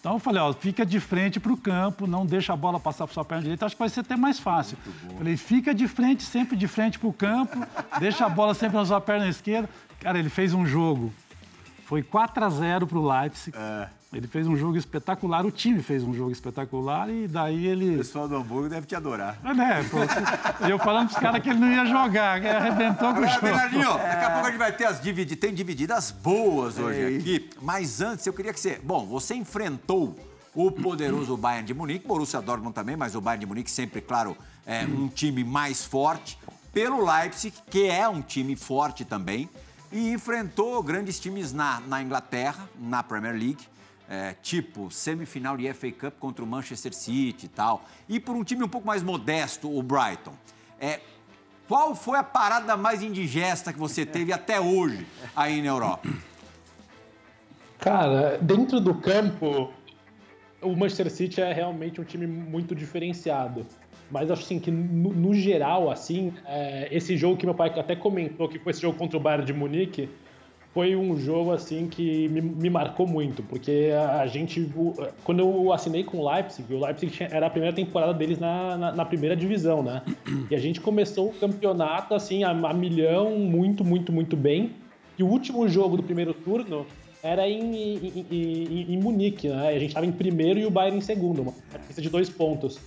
Então 0.00 0.14
eu 0.14 0.18
falei, 0.18 0.40
ó, 0.40 0.50
fica 0.54 0.84
de 0.84 0.98
frente 0.98 1.38
para 1.38 1.52
o 1.52 1.56
campo, 1.58 2.06
não 2.06 2.24
deixa 2.24 2.54
a 2.54 2.56
bola 2.56 2.80
passar 2.80 3.06
para 3.06 3.12
sua 3.12 3.24
perna 3.24 3.42
direita, 3.42 3.66
acho 3.66 3.76
que 3.76 3.80
vai 3.80 3.88
ser 3.90 4.00
até 4.00 4.16
mais 4.16 4.40
fácil. 4.40 4.78
Falei, 5.18 5.36
fica 5.36 5.74
de 5.74 5.86
frente, 5.86 6.22
sempre 6.22 6.56
de 6.56 6.66
frente 6.66 6.98
para 6.98 7.08
o 7.08 7.12
campo, 7.12 7.58
deixa 8.00 8.24
a 8.24 8.28
bola 8.28 8.54
sempre 8.54 8.78
na 8.78 8.86
sua 8.86 9.00
perna 9.00 9.28
esquerda. 9.28 9.68
Cara, 10.00 10.18
ele 10.18 10.30
fez 10.30 10.54
um 10.54 10.64
jogo, 10.64 11.12
foi 11.84 12.02
4 12.02 12.42
a 12.42 12.48
0 12.48 12.86
para 12.86 12.98
o 12.98 13.06
Leipzig. 13.06 13.54
É. 13.54 13.88
Ele 14.12 14.26
fez 14.26 14.44
um 14.44 14.56
jogo 14.56 14.76
espetacular, 14.76 15.46
o 15.46 15.52
time 15.52 15.80
fez 15.80 16.02
um 16.02 16.12
jogo 16.12 16.32
espetacular 16.32 17.08
e 17.08 17.28
daí 17.28 17.64
ele. 17.64 17.94
O 17.94 17.98
pessoal 17.98 18.26
do 18.26 18.34
Hamburgo 18.34 18.68
deve 18.68 18.84
te 18.84 18.96
adorar. 18.96 19.38
É, 19.44 19.54
né? 19.54 19.86
Eu 20.68 20.80
falando 20.80 21.10
para 21.10 21.16
os 21.16 21.22
caras 21.22 21.40
que 21.40 21.48
ele 21.48 21.60
não 21.60 21.70
ia 21.70 21.86
jogar, 21.86 22.40
que 22.40 22.48
arrebentou 22.48 23.14
com 23.14 23.20
o 23.20 23.28
jogo. 23.28 23.40
Bernardinho, 23.40 23.88
é. 23.88 24.08
daqui 24.08 24.24
a 24.24 24.30
pouco 24.30 24.46
a 24.46 24.50
gente 24.50 24.58
vai 24.58 24.72
ter 24.72 24.86
as 24.86 25.00
divididas, 25.00 25.38
tem 25.38 25.54
divididas 25.54 26.10
boas 26.10 26.76
hoje 26.76 27.00
é. 27.00 27.18
aqui. 27.18 27.50
Mas 27.62 28.00
antes 28.00 28.26
eu 28.26 28.32
queria 28.32 28.52
que 28.52 28.58
você. 28.58 28.80
Bom, 28.82 29.06
você 29.06 29.36
enfrentou 29.36 30.18
o 30.56 30.72
poderoso 30.72 31.36
Bayern 31.36 31.64
de 31.64 31.72
Munique, 31.72 32.04
Borussia 32.04 32.42
Dortmund 32.42 32.74
também, 32.74 32.96
mas 32.96 33.14
o 33.14 33.20
Bayern 33.20 33.38
de 33.38 33.46
Munique 33.46 33.70
sempre, 33.70 34.00
claro, 34.00 34.36
é 34.66 34.84
um 34.84 35.06
time 35.06 35.44
mais 35.44 35.84
forte. 35.84 36.36
Pelo 36.72 37.04
Leipzig, 37.04 37.54
que 37.70 37.86
é 37.86 38.08
um 38.08 38.22
time 38.22 38.56
forte 38.56 39.04
também, 39.04 39.48
e 39.92 40.12
enfrentou 40.12 40.82
grandes 40.82 41.20
times 41.20 41.52
na, 41.52 41.78
na 41.86 42.02
Inglaterra, 42.02 42.68
na 42.76 43.04
Premier 43.04 43.34
League 43.34 43.69
é, 44.10 44.34
tipo 44.42 44.90
semifinal 44.90 45.56
de 45.56 45.72
FA 45.72 45.92
Cup 45.92 46.18
contra 46.18 46.44
o 46.44 46.46
Manchester 46.46 46.92
City 46.92 47.46
e 47.46 47.48
tal, 47.48 47.84
e 48.08 48.18
por 48.18 48.34
um 48.34 48.42
time 48.42 48.64
um 48.64 48.68
pouco 48.68 48.84
mais 48.84 49.04
modesto, 49.04 49.72
o 49.72 49.80
Brighton. 49.80 50.34
É, 50.80 50.98
qual 51.68 51.94
foi 51.94 52.18
a 52.18 52.24
parada 52.24 52.76
mais 52.76 53.00
indigesta 53.00 53.72
que 53.72 53.78
você 53.78 54.04
teve 54.04 54.32
até 54.32 54.60
hoje 54.60 55.06
aí 55.36 55.62
na 55.62 55.68
Europa? 55.68 56.08
Cara, 57.78 58.36
dentro 58.42 58.80
do 58.80 58.94
campo, 58.94 59.72
o 60.60 60.74
Manchester 60.74 61.10
City 61.10 61.40
é 61.40 61.52
realmente 61.52 62.00
um 62.00 62.04
time 62.04 62.26
muito 62.26 62.74
diferenciado. 62.74 63.64
Mas 64.10 64.28
acho 64.28 64.42
assim 64.42 64.58
que, 64.58 64.72
no, 64.72 65.12
no 65.12 65.32
geral, 65.32 65.88
assim, 65.88 66.34
é, 66.44 66.88
esse 66.90 67.16
jogo 67.16 67.36
que 67.36 67.46
meu 67.46 67.54
pai 67.54 67.68
até 67.78 67.94
comentou, 67.94 68.48
que 68.48 68.58
foi 68.58 68.72
esse 68.72 68.82
jogo 68.82 68.98
contra 68.98 69.16
o 69.16 69.20
Bayern 69.20 69.46
de 69.46 69.52
Munique, 69.52 70.08
foi 70.72 70.94
um 70.94 71.18
jogo 71.18 71.52
assim 71.52 71.88
que 71.88 72.28
me, 72.28 72.40
me 72.40 72.70
marcou 72.70 73.06
muito, 73.06 73.42
porque 73.42 73.90
a, 73.92 74.20
a, 74.20 74.26
gente, 74.26 74.70
quando 75.24 75.40
eu 75.40 75.72
assinei 75.72 76.04
com 76.04 76.18
o 76.18 76.30
Leipzig, 76.30 76.72
o 76.72 76.84
Leipzig 76.84 77.12
tinha, 77.12 77.28
era 77.32 77.46
a 77.46 77.50
primeira 77.50 77.74
temporada 77.74 78.14
deles 78.14 78.38
na, 78.38 78.76
na, 78.76 78.92
na, 78.92 79.04
primeira 79.04 79.34
divisão, 79.34 79.82
né? 79.82 80.02
E 80.48 80.54
a 80.54 80.58
gente 80.58 80.80
começou 80.80 81.28
o 81.28 81.32
campeonato 81.32 82.14
assim 82.14 82.44
a, 82.44 82.50
a, 82.50 82.72
milhão, 82.72 83.36
muito, 83.38 83.84
muito, 83.84 84.12
muito 84.12 84.36
bem. 84.36 84.72
E 85.18 85.22
o 85.22 85.26
último 85.26 85.68
jogo 85.68 85.96
do 85.96 86.02
primeiro 86.04 86.32
turno 86.32 86.86
era 87.22 87.48
em, 87.48 87.74
em, 87.74 88.26
em, 88.30 88.94
em 88.94 88.98
Munique, 88.98 89.48
né? 89.48 89.68
A 89.68 89.78
gente 89.78 89.88
estava 89.88 90.06
em 90.06 90.12
primeiro 90.12 90.60
e 90.60 90.66
o 90.66 90.70
Bayern 90.70 90.98
em 90.98 91.02
segundo, 91.02 91.42
uma 91.42 91.52
diferença 91.72 92.00
de 92.00 92.08
dois 92.08 92.30
pontos. 92.30 92.78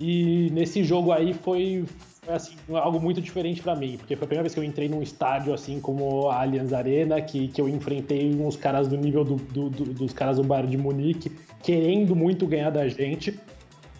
E 0.00 0.48
nesse 0.52 0.82
jogo 0.82 1.12
aí 1.12 1.34
foi, 1.34 1.84
foi 2.24 2.34
assim, 2.34 2.54
algo 2.72 3.00
muito 3.00 3.20
diferente 3.20 3.60
para 3.60 3.74
mim, 3.74 3.96
porque 3.96 4.14
foi 4.14 4.24
a 4.24 4.28
primeira 4.28 4.42
vez 4.44 4.54
que 4.54 4.60
eu 4.60 4.64
entrei 4.64 4.88
num 4.88 5.02
estádio 5.02 5.52
assim 5.52 5.80
como 5.80 6.28
a 6.28 6.42
Allianz 6.42 6.72
Arena, 6.72 7.20
que, 7.20 7.48
que 7.48 7.60
eu 7.60 7.68
enfrentei 7.68 8.32
uns 8.32 8.56
caras 8.56 8.86
do 8.86 8.96
nível 8.96 9.24
do, 9.24 9.34
do, 9.34 9.68
do, 9.68 9.84
dos 9.92 10.12
caras 10.12 10.36
do 10.36 10.44
Bayern 10.44 10.70
de 10.70 10.78
Munique, 10.78 11.32
querendo 11.62 12.14
muito 12.14 12.46
ganhar 12.46 12.70
da 12.70 12.86
gente. 12.88 13.38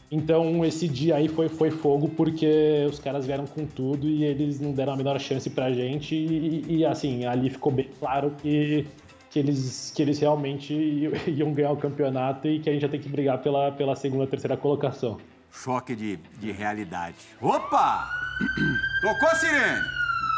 Então 0.09 0.65
esse 0.65 0.87
dia 0.87 1.17
aí 1.17 1.27
foi, 1.27 1.49
foi 1.49 1.71
fogo 1.71 2.09
porque 2.11 2.87
os 2.89 3.01
caras 3.01 3.27
vieram 3.27 3.47
com 3.47 3.67
tudo 3.67 4.07
e 4.07 4.25
eles 4.25 4.61
não 4.61 4.73
deram 4.73 4.93
a 4.93 4.97
menor 4.97 5.19
chance 5.19 5.51
pra 5.51 5.73
gente 5.73 6.15
e, 6.15 6.65
e 6.69 6.85
assim, 6.85 7.25
ali 7.25 7.51
ficou 7.51 7.73
bem 7.73 7.89
claro 7.99 8.31
que, 8.41 8.87
que, 9.31 9.39
eles, 9.39 9.91
que 9.93 10.01
eles 10.03 10.21
realmente 10.21 11.11
iam 11.27 11.53
ganhar 11.53 11.73
o 11.73 11.77
campeonato 11.77 12.47
e 12.47 12.61
que 12.61 12.71
a 12.71 12.73
gente 12.73 12.83
ia 12.83 12.89
ter 12.89 13.01
que 13.01 13.09
brigar 13.09 13.43
pela, 13.43 13.73
pela 13.73 13.97
segunda, 13.97 14.27
terceira 14.29 14.57
colocação 14.57 15.19
choque 15.53 15.95
de, 15.95 16.17
de 16.17 16.51
realidade. 16.51 17.17
Opa! 17.41 18.11
Tocou 19.03 19.29
a 19.29 19.35
sirene! 19.35 19.83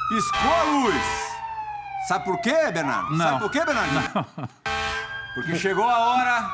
Piscou 0.08 0.52
a 0.52 0.62
luz! 0.64 1.34
Sabe 2.08 2.24
por 2.24 2.40
quê, 2.40 2.70
Bernardo? 2.70 3.16
Não. 3.16 3.24
Sabe 3.24 3.40
por 3.40 3.50
quê, 3.50 3.64
Bernardo? 3.64 3.92
Não. 4.14 4.48
Porque 5.34 5.56
chegou 5.56 5.88
a 5.88 5.98
hora 5.98 6.50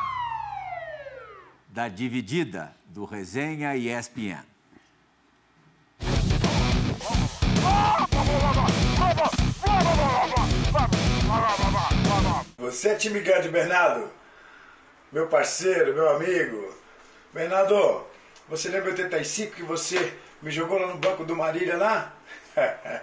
da 1.69 1.89
dividida 1.89 2.73
do 2.87 3.05
Resenha 3.05 3.75
e 3.77 3.89
ESPN. 3.89 4.45
Você 12.59 12.91
é 12.91 12.95
time 12.95 13.21
grande, 13.21 13.49
Bernardo? 13.49 14.11
Meu 15.13 15.27
parceiro, 15.27 15.93
meu 15.93 16.09
amigo. 16.17 16.73
Bernardo, 17.35 18.05
você 18.51 18.69
lembra 18.69 18.91
85 18.91 19.55
que 19.55 19.63
você 19.63 20.13
me 20.43 20.51
jogou 20.51 20.79
lá 20.79 20.89
no 20.89 20.99
banco 20.99 21.25
do 21.25 21.37
Marília 21.37 21.77
lá? 21.77 22.13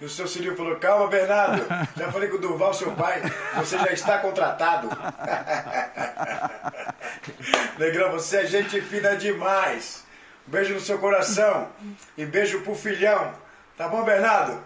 E 0.00 0.04
o 0.04 0.08
seu 0.08 0.26
Cilinho 0.26 0.56
falou: 0.56 0.76
Calma, 0.76 1.06
Bernardo. 1.06 1.64
Já 1.96 2.10
falei 2.10 2.28
com 2.28 2.36
o 2.36 2.40
Durval, 2.40 2.74
seu 2.74 2.92
pai. 2.92 3.22
Você 3.56 3.78
já 3.78 3.92
está 3.92 4.18
contratado. 4.18 4.88
Negrão, 7.78 8.10
você 8.10 8.38
é 8.38 8.46
gente 8.46 8.80
fina 8.80 9.16
demais. 9.16 10.04
Beijo 10.46 10.74
no 10.74 10.80
seu 10.80 10.98
coração. 10.98 11.68
E 12.16 12.24
beijo 12.24 12.62
pro 12.62 12.74
filhão. 12.74 13.32
Tá 13.76 13.88
bom, 13.88 14.02
Bernardo? 14.02 14.60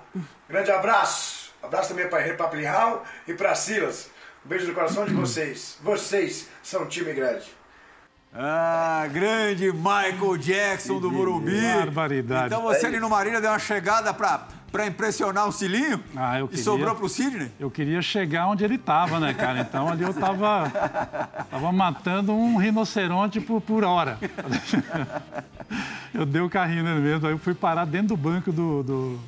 Grande 0.49 0.71
abraço. 0.71 1.53
Abraço 1.63 1.91
também 1.91 2.09
para 2.09 2.35
pra 2.35 2.49
Plihal 2.49 3.05
e 3.27 3.35
pra 3.35 3.55
Silas. 3.55 4.11
Um 4.45 4.49
beijo 4.49 4.67
no 4.67 4.75
coração 4.75 5.05
de 5.05 5.13
vocês. 5.13 5.79
Vocês 5.83 6.49
são 6.63 6.83
um 6.83 6.87
time 6.87 7.13
grande. 7.13 7.62
Ah, 8.35 9.07
grande 9.13 9.71
Michael 9.73 10.39
Jackson 10.39 10.99
do 10.99 11.13
Morumbi. 11.13 11.61
Barbaridade. 11.61 12.47
Então 12.47 12.63
você 12.63 12.87
ali 12.87 12.99
no 12.99 13.11
Marília 13.11 13.43
deu 13.43 13.51
uma 13.51 13.59
chegada 13.59 14.15
pra, 14.15 14.49
pra 14.71 14.87
impressionar 14.87 15.47
o 15.47 15.53
Cilinho? 15.53 16.03
Ah, 16.17 16.39
eu 16.39 16.49
queria, 16.49 16.61
e 16.61 16.65
sobrou 16.65 16.95
pro 16.95 17.11
Sidney? 17.11 17.53
Eu 17.61 17.71
queria 17.71 18.01
chegar 18.01 18.49
onde 18.49 18.65
ele 18.65 18.79
tava, 18.79 19.21
né, 19.21 19.35
cara? 19.35 19.61
Então 19.61 19.87
ali 19.87 20.03
eu 20.03 20.15
tava, 20.15 20.71
tava 21.51 21.73
matando 21.73 22.33
um 22.33 22.57
rinoceronte 22.57 23.39
por, 23.39 23.61
por 23.61 23.85
hora. 23.85 24.19
Eu 26.15 26.25
dei 26.25 26.41
o 26.41 26.49
carrinho 26.49 26.85
nele 26.85 27.01
mesmo, 27.01 27.27
aí 27.27 27.33
eu 27.33 27.39
fui 27.39 27.55
parar 27.55 27.85
dentro 27.85 28.09
do 28.09 28.17
banco 28.17 28.51
do, 28.51 28.83
do, 28.83 29.21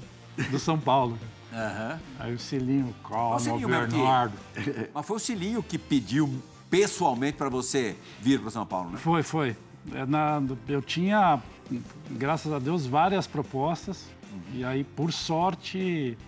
do 0.50 0.58
São 0.58 0.78
Paulo. 0.78 1.18
Uhum. 1.52 1.98
Aí 2.20 2.34
o 2.34 2.38
Cilinho, 2.38 2.94
calma, 3.06 3.36
o 3.36 3.68
Bernardo. 3.68 4.32
Que... 4.54 4.88
Mas 4.92 5.06
foi 5.06 5.16
o 5.16 5.20
Cilinho 5.20 5.62
que 5.62 5.78
pediu 5.78 6.42
pessoalmente 6.74 7.36
para 7.36 7.48
você 7.48 7.94
vir 8.20 8.40
para 8.40 8.50
São 8.50 8.66
Paulo, 8.66 8.90
né? 8.90 8.98
Foi, 8.98 9.22
foi. 9.22 9.56
É, 9.94 10.04
na, 10.04 10.42
eu 10.68 10.82
tinha, 10.82 11.40
graças 12.10 12.52
a 12.52 12.58
Deus, 12.58 12.84
várias 12.84 13.28
propostas. 13.28 14.08
Uhum. 14.32 14.40
E 14.54 14.64
aí, 14.64 14.82
por 14.82 15.12
sorte, 15.12 16.18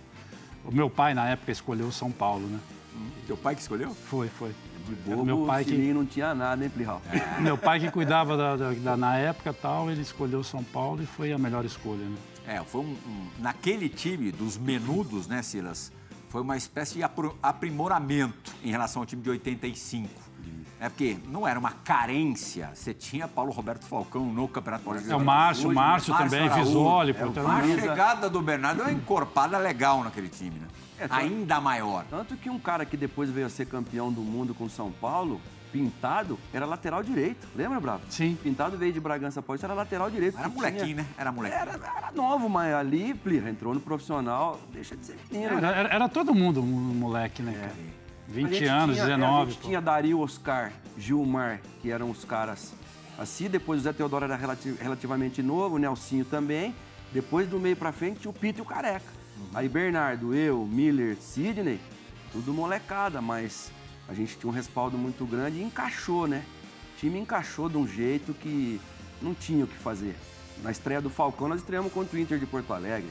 o 0.64 0.72
meu 0.72 0.88
pai, 0.88 1.14
na 1.14 1.28
época, 1.28 1.50
escolheu 1.50 1.90
São 1.90 2.12
Paulo, 2.12 2.46
né? 2.46 2.60
Uhum. 2.94 3.10
Teu 3.26 3.36
pai 3.36 3.56
que 3.56 3.60
escolheu? 3.60 3.92
Foi, 3.92 4.28
foi. 4.28 4.54
De 4.86 4.94
bobo, 4.94 5.24
meu 5.24 5.44
pai 5.44 5.64
que 5.64 5.92
não 5.92 6.06
tinha 6.06 6.32
nada, 6.32 6.62
hein, 6.62 6.70
Plihal? 6.70 7.02
É. 7.10 7.40
Meu 7.42 7.58
pai 7.58 7.80
que 7.80 7.90
cuidava 7.90 8.36
da, 8.36 8.54
da, 8.54 8.72
da, 8.72 8.96
na 8.96 9.16
época 9.16 9.52
tal, 9.52 9.90
ele 9.90 10.00
escolheu 10.00 10.44
São 10.44 10.62
Paulo 10.62 11.02
e 11.02 11.06
foi 11.06 11.32
a 11.32 11.38
melhor 11.38 11.64
escolha, 11.64 12.04
né? 12.04 12.16
É, 12.46 12.62
foi 12.62 12.82
um, 12.82 12.92
um, 12.92 13.26
naquele 13.40 13.88
time 13.88 14.30
dos 14.30 14.56
menudos, 14.56 15.26
né, 15.26 15.42
Silas? 15.42 15.90
Foi 16.28 16.40
uma 16.40 16.56
espécie 16.56 16.98
de 16.98 17.02
aprimoramento 17.42 18.54
em 18.62 18.70
relação 18.70 19.02
ao 19.02 19.06
time 19.06 19.22
de 19.22 19.30
85. 19.30 20.25
É 20.78 20.88
porque 20.88 21.16
não 21.28 21.46
era 21.48 21.58
uma 21.58 21.72
carência. 21.72 22.70
Você 22.74 22.92
tinha 22.92 23.26
Paulo 23.26 23.50
Roberto 23.50 23.84
Falcão 23.84 24.26
no 24.26 24.46
Campeonato 24.46 24.84
Paulista. 24.84 25.12
É 25.12 25.16
o 25.16 25.24
Márcio, 25.24 25.70
o 25.70 25.74
Márcio, 25.74 26.14
também, 26.14 26.48
Visoli. 26.50 27.12
É, 27.12 27.40
a 27.40 27.80
chegada 27.80 28.28
do 28.28 28.42
Bernardo 28.42 28.82
é 28.82 28.84
uma 28.84 28.92
encorpada 28.92 29.56
legal 29.58 30.04
naquele 30.04 30.28
time, 30.28 30.58
né? 30.58 30.66
É, 30.98 31.06
Ainda 31.10 31.60
maior. 31.60 32.04
Tanto 32.08 32.36
que 32.36 32.48
um 32.50 32.58
cara 32.58 32.84
que 32.84 32.96
depois 32.96 33.30
veio 33.30 33.46
a 33.46 33.50
ser 33.50 33.66
campeão 33.66 34.12
do 34.12 34.20
mundo 34.20 34.54
com 34.54 34.68
São 34.68 34.90
Paulo, 34.90 35.40
Pintado, 35.72 36.38
era 36.54 36.64
lateral 36.64 37.02
direito. 37.02 37.46
Lembra, 37.54 37.80
Bravo? 37.80 38.02
Sim. 38.08 38.38
Pintado 38.42 38.78
veio 38.78 38.92
de 38.92 39.00
Bragança 39.00 39.42
Paulista, 39.42 39.66
era 39.66 39.74
lateral 39.74 40.10
direito. 40.10 40.38
Era 40.38 40.48
molequinho, 40.48 40.84
tinha... 40.84 40.96
né? 40.96 41.06
Era 41.18 41.32
molequinho. 41.32 41.60
Era, 41.60 41.72
era, 41.72 42.12
novo, 42.12 42.48
mas 42.48 42.72
ali, 42.72 43.12
plira, 43.12 43.50
entrou 43.50 43.74
no 43.74 43.80
profissional, 43.80 44.58
deixa 44.72 44.96
de 44.96 45.04
ser 45.04 45.18
menino. 45.30 45.58
Era, 45.58 45.68
era, 45.68 45.88
era 45.88 46.08
todo 46.08 46.34
mundo 46.34 46.62
moleque, 46.62 47.42
né, 47.42 47.52
cara? 47.52 47.72
É. 48.28 48.32
20 48.32 48.64
anos, 48.64 48.96
tinha, 48.96 49.06
19. 49.06 49.42
A 49.42 49.44
gente 49.44 49.58
pô. 49.58 49.68
tinha 49.68 49.80
Dario, 49.80 50.20
Oscar, 50.20 50.72
Gilmar, 50.98 51.60
que 51.80 51.90
eram 51.90 52.10
os 52.10 52.24
caras 52.24 52.72
assim. 53.18 53.48
Depois 53.48 53.80
o 53.80 53.84
Zé 53.84 53.92
Teodoro 53.92 54.24
era 54.24 54.36
relativamente 54.36 55.42
novo, 55.42 55.76
o 55.76 55.78
Nelsinho 55.78 56.24
também. 56.24 56.74
Depois 57.12 57.48
do 57.48 57.58
meio 57.58 57.76
pra 57.76 57.92
frente, 57.92 58.28
o 58.28 58.32
Pito 58.32 58.60
e 58.60 58.62
o 58.62 58.64
Careca. 58.64 59.06
Uhum. 59.36 59.46
Aí 59.54 59.68
Bernardo, 59.68 60.34
eu, 60.34 60.66
Miller, 60.66 61.16
Sidney, 61.20 61.80
tudo 62.32 62.52
molecada, 62.52 63.20
mas 63.20 63.70
a 64.08 64.14
gente 64.14 64.36
tinha 64.36 64.50
um 64.50 64.54
respaldo 64.54 64.98
muito 64.98 65.24
grande 65.24 65.58
e 65.58 65.62
encaixou, 65.62 66.26
né? 66.26 66.44
O 66.94 66.98
time 66.98 67.18
encaixou 67.18 67.68
de 67.68 67.76
um 67.76 67.86
jeito 67.86 68.34
que 68.34 68.80
não 69.22 69.34
tinha 69.34 69.64
o 69.64 69.68
que 69.68 69.76
fazer. 69.76 70.16
Na 70.62 70.70
estreia 70.70 71.00
do 71.00 71.10
Falcão, 71.10 71.48
nós 71.48 71.60
estreamos 71.60 71.92
contra 71.92 72.16
o 72.16 72.20
Inter 72.20 72.38
de 72.38 72.46
Porto 72.46 72.72
Alegre 72.72 73.10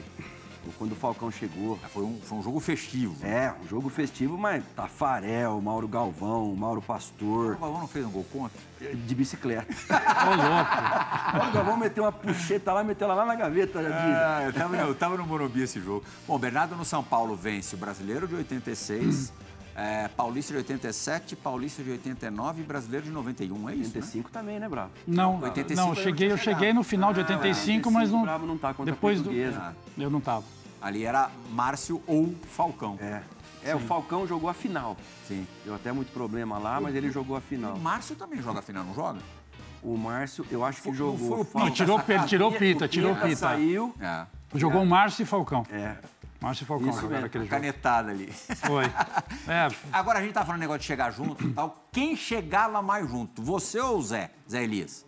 quando 0.78 0.92
o 0.92 0.96
Falcão 0.96 1.30
chegou. 1.30 1.78
É, 1.84 1.88
foi 1.88 2.02
um, 2.04 2.18
foi 2.20 2.38
um 2.38 2.42
jogo 2.42 2.60
festivo. 2.60 3.16
É, 3.24 3.52
um 3.62 3.68
jogo 3.68 3.88
festivo, 3.88 4.36
mas 4.36 4.64
Tafarel, 4.74 5.60
Mauro 5.60 5.88
Galvão, 5.88 6.54
Mauro 6.54 6.82
Pastor. 6.82 7.54
O 7.54 7.58
Galvão 7.58 7.80
não 7.80 7.88
fez 7.88 8.06
um 8.06 8.10
gol 8.10 8.24
contra? 8.32 8.58
De 8.80 9.14
bicicleta. 9.14 9.66
Ô, 10.26 10.34
louco. 10.34 11.48
O 11.48 11.52
Galvão 11.52 11.76
meteu 11.76 12.04
uma 12.04 12.12
puxeta 12.12 12.72
lá, 12.72 12.84
meteu 12.84 13.06
ela 13.06 13.14
lá 13.14 13.26
na 13.26 13.34
gaveta. 13.34 13.80
Ah, 13.80 14.42
eu, 14.44 14.52
tava, 14.52 14.76
eu 14.76 14.94
tava 14.94 15.16
no 15.16 15.26
Morumbi 15.26 15.62
esse 15.62 15.80
jogo. 15.80 16.04
Bom, 16.26 16.38
Bernardo 16.38 16.76
no 16.76 16.84
São 16.84 17.02
Paulo 17.02 17.34
vence 17.34 17.74
o 17.74 17.78
Brasileiro 17.78 18.26
de 18.28 18.34
86. 18.34 19.32
É, 19.78 20.08
Paulista 20.08 20.54
de 20.54 20.58
87, 20.58 21.36
Paulista 21.36 21.82
de 21.82 21.90
89 21.90 22.62
e 22.62 22.64
Brasileiro 22.64 23.04
de 23.04 23.12
91, 23.12 23.68
é 23.68 23.74
isso? 23.74 23.88
85 23.88 24.28
né? 24.28 24.32
também, 24.32 24.58
né, 24.58 24.66
Bravo? 24.70 24.90
Não, 25.06 25.38
85 25.42 25.74
não, 25.74 25.88
eu 25.90 26.02
cheguei, 26.02 26.32
eu 26.32 26.38
cheguei 26.38 26.72
no 26.72 26.82
final 26.82 27.12
de 27.12 27.20
85, 27.20 27.86
ah, 27.86 27.92
mas 27.92 28.10
não. 28.10 28.22
Bravo 28.22 28.46
não 28.46 28.56
tá 28.56 28.72
contra 28.72 28.94
depois 28.94 29.20
do. 29.20 29.30
Ah. 29.54 29.74
Eu 29.98 30.08
não 30.08 30.18
tava. 30.18 30.44
Ali 30.80 31.04
era 31.04 31.30
Márcio 31.50 32.02
ou 32.06 32.34
Falcão. 32.50 32.98
É. 33.00 33.22
É, 33.62 33.70
Sim. 33.70 33.74
o 33.74 33.80
Falcão 33.80 34.26
jogou 34.26 34.48
a 34.48 34.54
final. 34.54 34.96
Sim. 35.26 35.46
Deu 35.64 35.74
até 35.74 35.90
muito 35.90 36.12
problema 36.12 36.56
lá, 36.56 36.80
mas 36.80 36.94
ele 36.94 37.10
jogou 37.10 37.36
a 37.36 37.40
final. 37.40 37.74
O 37.74 37.80
Márcio 37.80 38.14
também 38.14 38.40
joga 38.40 38.60
a 38.60 38.62
final, 38.62 38.84
não 38.84 38.94
joga? 38.94 39.18
O 39.82 39.96
Márcio, 39.96 40.46
eu 40.50 40.64
acho 40.64 40.78
que 40.78 40.84
foi, 40.84 40.94
jogou. 40.94 41.44
Foi, 41.44 41.62
não, 41.62 41.70
tirou, 41.70 42.00
ele 42.08 42.22
tirou 42.26 42.52
pita, 42.52 42.86
tirou 42.86 43.14
pita. 43.16 43.36
Saiu. 43.36 43.94
É. 44.00 44.26
Jogou 44.54 44.82
o 44.82 44.86
Márcio 44.86 45.22
e 45.22 45.26
Falcão. 45.26 45.66
É. 45.70 45.96
Márcio 46.40 46.64
e 46.64 46.66
Falcão 46.66 46.90
Isso 46.90 47.00
jogaram 47.00 47.26
aquele 47.26 47.44
jogo. 47.44 47.56
Canetada 47.56 48.10
ali. 48.10 48.30
Foi. 48.32 48.84
É. 49.48 49.68
Agora 49.92 50.18
a 50.18 50.22
gente 50.22 50.32
tá 50.32 50.44
falando 50.44 50.60
negócio 50.60 50.80
de 50.80 50.86
chegar 50.86 51.12
junto 51.12 51.46
e 51.46 51.52
tal. 51.52 51.86
Quem 51.92 52.16
chegava 52.16 52.82
mais 52.82 53.08
junto? 53.08 53.40
Você 53.42 53.78
ou 53.78 53.98
o 53.98 54.02
Zé? 54.02 54.30
Zé 54.50 54.64
Elias? 54.64 55.05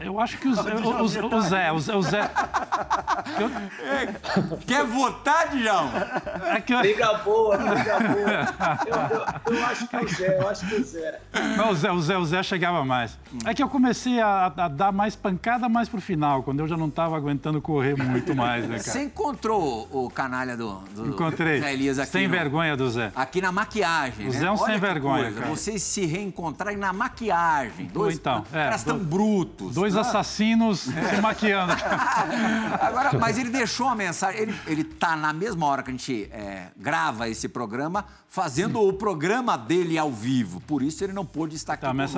Eu 0.00 0.20
acho 0.20 0.38
que 0.38 0.48
o 0.48 0.54
Zé. 0.54 0.74
O, 0.74 0.88
o, 0.88 1.02
o 1.02 1.08
Zé, 1.08 1.72
o 1.72 1.78
Zé. 1.78 1.96
O 1.96 2.02
Zé 2.02 2.30
eu... 3.38 4.58
Quer 4.66 4.84
votar, 4.84 5.48
Djalma? 5.48 6.06
É 6.54 6.60
que 6.60 6.72
eu... 6.72 6.80
Liga 6.80 7.14
boa, 7.18 7.56
liga 7.56 8.00
boa. 8.00 8.78
Eu, 8.88 9.54
eu, 9.54 9.58
eu, 9.58 9.66
acho 9.66 9.86
que 9.86 9.96
é 9.96 10.00
o 10.00 10.08
Zé, 10.08 10.38
eu 10.38 10.48
acho 10.48 10.66
que 10.66 10.74
é 10.74 10.78
o 10.78 10.84
Zé. 10.84 11.20
Não, 11.56 11.70
o 11.70 11.74
Zé, 11.74 11.90
o 11.90 12.00
Zé, 12.00 12.18
o 12.18 12.24
Zé 12.24 12.42
chegava 12.42 12.84
mais. 12.84 13.18
É 13.44 13.52
que 13.52 13.62
eu 13.62 13.68
comecei 13.68 14.20
a, 14.20 14.46
a 14.46 14.68
dar 14.68 14.92
mais 14.92 15.14
pancada 15.14 15.68
mais 15.68 15.88
pro 15.88 16.00
final, 16.00 16.42
quando 16.42 16.60
eu 16.60 16.68
já 16.68 16.76
não 16.76 16.88
estava 16.88 17.16
aguentando 17.16 17.60
correr 17.60 17.96
muito 17.96 18.34
mais, 18.34 18.64
né, 18.64 18.78
cara? 18.78 18.82
Você 18.82 19.02
encontrou 19.02 19.88
o 19.90 20.10
canalha 20.10 20.56
do, 20.56 20.74
do 20.94 21.08
Encontrei. 21.08 21.60
Zé 21.60 21.72
Elias 21.72 21.98
aqui? 21.98 22.12
Sem 22.12 22.28
no, 22.28 22.34
vergonha 22.34 22.76
do 22.76 22.88
Zé. 22.90 23.12
Aqui 23.14 23.40
na 23.40 23.52
maquiagem, 23.52 24.28
o 24.28 24.32
né? 24.32 24.38
Zé 24.38 24.46
é 24.46 24.50
um 24.50 24.54
Olha 24.54 24.72
sem 24.72 24.78
vergonha, 24.78 25.32
coisa. 25.32 25.40
Vocês 25.46 25.82
se 25.82 26.06
reencontrarem 26.06 26.78
na 26.78 26.92
maquiagem. 26.92 27.86
Dois, 27.86 28.16
então, 28.16 28.44
é, 28.52 28.64
caras 28.64 28.84
tão 28.84 28.98
brutos. 28.98 29.74
Dois 29.74 29.87
ah. 29.96 30.00
assassinos 30.00 30.80
se 30.90 31.20
maquiando. 31.20 31.72
Agora, 32.80 33.18
mas 33.18 33.38
ele 33.38 33.50
deixou 33.50 33.86
uma 33.86 33.94
mensagem. 33.94 34.40
Ele, 34.40 34.54
ele 34.66 34.84
tá 34.84 35.16
na 35.16 35.32
mesma 35.32 35.66
hora 35.66 35.82
que 35.82 35.90
a 35.90 35.92
gente 35.92 36.28
é, 36.32 36.68
grava 36.76 37.28
esse 37.28 37.48
programa, 37.48 38.04
fazendo 38.28 38.80
o 38.80 38.92
programa 38.92 39.56
dele 39.56 39.96
ao 39.96 40.12
vivo. 40.12 40.60
Por 40.60 40.82
isso 40.82 41.02
ele 41.02 41.12
não 41.12 41.24
pôde 41.24 41.56
estar 41.56 41.74
aqui 41.74 41.82
tá. 41.82 41.94
Mas, 41.94 42.14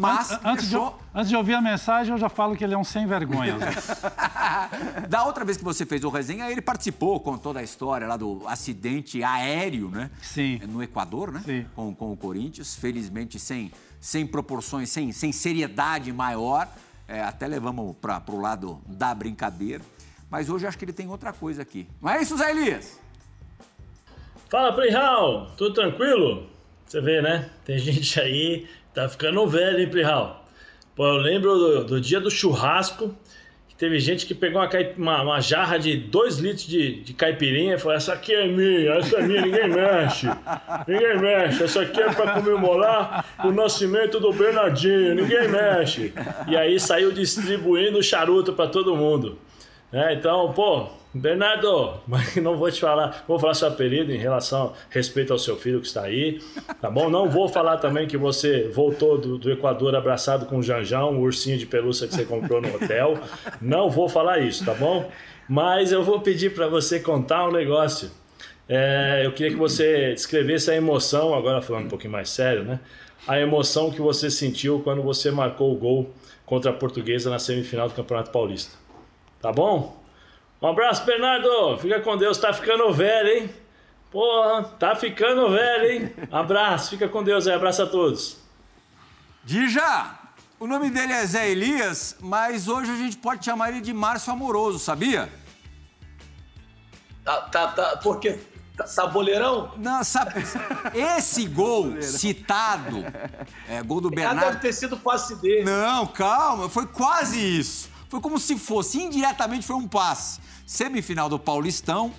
mas 0.00 0.32
antes, 0.44 0.68
deixou... 0.68 0.90
de, 0.90 1.18
antes 1.18 1.28
de 1.28 1.36
ouvir 1.36 1.54
a 1.54 1.60
mensagem, 1.60 2.12
eu 2.12 2.18
já 2.18 2.28
falo 2.28 2.56
que 2.56 2.64
ele 2.64 2.74
é 2.74 2.78
um 2.78 2.84
sem 2.84 3.06
vergonha. 3.06 3.56
da 5.08 5.24
outra 5.24 5.44
vez 5.44 5.56
que 5.56 5.64
você 5.64 5.84
fez 5.84 6.02
o 6.04 6.08
resenha, 6.08 6.50
ele 6.50 6.62
participou 6.62 7.20
com 7.20 7.36
toda 7.36 7.60
a 7.60 7.62
história 7.62 8.06
lá 8.06 8.16
do 8.16 8.42
acidente 8.46 9.22
aéreo, 9.22 9.90
né? 9.90 10.10
Sim. 10.22 10.60
No 10.68 10.82
Equador, 10.82 11.32
né? 11.32 11.42
Sim. 11.44 11.66
Com, 11.74 11.94
com 11.94 12.12
o 12.12 12.16
Corinthians. 12.16 12.74
Felizmente, 12.74 13.38
sem, 13.38 13.70
sem 14.00 14.26
proporções, 14.26 14.90
sem, 14.90 15.12
sem 15.12 15.32
seriedade 15.32 16.12
maior. 16.12 16.68
É, 17.06 17.20
até 17.20 17.46
levamos 17.46 17.96
para 17.96 18.22
o 18.28 18.40
lado 18.40 18.80
da 18.86 19.14
brincadeira. 19.14 19.82
Mas 20.30 20.48
hoje 20.48 20.66
acho 20.66 20.78
que 20.78 20.84
ele 20.84 20.92
tem 20.92 21.08
outra 21.08 21.32
coisa 21.32 21.62
aqui. 21.62 21.86
Não 22.00 22.10
é 22.10 22.22
isso, 22.22 22.36
Zé 22.36 22.50
Elias? 22.50 22.98
Fala, 24.48 24.72
Plihal! 24.72 25.50
Tudo 25.56 25.74
tranquilo? 25.74 26.48
Você 26.86 27.00
vê, 27.00 27.20
né? 27.20 27.50
Tem 27.64 27.76
gente 27.78 28.20
aí, 28.20 28.66
tá 28.92 29.08
ficando 29.08 29.46
velho, 29.46 29.80
hein, 29.80 29.90
Plihal? 29.90 30.44
Pô, 30.94 31.06
eu 31.06 31.16
lembro 31.16 31.58
do, 31.58 31.84
do 31.84 32.00
dia 32.00 32.20
do 32.20 32.30
churrasco, 32.30 33.14
teve 33.76 33.98
gente 33.98 34.26
que 34.26 34.34
pegou 34.34 34.60
uma, 34.60 34.68
uma, 34.96 35.22
uma 35.22 35.40
jarra 35.40 35.78
de 35.78 35.96
2 35.96 36.38
litros 36.38 36.66
de, 36.66 37.00
de 37.00 37.12
caipirinha 37.14 37.74
e 37.74 37.78
falou: 37.78 37.96
Essa 37.96 38.12
aqui 38.14 38.32
é 38.32 38.46
minha, 38.46 38.92
essa 38.94 39.18
é 39.18 39.22
minha, 39.22 39.42
ninguém 39.42 39.68
mexe. 39.68 40.26
Ninguém 40.86 41.18
mexe, 41.18 41.64
essa 41.64 41.82
aqui 41.82 42.00
é 42.00 42.12
para 42.12 42.40
comemorar 42.40 43.24
o 43.44 43.50
nascimento 43.50 44.20
do 44.20 44.32
Bernardinho, 44.32 45.14
ninguém 45.14 45.48
mexe. 45.48 46.12
E 46.46 46.56
aí 46.56 46.78
saiu 46.78 47.12
distribuindo 47.12 48.02
charuto 48.02 48.52
para 48.52 48.68
todo 48.68 48.96
mundo. 48.96 49.38
É, 49.92 50.14
então, 50.14 50.52
pô, 50.52 50.88
Bernardo, 51.14 52.00
mas 52.08 52.34
não 52.42 52.56
vou 52.56 52.68
te 52.70 52.80
falar, 52.80 53.24
vou 53.28 53.38
falar 53.38 53.54
seu 53.54 53.68
apelido 53.68 54.12
em 54.12 54.18
relação 54.18 54.72
respeito 54.90 55.32
ao 55.32 55.38
seu 55.38 55.56
filho 55.56 55.80
que 55.80 55.86
está 55.86 56.02
aí, 56.02 56.40
tá 56.80 56.90
bom? 56.90 57.08
Não 57.08 57.30
vou 57.30 57.48
falar 57.48 57.76
também 57.76 58.08
que 58.08 58.16
você 58.16 58.68
voltou 58.68 59.16
do, 59.16 59.38
do 59.38 59.52
Equador 59.52 59.94
abraçado 59.94 60.46
com 60.46 60.58
o 60.58 60.62
Janjão, 60.62 61.12
um 61.12 61.20
ursinho 61.20 61.56
de 61.56 61.66
pelúcia 61.66 62.08
que 62.08 62.14
você 62.14 62.24
comprou 62.24 62.60
no 62.60 62.74
hotel. 62.74 63.20
Não 63.62 63.88
vou 63.88 64.08
falar 64.08 64.40
isso, 64.40 64.64
tá 64.64 64.74
bom? 64.74 65.08
Mas 65.48 65.92
eu 65.92 66.02
vou 66.02 66.20
pedir 66.20 66.52
para 66.52 66.66
você 66.66 66.98
contar 66.98 67.46
um 67.46 67.52
negócio. 67.52 68.10
É, 68.68 69.22
eu 69.24 69.32
queria 69.32 69.52
que 69.52 69.58
você 69.58 70.12
descrevesse 70.14 70.70
a 70.70 70.74
emoção, 70.74 71.32
agora 71.32 71.62
falando 71.62 71.84
um 71.84 71.88
pouquinho 71.88 72.12
mais 72.12 72.30
sério, 72.30 72.64
né? 72.64 72.80
A 73.28 73.38
emoção 73.38 73.90
que 73.90 74.00
você 74.00 74.28
sentiu 74.30 74.80
quando 74.80 75.02
você 75.02 75.30
marcou 75.30 75.72
o 75.72 75.76
gol 75.76 76.10
contra 76.44 76.70
a 76.70 76.74
Portuguesa 76.74 77.30
na 77.30 77.38
semifinal 77.38 77.88
do 77.88 77.94
Campeonato 77.94 78.30
Paulista. 78.30 78.76
Tá 79.40 79.52
bom? 79.52 80.03
Um 80.64 80.68
abraço, 80.68 81.04
Bernardo. 81.04 81.76
Fica 81.76 82.00
com 82.00 82.16
Deus. 82.16 82.38
Tá 82.38 82.50
ficando 82.50 82.90
velho, 82.90 83.28
hein? 83.28 83.54
Porra, 84.10 84.64
tá 84.64 84.96
ficando 84.96 85.50
velho, 85.50 85.90
hein? 85.90 86.14
Abraço, 86.32 86.88
fica 86.88 87.06
com 87.06 87.22
Deus 87.22 87.46
aí. 87.46 87.54
Abraço 87.54 87.82
a 87.82 87.86
todos. 87.86 88.38
Dija, 89.44 90.14
o 90.58 90.66
nome 90.66 90.88
dele 90.88 91.12
é 91.12 91.26
Zé 91.26 91.50
Elias, 91.50 92.16
mas 92.18 92.66
hoje 92.66 92.90
a 92.90 92.96
gente 92.96 93.18
pode 93.18 93.44
chamar 93.44 93.72
ele 93.72 93.82
de 93.82 93.92
Márcio 93.92 94.32
Amoroso, 94.32 94.78
sabia? 94.78 95.30
Tá, 97.22 97.42
tá, 97.42 97.68
tá. 97.68 97.96
Por 97.98 98.18
quê? 98.18 98.40
Tá, 98.74 98.84
tá 98.84 99.06
boleirão? 99.06 99.70
Não, 99.76 100.02
sabe. 100.02 100.32
Esse 100.94 101.46
gol 101.46 102.00
citado, 102.00 103.04
é, 103.68 103.82
gol 103.82 104.00
do 104.00 104.08
Bernardo. 104.08 104.38
Ah, 104.38 104.44
deve 104.46 104.60
ter 104.60 104.72
sido 104.72 104.96
passe 104.96 105.36
dele. 105.42 105.64
Não, 105.64 106.06
calma, 106.06 106.70
foi 106.70 106.86
quase 106.86 107.38
isso. 107.38 107.92
Foi 108.14 108.20
como 108.20 108.38
se 108.38 108.56
fosse, 108.56 109.02
indiretamente 109.02 109.66
foi 109.66 109.74
um 109.74 109.88
passe. 109.88 110.38
Semifinal 110.64 111.28
do 111.28 111.36
Paulistão. 111.36 112.12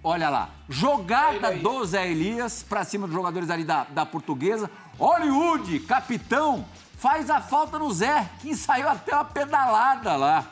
Olha 0.00 0.30
lá, 0.30 0.50
jogada 0.68 1.50
do 1.56 1.84
Zé 1.84 2.08
Elias 2.08 2.62
para 2.62 2.84
cima 2.84 3.08
dos 3.08 3.16
jogadores 3.16 3.50
ali 3.50 3.64
da, 3.64 3.82
da 3.82 4.06
portuguesa. 4.06 4.70
Hollywood, 4.96 5.80
capitão, 5.80 6.64
faz 6.96 7.28
a 7.28 7.40
falta 7.40 7.76
no 7.76 7.92
Zé, 7.92 8.30
que 8.38 8.54
saiu 8.54 8.88
até 8.88 9.16
uma 9.16 9.24
pedalada 9.24 10.14
lá. 10.14 10.46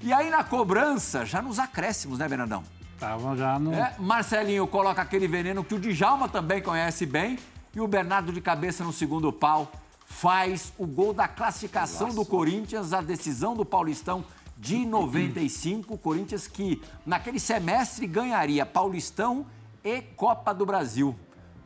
E 0.00 0.10
aí 0.10 0.30
na 0.30 0.42
cobrança, 0.42 1.26
já 1.26 1.42
nos 1.42 1.58
acréscimos, 1.58 2.18
né, 2.18 2.26
Bernardão? 2.26 2.64
Estavam 2.94 3.36
já 3.36 3.58
no. 3.58 3.74
É, 3.74 3.94
Marcelinho 3.98 4.66
coloca 4.66 5.02
aquele 5.02 5.28
veneno 5.28 5.62
que 5.62 5.74
o 5.74 5.78
Djalma 5.78 6.30
também 6.30 6.62
conhece 6.62 7.04
bem. 7.04 7.38
E 7.74 7.80
o 7.82 7.86
Bernardo 7.86 8.32
de 8.32 8.40
cabeça 8.40 8.82
no 8.82 8.90
segundo 8.90 9.30
pau 9.30 9.70
faz 10.10 10.72
o 10.76 10.86
gol 10.86 11.14
da 11.14 11.28
classificação 11.28 12.08
Nossa. 12.08 12.18
do 12.18 12.26
Corinthians, 12.26 12.92
a 12.92 13.00
decisão 13.00 13.54
do 13.54 13.64
Paulistão 13.64 14.24
de 14.58 14.84
95. 14.84 15.96
Corinthians 15.96 16.46
que 16.46 16.82
naquele 17.06 17.38
semestre 17.38 18.06
ganharia 18.06 18.66
Paulistão 18.66 19.46
e 19.82 20.02
Copa 20.02 20.52
do 20.52 20.66
Brasil. 20.66 21.14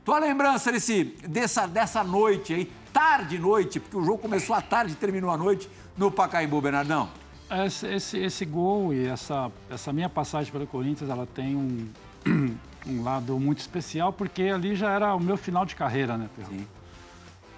Tua 0.05 0.18
lembrança 0.18 0.70
desse, 0.70 1.05
dessa, 1.26 1.66
dessa 1.66 2.05
noite 2.05 2.53
aí, 2.53 2.72
tarde 2.92 3.38
noite, 3.38 3.80
porque 3.80 3.97
o 3.97 4.05
jogo 4.05 4.18
começou 4.18 4.55
à 4.55 4.61
tarde 4.61 4.92
e 4.92 4.97
terminou 4.97 5.30
à 5.30 5.36
noite 5.36 5.68
no 5.97 6.11
Pacaembu, 6.11 6.61
Bernardão? 6.61 7.09
Esse, 7.51 7.86
esse, 7.86 8.18
esse, 8.18 8.45
gol 8.45 8.92
e 8.92 9.07
essa, 9.07 9.51
essa 9.70 9.92
minha 9.92 10.09
passagem 10.09 10.53
pelo 10.53 10.66
Corinthians, 10.66 11.09
ela 11.09 11.26
tem 11.26 11.57
um, 11.57 11.88
um 12.86 13.03
lado 13.03 13.40
muito 13.40 13.61
especial, 13.61 14.12
porque 14.12 14.42
ali 14.42 14.76
já 14.76 14.90
era 14.90 15.14
o 15.14 15.20
meu 15.20 15.38
final 15.38 15.64
de 15.64 15.74
carreira, 15.74 16.18
né, 16.18 16.28
Pedro? 16.36 16.53
Sim. 16.53 16.66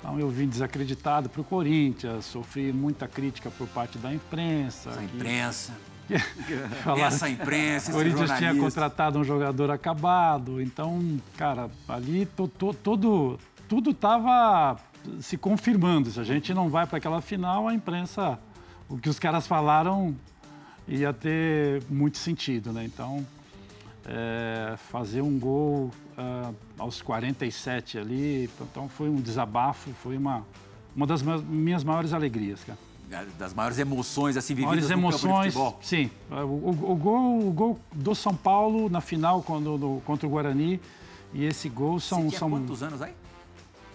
Então 0.06 0.20
eu 0.20 0.30
vim 0.30 0.46
desacreditado 0.46 1.28
para 1.28 1.40
o 1.40 1.44
Corinthians, 1.44 2.26
sofri 2.26 2.72
muita 2.72 3.08
crítica 3.08 3.50
por 3.50 3.66
parte 3.66 3.98
da 3.98 4.14
imprensa. 4.14 4.92
Que... 4.92 5.04
imprensa. 5.04 5.72
essa 7.04 7.28
imprensa, 7.28 7.90
O 7.90 7.94
Corinthians 7.94 8.30
tinha 8.38 8.54
contratado 8.54 9.18
um 9.18 9.24
jogador 9.24 9.68
acabado, 9.72 10.62
então, 10.62 11.20
cara, 11.36 11.68
ali 11.88 12.24
to, 12.24 12.46
to, 12.46 12.72
todo, 12.72 13.36
tudo 13.68 13.90
estava 13.90 14.76
se 15.20 15.36
confirmando. 15.36 16.08
Se 16.12 16.20
a 16.20 16.24
gente 16.24 16.54
não 16.54 16.68
vai 16.68 16.86
para 16.86 16.98
aquela 16.98 17.20
final, 17.20 17.66
a 17.66 17.74
imprensa, 17.74 18.38
o 18.88 18.96
que 18.96 19.08
os 19.08 19.18
caras 19.18 19.48
falaram 19.48 20.14
ia 20.86 21.12
ter 21.12 21.82
muito 21.90 22.18
sentido, 22.18 22.72
né? 22.72 22.84
Então, 22.84 23.26
é, 24.06 24.76
fazer 24.76 25.20
um 25.20 25.38
gol 25.38 25.90
uh, 26.16 26.54
aos 26.78 27.02
47 27.02 27.98
ali, 27.98 28.48
então 28.60 28.88
foi 28.88 29.08
um 29.08 29.16
desabafo, 29.16 29.90
foi 30.02 30.16
uma, 30.16 30.46
uma 30.94 31.06
das 31.06 31.22
minhas 31.22 31.82
maiores 31.82 32.12
alegrias, 32.12 32.62
cara. 32.64 32.78
Das 33.38 33.54
maiores 33.54 33.78
emoções 33.78 34.36
assim 34.36 34.54
vividas 34.54 34.90
maiores 34.90 34.90
emoções, 34.90 35.54
sim. 35.80 36.10
O, 36.28 36.34
o, 36.34 36.92
o, 36.92 36.96
gol, 36.96 37.48
o 37.48 37.52
gol 37.52 37.80
do 37.92 38.14
São 38.16 38.34
Paulo 38.34 38.88
na 38.88 39.00
final 39.00 39.42
quando, 39.42 39.78
do, 39.78 40.02
contra 40.04 40.26
o 40.26 40.30
Guarani 40.30 40.80
e 41.32 41.44
esse 41.44 41.68
gol 41.68 42.00
são... 42.00 42.28
Você 42.28 42.38
são 42.38 42.50
quantos 42.50 42.82
anos 42.82 43.00
aí? 43.00 43.14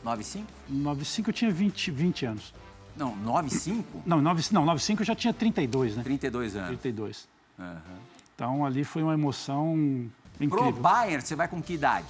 9,5? 0.06 0.44
9,5 0.72 1.28
eu 1.28 1.34
tinha 1.34 1.52
20, 1.52 1.92
20 1.92 2.26
anos. 2.26 2.54
Não, 2.96 3.14
9,5? 3.18 3.84
Não, 4.06 4.22
9, 4.22 4.44
não, 4.52 4.66
9,5 4.66 5.00
eu 5.00 5.06
já 5.06 5.16
tinha 5.16 5.34
32, 5.34 5.98
né? 5.98 6.04
32 6.04 6.56
anos. 6.56 6.68
32. 6.70 7.28
Uhum. 7.60 7.76
Então 8.42 8.66
ali 8.66 8.84
foi 8.84 9.04
uma 9.04 9.14
emoção 9.14 10.10
incrível. 10.40 10.74
Pro 10.74 10.82
Bayern, 10.82 11.24
você 11.24 11.36
vai 11.36 11.48
com 11.48 11.62
que 11.62 11.74
idade? 11.74 12.08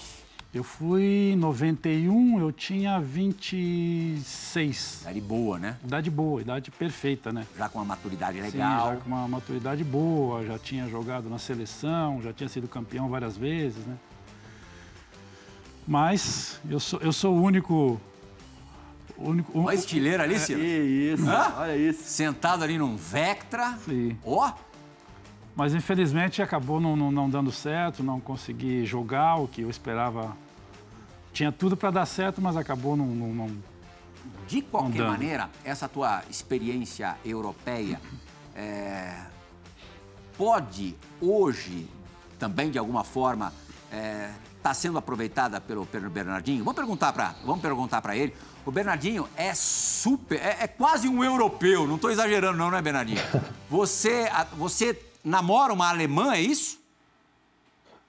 Eu 0.54 0.64
fui 0.64 1.32
em 1.34 1.36
91, 1.36 2.40
eu 2.40 2.54
tinha 2.54 3.02
26. 3.02 5.02
Idade 5.02 5.20
boa, 5.20 5.60
né? 5.60 5.76
Idade 5.84 6.10
boa, 6.10 6.40
idade 6.40 6.72
perfeita, 6.72 7.34
né? 7.34 7.46
Já 7.58 7.68
com 7.68 7.80
uma 7.80 7.86
maturidade 7.86 8.40
legal. 8.40 8.80
Sim, 8.80 8.86
já 8.92 8.96
com 9.02 9.10
uma 9.10 9.28
maturidade 9.28 9.84
boa, 9.84 10.46
já 10.46 10.58
tinha 10.58 10.88
jogado 10.88 11.30
na 11.30 11.38
seleção, 11.38 12.22
já 12.22 12.32
tinha 12.32 12.48
sido 12.48 12.66
campeão 12.66 13.10
várias 13.10 13.36
vezes, 13.36 13.86
né? 13.86 13.98
Mas 15.86 16.62
eu 16.70 16.80
sou, 16.80 17.02
eu 17.02 17.12
sou 17.12 17.36
o 17.36 17.42
único. 17.42 18.00
único 19.18 19.60
Olha 19.60 19.76
estileira 19.76 20.24
ali, 20.24 20.40
Ciro. 20.40 20.62
É, 20.62 20.64
isso, 20.64 21.30
Hã? 21.30 21.56
olha 21.58 21.76
isso. 21.76 22.06
Sentado 22.06 22.64
ali 22.64 22.78
num 22.78 22.96
Vectra. 22.96 23.78
Sim. 23.86 24.18
Ó. 24.24 24.48
Oh. 24.48 24.71
Mas 25.56 25.74
infelizmente 25.74 26.42
acabou 26.42 26.80
não, 26.80 26.96
não, 26.96 27.12
não, 27.12 27.30
dando 27.30 27.52
certo, 27.52 28.04
não 28.04 28.20
consegui 28.20 28.86
jogar 28.86 29.36
o 29.36 29.48
que 29.48 29.62
eu 29.62 29.70
esperava. 29.70 30.36
Tinha 31.34 31.52
tudo 31.52 31.76
para 31.76 31.92
dar 31.92 32.06
certo, 32.06 32.42
mas 32.42 32.56
acabou 32.56 32.96
não. 32.96 33.06
não, 33.06 33.34
não 33.34 33.72
de 34.48 34.62
qualquer 34.62 35.08
maneira, 35.08 35.50
essa 35.64 35.88
tua 35.88 36.24
experiência 36.30 37.16
europeia 37.24 38.02
é, 38.54 39.16
pode 40.38 40.96
hoje 41.22 41.90
também 42.38 42.70
de 42.70 42.78
alguma 42.78 43.04
forma 43.04 43.54
está 43.86 43.98
é, 43.98 44.32
tá 44.62 44.74
sendo 44.74 44.98
aproveitada 44.98 45.62
pelo, 45.62 45.86
pelo 45.86 46.10
Bernardinho? 46.10 46.64
Vamos 46.64 46.76
perguntar 46.76 47.14
para 47.14 47.36
vamos 47.46 47.62
perguntar 47.62 48.02
para 48.02 48.16
ele. 48.16 48.34
O 48.66 48.72
Bernardinho 48.72 49.28
é 49.36 49.54
super, 49.54 50.40
é, 50.40 50.58
é 50.62 50.68
quase 50.68 51.08
um 51.08 51.24
europeu. 51.24 51.88
Não 51.88 51.96
estou 51.96 52.12
exagerando 52.12 52.58
não, 52.58 52.70
né, 52.70 52.82
Bernardinho? 52.82 53.22
Você, 53.70 54.30
você 54.58 54.94
namora 55.24 55.74
uma 55.74 55.90
alemã, 55.90 56.34
é 56.34 56.42
isso? 56.42 56.80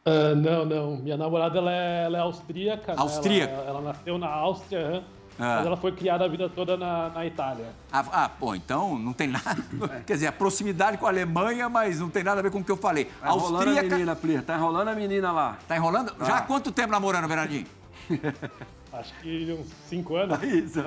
Uh, 0.05 0.35
não, 0.35 0.65
não. 0.65 0.97
Minha 0.97 1.17
namorada 1.17 1.59
ela 1.59 1.73
é, 1.73 2.05
ela 2.05 2.19
é 2.19 2.21
austríaca. 2.21 2.95
Austríaca? 2.97 3.53
Né? 3.53 3.59
Ela, 3.61 3.69
ela, 3.69 3.81
nasceu 3.81 4.19
na 4.19 4.29
Áustria, 4.29 5.05
ah. 5.39 5.57
mas 5.57 5.67
ela 5.67 5.77
foi 5.77 5.93
criada 5.93 6.25
a 6.25 6.29
vida 6.29 6.49
toda 6.49 6.77
na, 6.77 7.09
na 7.11 7.25
Itália. 7.25 7.67
Ah, 7.93 8.05
ah, 8.13 8.29
pô, 8.29 8.55
então 8.55 8.99
não 8.99 9.13
tem 9.13 9.29
nada. 9.29 9.63
Quer 10.05 10.15
dizer, 10.15 10.27
a 10.27 10.33
proximidade 10.33 10.99
com 10.99 11.07
a 11.07 11.09
Alemanha, 11.09 11.69
mas 11.69 12.01
não 12.01 12.11
tem 12.11 12.25
nada 12.25 12.41
a 12.41 12.43
ver 12.43 12.51
com 12.51 12.59
o 12.59 12.65
que 12.65 12.73
eu 12.73 12.77
falei. 12.77 13.05
Tá 13.05 13.29
austríaca... 13.29 13.63
enrolando 13.65 13.79
a 13.79 13.97
menina, 13.97 14.17
Plir. 14.17 14.43
Tá 14.43 14.57
enrolando 14.57 14.89
a 14.89 14.95
menina 14.95 15.33
lá. 15.33 15.59
Tá 15.69 15.77
enrolando? 15.77 16.15
Já 16.27 16.39
há 16.39 16.43
quanto 16.43 16.73
tempo 16.73 16.91
namorando, 16.91 17.29
Bernardinho? 17.29 17.67
Acho 18.93 19.15
que 19.23 19.57
uns 19.59 19.69
cinco 19.89 20.17
anos. 20.17 20.41
Isso. 20.45 20.81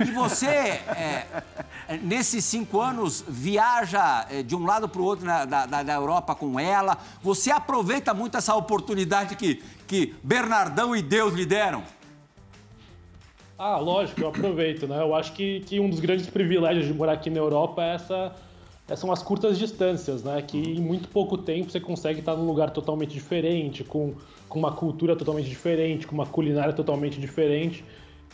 E 0.00 0.12
você, 0.12 0.46
é, 0.46 1.42
nesses 2.00 2.44
cinco 2.44 2.80
anos, 2.80 3.24
viaja 3.26 4.24
é, 4.30 4.42
de 4.42 4.54
um 4.54 4.64
lado 4.64 4.88
para 4.88 5.00
o 5.00 5.04
outro 5.04 5.26
na, 5.26 5.44
da, 5.44 5.82
da, 5.82 5.94
Europa 5.94 6.34
com 6.36 6.60
ela. 6.60 6.96
Você 7.22 7.50
aproveita 7.50 8.14
muito 8.14 8.36
essa 8.36 8.54
oportunidade 8.54 9.34
que, 9.34 9.60
que 9.86 10.14
Bernardão 10.22 10.94
e 10.94 11.02
Deus 11.02 11.34
lhe 11.34 11.44
deram? 11.44 11.82
Ah, 13.58 13.78
lógico, 13.78 14.20
eu 14.20 14.28
aproveito, 14.28 14.86
né? 14.86 15.00
Eu 15.00 15.14
acho 15.14 15.32
que, 15.32 15.60
que 15.60 15.80
um 15.80 15.90
dos 15.90 15.98
grandes 15.98 16.28
privilégios 16.28 16.86
de 16.86 16.94
morar 16.94 17.14
aqui 17.14 17.30
na 17.30 17.38
Europa 17.38 17.82
é 17.82 17.94
essa, 17.94 18.14
é, 18.14 18.30
são 18.94 19.10
as 19.10 19.22
curtas 19.22 19.58
distâncias, 19.58 20.22
né? 20.22 20.42
Que 20.42 20.58
em 20.58 20.80
muito 20.80 21.08
pouco 21.08 21.38
tempo 21.38 21.70
você 21.70 21.80
consegue 21.80 22.20
estar 22.20 22.34
num 22.36 22.46
lugar 22.46 22.70
totalmente 22.70 23.12
diferente, 23.12 23.82
com 23.82 24.14
com 24.54 24.60
uma 24.60 24.70
cultura 24.70 25.16
totalmente 25.16 25.48
diferente, 25.48 26.06
com 26.06 26.14
uma 26.14 26.26
culinária 26.26 26.72
totalmente 26.72 27.20
diferente. 27.20 27.84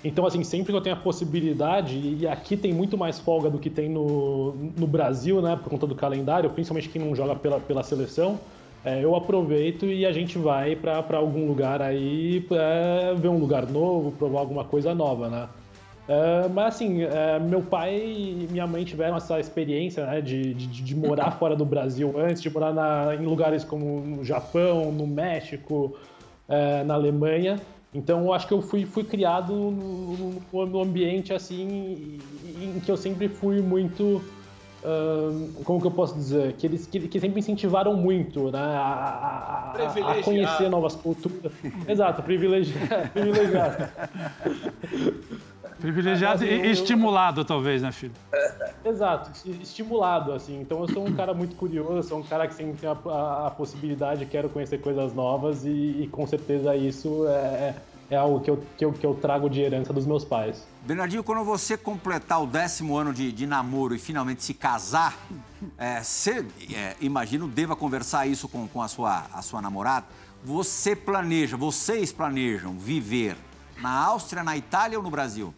Então, 0.04 0.26
assim, 0.26 0.44
sempre 0.44 0.70
que 0.70 0.76
eu 0.76 0.80
tenho 0.82 0.94
a 0.94 0.98
possibilidade, 0.98 1.96
e 1.98 2.26
aqui 2.26 2.58
tem 2.58 2.74
muito 2.74 2.96
mais 2.98 3.18
folga 3.18 3.48
do 3.48 3.58
que 3.58 3.70
tem 3.70 3.88
no, 3.88 4.54
no 4.76 4.86
Brasil, 4.86 5.40
né, 5.40 5.56
por 5.56 5.70
conta 5.70 5.86
do 5.86 5.94
calendário, 5.94 6.50
principalmente 6.50 6.90
quem 6.90 7.02
não 7.02 7.14
joga 7.14 7.34
pela, 7.34 7.58
pela 7.58 7.82
seleção, 7.82 8.38
é, 8.84 9.02
eu 9.02 9.14
aproveito 9.16 9.86
e 9.86 10.04
a 10.04 10.12
gente 10.12 10.36
vai 10.38 10.76
para 10.76 11.16
algum 11.16 11.46
lugar 11.46 11.80
aí, 11.80 12.46
é, 12.50 13.14
ver 13.14 13.28
um 13.28 13.38
lugar 13.38 13.66
novo, 13.66 14.12
provar 14.12 14.40
alguma 14.40 14.64
coisa 14.64 14.94
nova, 14.94 15.28
né? 15.28 15.48
Uh, 16.10 16.50
mas 16.52 16.74
assim, 16.74 17.04
uh, 17.04 17.40
meu 17.40 17.62
pai 17.62 17.94
e 17.94 18.48
minha 18.50 18.66
mãe 18.66 18.82
tiveram 18.82 19.16
essa 19.16 19.38
experiência 19.38 20.04
né, 20.04 20.20
de, 20.20 20.54
de, 20.54 20.82
de, 20.82 20.96
morar 20.96 21.30
fora 21.30 21.54
do 21.54 21.64
Brasil 21.64 22.12
antes, 22.18 22.42
de 22.42 22.50
morar 22.50 22.74
na, 22.74 23.14
em 23.14 23.24
lugares 23.24 23.62
como 23.62 24.00
no 24.00 24.24
Japão, 24.24 24.90
no 24.90 25.06
México, 25.06 25.96
uh, 26.48 26.84
na 26.84 26.94
Alemanha. 26.94 27.60
Então 27.94 28.24
eu 28.24 28.32
acho 28.32 28.48
que 28.48 28.52
eu 28.52 28.60
fui, 28.60 28.84
fui 28.84 29.04
criado 29.04 29.54
no 29.54 30.82
ambiente 30.82 31.32
assim 31.32 32.18
em 32.60 32.80
que 32.80 32.90
eu 32.90 32.96
sempre 32.96 33.28
fui 33.28 33.60
muito 33.60 34.20
como 35.64 35.78
que 35.80 35.86
eu 35.86 35.90
posso 35.90 36.14
dizer? 36.14 36.54
Que 36.54 36.66
eles 36.66 36.86
que, 36.86 37.00
que 37.00 37.20
sempre 37.20 37.40
incentivaram 37.40 37.94
muito 37.94 38.50
né, 38.50 38.58
a, 38.58 39.74
a, 39.76 40.12
a 40.12 40.22
conhecer 40.22 40.70
novas 40.70 40.96
culturas. 40.96 41.52
Exato, 41.86 42.22
privilegiado. 42.24 43.10
Privilegiado. 45.80 46.44
E 46.44 46.66
eu... 46.66 46.70
estimulado, 46.70 47.44
talvez, 47.44 47.82
né, 47.82 47.90
filho? 47.90 48.12
Exato, 48.84 49.30
estimulado, 49.60 50.32
assim. 50.32 50.60
Então 50.60 50.80
eu 50.80 50.88
sou 50.88 51.06
um 51.06 51.12
cara 51.12 51.34
muito 51.34 51.56
curioso, 51.56 52.08
sou 52.08 52.18
um 52.18 52.22
cara 52.22 52.46
que 52.46 52.54
sempre 52.54 52.74
tem 52.74 52.88
a, 52.88 52.96
a, 53.10 53.46
a 53.46 53.50
possibilidade, 53.50 54.26
quero 54.26 54.48
conhecer 54.48 54.78
coisas 54.78 55.14
novas 55.14 55.64
e, 55.64 55.68
e 56.02 56.08
com 56.10 56.26
certeza 56.26 56.76
isso 56.76 57.26
é, 57.28 57.74
é 58.10 58.16
algo 58.16 58.40
que 58.40 58.50
eu, 58.50 58.62
que, 58.76 58.84
eu, 58.84 58.92
que 58.92 59.06
eu 59.06 59.14
trago 59.14 59.48
de 59.48 59.60
herança 59.60 59.92
dos 59.92 60.04
meus 60.04 60.24
pais. 60.24 60.66
Bernardinho, 60.82 61.22
quando 61.22 61.44
você 61.44 61.76
completar 61.76 62.42
o 62.42 62.46
décimo 62.46 62.96
ano 62.96 63.12
de, 63.12 63.30
de 63.30 63.46
namoro 63.46 63.94
e 63.94 63.98
finalmente 63.98 64.42
se 64.42 64.52
casar, 64.52 65.16
é, 65.78 66.02
você, 66.02 66.44
é, 66.74 66.96
imagino, 67.00 67.46
deva 67.46 67.76
conversar 67.76 68.26
isso 68.26 68.48
com, 68.48 68.66
com 68.66 68.82
a, 68.82 68.88
sua, 68.88 69.26
a 69.32 69.42
sua 69.42 69.62
namorada. 69.62 70.06
Você 70.42 70.96
planeja, 70.96 71.56
vocês 71.56 72.12
planejam 72.12 72.72
viver 72.72 73.36
na 73.80 73.90
Áustria, 73.90 74.42
na 74.42 74.56
Itália 74.56 74.98
ou 74.98 75.04
no 75.04 75.10
Brasil? 75.10 75.54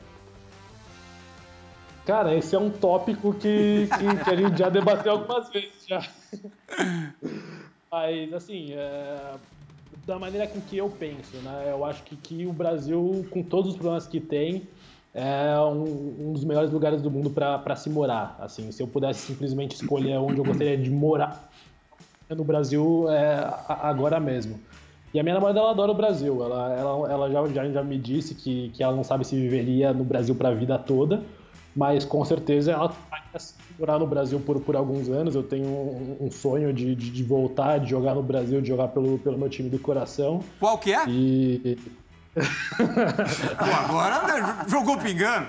Cara, 2.04 2.34
esse 2.34 2.54
é 2.54 2.58
um 2.58 2.70
tópico 2.70 3.32
que, 3.32 3.86
que, 3.86 4.24
que 4.24 4.30
a 4.30 4.36
gente 4.36 4.58
já 4.58 4.68
debateu 4.68 5.12
algumas 5.12 5.48
vezes 5.50 5.86
já. 5.86 6.02
Mas, 7.90 8.32
assim, 8.32 8.72
é, 8.72 9.34
da 10.06 10.18
maneira 10.18 10.46
com 10.48 10.60
que 10.60 10.76
eu 10.76 10.88
penso, 10.88 11.36
né? 11.44 11.68
Eu 11.70 11.84
acho 11.84 12.02
que, 12.02 12.16
que 12.16 12.46
o 12.46 12.52
Brasil, 12.52 13.24
com 13.30 13.42
todos 13.42 13.72
os 13.72 13.76
problemas 13.76 14.06
que 14.06 14.18
tem, 14.18 14.66
é 15.14 15.56
um, 15.60 16.28
um 16.28 16.32
dos 16.32 16.44
melhores 16.44 16.72
lugares 16.72 17.00
do 17.00 17.10
mundo 17.10 17.30
para 17.30 17.76
se 17.76 17.88
morar. 17.88 18.36
Assim, 18.40 18.72
se 18.72 18.82
eu 18.82 18.88
pudesse 18.88 19.20
simplesmente 19.20 19.74
escolher 19.74 20.16
onde 20.16 20.38
eu 20.38 20.44
gostaria 20.44 20.76
de 20.76 20.90
morar 20.90 21.50
no 22.28 22.42
Brasil, 22.42 23.06
é 23.10 23.54
agora 23.68 24.18
mesmo. 24.18 24.58
E 25.14 25.20
a 25.20 25.22
minha 25.22 25.34
namorada, 25.34 25.60
ela 25.60 25.70
adora 25.70 25.92
o 25.92 25.94
Brasil. 25.94 26.42
Ela, 26.42 26.72
ela, 26.72 27.12
ela 27.12 27.30
já, 27.30 27.46
já, 27.48 27.70
já 27.70 27.82
me 27.82 27.98
disse 27.98 28.34
que, 28.34 28.70
que 28.70 28.82
ela 28.82 28.96
não 28.96 29.04
sabe 29.04 29.24
se 29.24 29.36
viveria 29.36 29.92
no 29.92 30.02
Brasil 30.02 30.34
para 30.34 30.48
a 30.48 30.54
vida 30.54 30.78
toda, 30.78 31.22
mas 31.74 32.04
com 32.04 32.24
certeza 32.24 32.72
ela 32.72 32.94
vai 33.10 33.20
morar 33.78 33.98
no 33.98 34.06
Brasil 34.06 34.38
por, 34.40 34.60
por 34.60 34.76
alguns 34.76 35.08
anos. 35.08 35.34
Eu 35.34 35.42
tenho 35.42 35.66
um, 35.66 36.16
um 36.20 36.30
sonho 36.30 36.72
de, 36.72 36.94
de, 36.94 37.10
de, 37.10 37.22
voltar, 37.24 37.78
de 37.78 37.90
jogar 37.90 38.14
no 38.14 38.22
Brasil, 38.22 38.60
de 38.60 38.68
jogar 38.68 38.88
pelo, 38.88 39.18
pelo 39.18 39.38
meu 39.38 39.48
time 39.48 39.68
do 39.68 39.78
coração. 39.78 40.42
Qual 40.60 40.78
que 40.78 40.92
é? 40.92 41.04
E... 41.08 41.78
Pô, 42.36 43.64
agora 43.64 44.22
né, 44.26 44.64
jogou 44.68 44.98
pingando. 44.98 45.46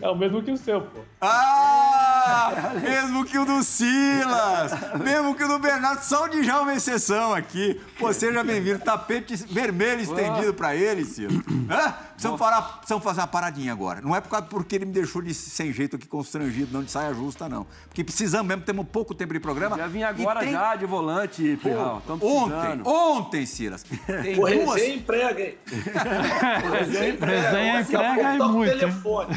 É 0.00 0.08
o 0.08 0.16
mesmo 0.16 0.42
que 0.42 0.52
o 0.52 0.56
seu, 0.56 0.80
pô. 0.80 1.00
Ah! 1.20 1.91
Mesmo 2.82 3.24
que 3.24 3.38
o 3.38 3.44
do 3.44 3.62
Silas! 3.62 4.72
Mesmo 5.02 5.34
que 5.34 5.44
o 5.44 5.48
do 5.48 5.58
Bernardo, 5.58 6.02
só 6.02 6.24
o 6.24 6.28
Djalma 6.28 6.70
é 6.70 6.72
uma 6.72 6.74
exceção 6.74 7.34
aqui. 7.34 7.80
Pô, 7.98 8.12
seja 8.12 8.42
bem-vindo. 8.42 8.78
Tapete 8.78 9.36
vermelho 9.36 10.00
estendido 10.00 10.54
pra 10.54 10.74
ele, 10.74 11.04
Silas. 11.04 11.36
Hã? 11.70 11.94
Precisamos, 12.22 12.38
parar, 12.38 12.62
precisamos 12.76 13.02
fazer 13.02 13.20
uma 13.20 13.26
paradinha 13.26 13.72
agora. 13.72 14.00
Não 14.00 14.14
é 14.14 14.20
por 14.20 14.28
causa 14.28 14.46
porque 14.46 14.76
ele 14.76 14.84
me 14.84 14.92
deixou 14.92 15.20
de, 15.20 15.34
sem 15.34 15.72
jeito 15.72 15.96
aqui 15.96 16.06
constrangido, 16.06 16.72
não 16.72 16.84
de 16.84 16.90
saia 16.90 17.12
justa, 17.12 17.48
não. 17.48 17.66
Porque 17.88 18.04
precisamos 18.04 18.46
mesmo, 18.46 18.62
temos 18.62 18.86
pouco 18.86 19.12
tempo 19.12 19.32
de 19.32 19.40
programa. 19.40 19.76
Já 19.76 19.88
vim 19.88 20.04
agora 20.04 20.40
tem... 20.40 20.52
já 20.52 20.76
de 20.76 20.86
volante, 20.86 21.58
Pirral. 21.60 22.00
Ontem, 22.20 22.82
ontem, 22.84 23.46
Silas. 23.46 23.82
Tem 23.82 24.34
o 24.34 24.46
duas... 24.46 24.74
Resenha 24.76 24.94
emprega, 24.94 25.42
hein? 25.42 25.58
Resenha 26.78 27.08
emprega. 27.08 27.50
Resenha 27.50 27.80
emprega 27.80 28.34
e 28.34 28.38
muito. 28.38 28.78
Telefone. 28.78 29.36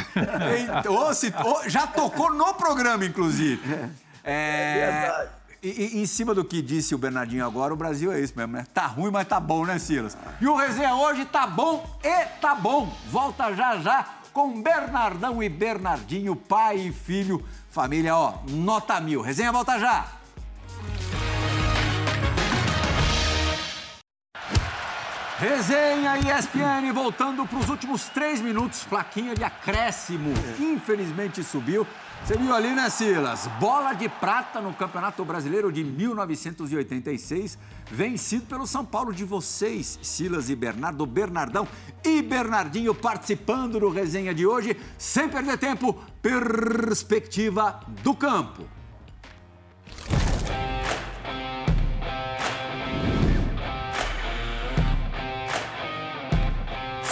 Ou 0.87 1.13
se, 1.13 1.33
ou, 1.43 1.67
já 1.67 1.87
tocou 1.87 2.31
no 2.31 2.53
programa, 2.53 2.74
inclusive. 3.05 3.61
É, 4.23 4.79
é 4.79 5.01
verdade. 5.01 5.29
E, 5.61 5.97
e, 5.97 6.01
em 6.01 6.05
cima 6.05 6.33
do 6.33 6.45
que 6.45 6.61
disse 6.61 6.93
o 6.93 6.97
Bernardinho 6.97 7.45
agora, 7.45 7.73
o 7.73 7.77
Brasil 7.77 8.11
é 8.11 8.19
isso 8.19 8.33
mesmo, 8.35 8.53
né? 8.53 8.65
Tá 8.73 8.85
ruim, 8.85 9.11
mas 9.11 9.27
tá 9.27 9.39
bom, 9.39 9.65
né, 9.65 9.79
Silas? 9.79 10.15
E 10.39 10.47
o 10.47 10.55
resenha 10.55 10.95
hoje 10.95 11.25
tá 11.25 11.47
bom 11.47 11.99
e 12.03 12.25
tá 12.39 12.53
bom. 12.53 12.95
Volta 13.09 13.53
já 13.53 13.77
já 13.77 14.05
com 14.31 14.61
Bernardão 14.61 15.41
e 15.41 15.47
Bernardinho, 15.49 16.35
pai 16.35 16.77
e 16.77 16.91
filho. 16.91 17.43
Família, 17.71 18.15
ó, 18.15 18.39
nota 18.49 18.99
mil. 18.99 19.21
Resenha 19.21 19.51
volta 19.51 19.79
já. 19.79 20.05
Resenha 25.37 26.17
ESPN 26.17 26.93
voltando 26.93 27.45
para 27.45 27.59
os 27.59 27.67
últimos 27.67 28.07
três 28.07 28.39
minutos. 28.39 28.85
Plaquinha 28.85 29.35
de 29.35 29.43
acréscimo. 29.43 30.31
Infelizmente 30.57 31.43
subiu. 31.43 31.85
Você 32.23 32.37
viu 32.37 32.55
ali, 32.55 32.69
né, 32.69 32.89
Silas? 32.89 33.45
Bola 33.59 33.91
de 33.91 34.07
prata 34.07 34.61
no 34.61 34.73
Campeonato 34.73 35.25
Brasileiro 35.25 35.73
de 35.73 35.83
1986, 35.83 37.57
vencido 37.91 38.45
pelo 38.45 38.65
São 38.65 38.85
Paulo 38.85 39.13
de 39.13 39.25
vocês, 39.25 39.99
Silas 40.01 40.49
e 40.49 40.55
Bernardo, 40.55 41.05
Bernardão 41.05 41.67
e 42.03 42.21
Bernardinho 42.21 42.95
participando 42.95 43.77
do 43.77 43.89
resenha 43.89 44.33
de 44.33 44.47
hoje. 44.47 44.79
Sem 44.97 45.27
perder 45.27 45.57
tempo, 45.57 46.01
perspectiva 46.21 47.81
do 48.01 48.15
campo. 48.15 48.74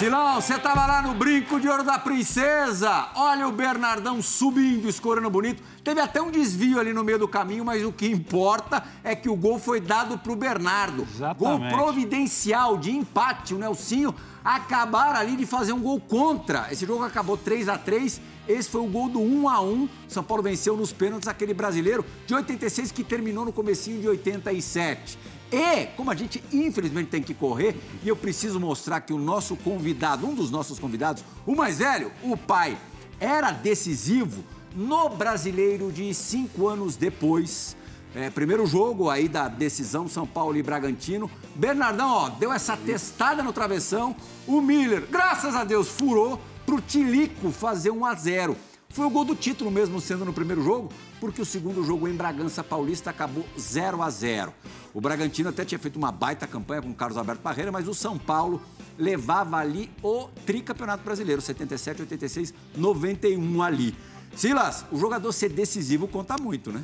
Silão, 0.04 0.42
você 0.42 0.60
tava 0.60 0.86
lá 0.86 1.02
no 1.02 1.14
brinco 1.14 1.62
de 1.62 1.70
ouro 1.70 1.82
da 1.82 1.98
princesa. 1.98 3.08
Olha 3.16 3.48
o 3.48 3.54
Bernardão 3.54 4.22
subindo, 4.22 4.90
escorando 4.90 5.30
bonito. 5.30 5.64
Teve 5.82 6.02
até 6.02 6.22
um 6.22 6.30
desvio 6.30 6.78
ali 6.78 6.92
no 6.92 7.06
meio 7.06 7.18
do 7.18 7.26
caminho, 7.26 7.64
mas 7.64 7.86
o 7.86 7.92
que 7.94 8.08
importa 8.08 8.84
é 9.02 9.16
que 9.16 9.30
o 9.30 9.36
gol 9.38 9.58
foi 9.58 9.80
dado 9.80 10.18
pro 10.18 10.36
Bernardo. 10.36 11.08
Exatamente. 11.10 11.40
Gol 11.40 11.80
providencial 11.80 12.78
de 12.78 12.92
empate. 12.92 13.54
O 13.54 13.58
Nelsinho 13.58 14.14
acabaram 14.44 15.22
ali 15.22 15.38
de 15.38 15.46
fazer 15.46 15.72
um 15.72 15.80
gol 15.80 16.02
contra. 16.02 16.68
Esse 16.70 16.86
jogo 16.86 17.02
acabou 17.06 17.38
3 17.38 17.70
a 17.70 17.78
3 17.78 18.34
esse 18.46 18.70
foi 18.70 18.82
o 18.82 18.88
gol 18.88 19.08
do 19.08 19.22
1 19.22 19.48
a 19.48 19.62
1 19.62 19.88
São 20.10 20.22
Paulo 20.22 20.44
venceu 20.44 20.76
nos 20.76 20.92
pênaltis 20.92 21.30
aquele 21.30 21.54
brasileiro 21.54 22.06
de 22.28 22.36
86 22.36 22.92
que 22.92 23.02
terminou 23.02 23.46
no 23.46 23.54
comecinho 23.54 24.02
de 24.02 24.08
87. 24.10 25.18
E, 25.54 25.86
como 25.96 26.10
a 26.10 26.16
gente 26.16 26.44
infelizmente 26.52 27.12
tem 27.12 27.22
que 27.22 27.36
correr, 27.36 27.80
e 28.04 28.10
eu 28.10 28.16
preciso 28.16 28.60
mostrar 28.60 29.02
que 29.02 29.14
o 29.14 29.20
nosso 29.20 29.56
convidado, 29.56 30.26
um 30.26 30.34
dos 30.34 30.50
nossos 30.50 30.80
convidados, 30.80 31.24
o 31.46 31.56
mais 31.56 31.78
velho, 31.78 32.12
o 32.24 32.36
pai, 32.36 32.76
era 33.20 33.52
decisivo 33.52 34.44
no 34.76 35.10
brasileiro 35.10 35.92
de 35.92 36.12
cinco 36.12 36.68
anos 36.68 36.96
depois. 36.96 37.78
É, 38.16 38.32
primeiro 38.32 38.66
jogo 38.66 39.12
aí 39.12 39.28
da 39.28 39.48
decisão 39.48 40.08
São 40.08 40.26
Paulo 40.26 40.58
e 40.58 40.64
Bragantino. 40.64 41.30
Bernardão, 41.54 42.10
ó, 42.10 42.30
deu 42.30 42.52
essa 42.52 42.76
testada 42.76 43.44
no 43.44 43.54
travessão. 43.54 44.16
O 44.48 44.60
Miller, 44.60 45.06
graças 45.08 45.56
a 45.56 45.64
Deus, 45.64 45.88
furou 45.88 46.42
pro 46.66 46.82
Tilico 46.82 47.52
fazer 47.52 47.92
1 47.92 48.06
a 48.06 48.16
0. 48.16 48.58
Foi 48.94 49.08
o 49.08 49.10
gol 49.10 49.26
do 49.26 49.36
título 49.36 49.72
mesmo 49.72 50.00
sendo 50.00 50.24
no 50.24 50.32
primeiro 50.32 50.64
jogo, 50.64 50.88
porque 51.20 51.42
o 51.42 51.46
segundo 51.46 51.84
jogo 51.84 52.08
em 52.08 52.14
Bragança 52.14 52.64
Paulista 52.64 53.10
acabou 53.10 53.44
0 53.60 54.04
a 54.04 54.10
0. 54.10 54.54
O 54.94 55.02
Bragantino 55.02 55.50
até 55.50 55.66
tinha 55.66 55.80
feito 55.80 55.98
uma 55.98 56.12
baita 56.12 56.46
campanha 56.46 56.84
com 56.84 56.92
o 56.92 56.94
Carlos 56.94 57.18
Alberto 57.18 57.42
Parreira, 57.42 57.72
mas 57.72 57.88
o 57.88 57.94
São 57.96 58.20
Paulo 58.20 58.62
levava 58.96 59.58
ali 59.58 59.90
o 60.04 60.28
tricampeonato 60.46 61.04
brasileiro, 61.04 61.42
77, 61.42 62.04
86, 62.04 62.54
91 62.78 63.64
ali. 63.64 63.96
Silas, 64.36 64.86
o 64.92 65.00
jogador 65.00 65.32
ser 65.32 65.50
decisivo 65.50 66.08
conta 66.08 66.36
muito, 66.40 66.72
né? 66.72 66.84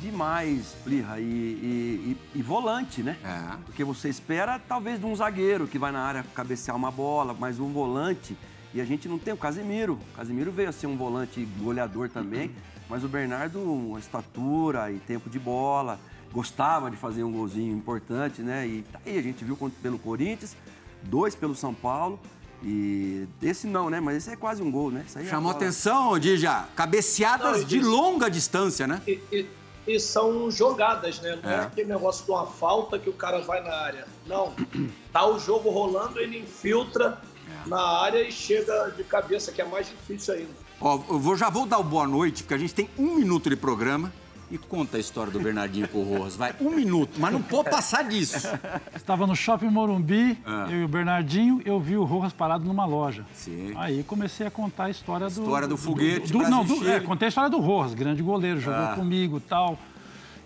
Demais, 0.00 0.76
Plirra, 0.84 1.18
e, 1.18 1.24
e, 1.24 2.16
e, 2.34 2.38
e 2.38 2.42
volante, 2.42 3.02
né? 3.02 3.18
É. 3.24 3.56
Porque 3.64 3.82
você 3.82 4.08
espera 4.08 4.60
talvez 4.60 5.00
de 5.00 5.06
um 5.06 5.16
zagueiro 5.16 5.66
que 5.66 5.76
vai 5.76 5.90
na 5.90 6.02
área 6.02 6.24
cabecear 6.36 6.76
uma 6.76 6.92
bola, 6.92 7.34
mas 7.36 7.58
um 7.58 7.72
volante, 7.72 8.36
e 8.74 8.80
a 8.80 8.84
gente 8.84 9.08
não 9.08 9.18
tem 9.18 9.32
o 9.32 9.36
Casemiro. 9.36 9.98
O 10.12 10.16
Casemiro 10.16 10.52
veio 10.52 10.68
a 10.68 10.72
ser 10.72 10.86
um 10.86 10.96
volante 10.96 11.44
goleador 11.60 12.08
também, 12.08 12.50
mas 12.88 13.04
o 13.04 13.08
Bernardo, 13.08 13.60
uma 13.60 13.98
estatura 13.98 14.90
e 14.92 14.98
tempo 14.98 15.30
de 15.30 15.38
bola, 15.38 15.98
gostava 16.32 16.90
de 16.90 16.96
fazer 16.96 17.22
um 17.22 17.32
golzinho 17.32 17.74
importante, 17.74 18.42
né? 18.42 18.66
E 18.66 18.82
tá 18.82 19.00
aí 19.04 19.18
a 19.18 19.22
gente 19.22 19.44
viu 19.44 19.56
pelo 19.82 19.98
Corinthians, 19.98 20.56
dois 21.02 21.34
pelo 21.34 21.54
São 21.54 21.74
Paulo. 21.74 22.18
E 22.62 23.26
esse 23.40 23.66
não, 23.66 23.88
né? 23.88 24.00
Mas 24.00 24.16
esse 24.16 24.30
é 24.30 24.36
quase 24.36 24.62
um 24.62 24.70
gol, 24.70 24.90
né? 24.90 25.04
É 25.14 25.24
Chamou 25.24 25.52
é 25.52 25.54
atenção, 25.54 26.18
Dija. 26.18 26.66
Cabeceadas 26.74 27.60
não, 27.60 27.64
de 27.64 27.80
longa 27.80 28.28
distância, 28.28 28.86
né? 28.86 29.00
E, 29.06 29.20
e, 29.30 29.46
e, 29.86 30.00
são 30.00 30.50
jogadas, 30.50 31.20
né? 31.20 31.38
Não 31.40 31.50
é. 31.50 31.54
é 31.54 31.60
aquele 31.60 31.88
negócio 31.88 32.24
de 32.24 32.30
uma 32.32 32.46
falta 32.46 32.98
que 32.98 33.08
o 33.08 33.12
cara 33.12 33.40
vai 33.40 33.62
na 33.62 33.72
área. 33.72 34.06
Não. 34.26 34.54
Tá 35.10 35.26
o 35.26 35.38
jogo 35.38 35.70
rolando, 35.70 36.20
ele 36.20 36.38
infiltra. 36.38 37.18
Na 37.66 37.80
área 38.00 38.26
e 38.26 38.32
chega 38.32 38.92
de 38.96 39.04
cabeça, 39.04 39.52
que 39.52 39.60
é 39.60 39.64
mais 39.64 39.88
difícil 39.88 40.34
ainda. 40.34 40.68
Ó, 40.80 41.00
eu 41.08 41.18
vou, 41.18 41.36
já 41.36 41.50
vou 41.50 41.66
dar 41.66 41.78
o 41.78 41.84
boa 41.84 42.06
noite, 42.06 42.42
porque 42.42 42.54
a 42.54 42.58
gente 42.58 42.74
tem 42.74 42.88
um 42.98 43.16
minuto 43.16 43.50
de 43.50 43.56
programa 43.56 44.12
e 44.50 44.56
conta 44.56 44.96
a 44.96 45.00
história 45.00 45.30
do 45.30 45.38
Bernardinho 45.38 45.88
com 45.88 45.98
o 45.98 46.18
Rojas. 46.18 46.36
Vai, 46.36 46.54
um 46.60 46.70
minuto, 46.70 47.18
mas 47.18 47.32
não 47.32 47.42
pode 47.42 47.70
passar 47.70 48.04
disso. 48.04 48.48
Estava 48.94 49.26
no 49.26 49.36
shopping 49.36 49.68
Morumbi, 49.68 50.38
ah. 50.44 50.66
eu 50.70 50.80
e 50.80 50.84
o 50.84 50.88
Bernardinho, 50.88 51.60
eu 51.64 51.78
vi 51.78 51.96
o 51.96 52.04
Rojas 52.04 52.32
parado 52.32 52.64
numa 52.64 52.86
loja. 52.86 53.24
Sim. 53.34 53.72
Aí 53.76 54.02
comecei 54.02 54.46
a 54.46 54.50
contar 54.50 54.84
a 54.84 54.90
história 54.90 55.28
do. 55.28 55.42
História 55.42 55.68
do, 55.68 55.74
do 55.74 55.76
foguete. 55.76 56.32
Do, 56.32 56.38
do, 56.38 56.48
não, 56.48 56.64
do, 56.64 56.88
é, 56.88 57.00
contei 57.00 57.26
a 57.26 57.28
história 57.28 57.50
do 57.50 57.58
Rojas, 57.58 57.94
grande 57.94 58.22
goleiro, 58.22 58.60
jogou 58.60 58.80
ah. 58.80 58.94
comigo 58.94 59.40
tal. 59.40 59.78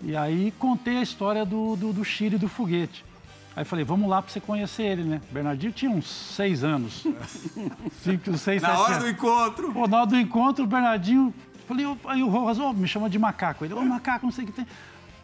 E 0.01 0.15
aí 0.17 0.53
contei 0.59 0.97
a 0.97 1.01
história 1.01 1.45
do, 1.45 1.77
do, 1.77 1.93
do 1.93 2.03
Chile 2.03 2.37
do 2.37 2.49
foguete. 2.49 3.05
Aí 3.55 3.63
falei, 3.63 3.85
vamos 3.85 4.09
lá 4.09 4.21
para 4.21 4.31
você 4.31 4.39
conhecer 4.39 4.83
ele, 4.83 5.03
né? 5.03 5.21
Bernardinho 5.31 5.71
tinha 5.71 5.91
uns 5.91 6.07
seis 6.07 6.63
anos. 6.63 7.05
Cinco, 8.01 8.35
seis, 8.37 8.61
Na 8.61 8.79
hora 8.79 8.93
anos. 8.95 9.03
do 9.03 9.09
encontro. 9.09 9.71
Pô, 9.71 9.87
na 9.87 9.97
hora 9.97 10.07
do 10.07 10.17
encontro, 10.17 10.63
o 10.63 10.67
Bernardinho 10.67 11.33
Falei, 11.67 11.85
aí 12.05 12.21
o 12.21 12.27
Rojas, 12.27 12.59
oh, 12.59 12.73
me 12.73 12.87
chama 12.87 13.09
de 13.09 13.17
macaco. 13.17 13.63
Ele, 13.63 13.73
ô, 13.73 13.79
oh, 13.79 13.85
macaco, 13.85 14.25
não 14.25 14.33
sei 14.33 14.43
o 14.43 14.47
que 14.47 14.53
tem. 14.53 14.67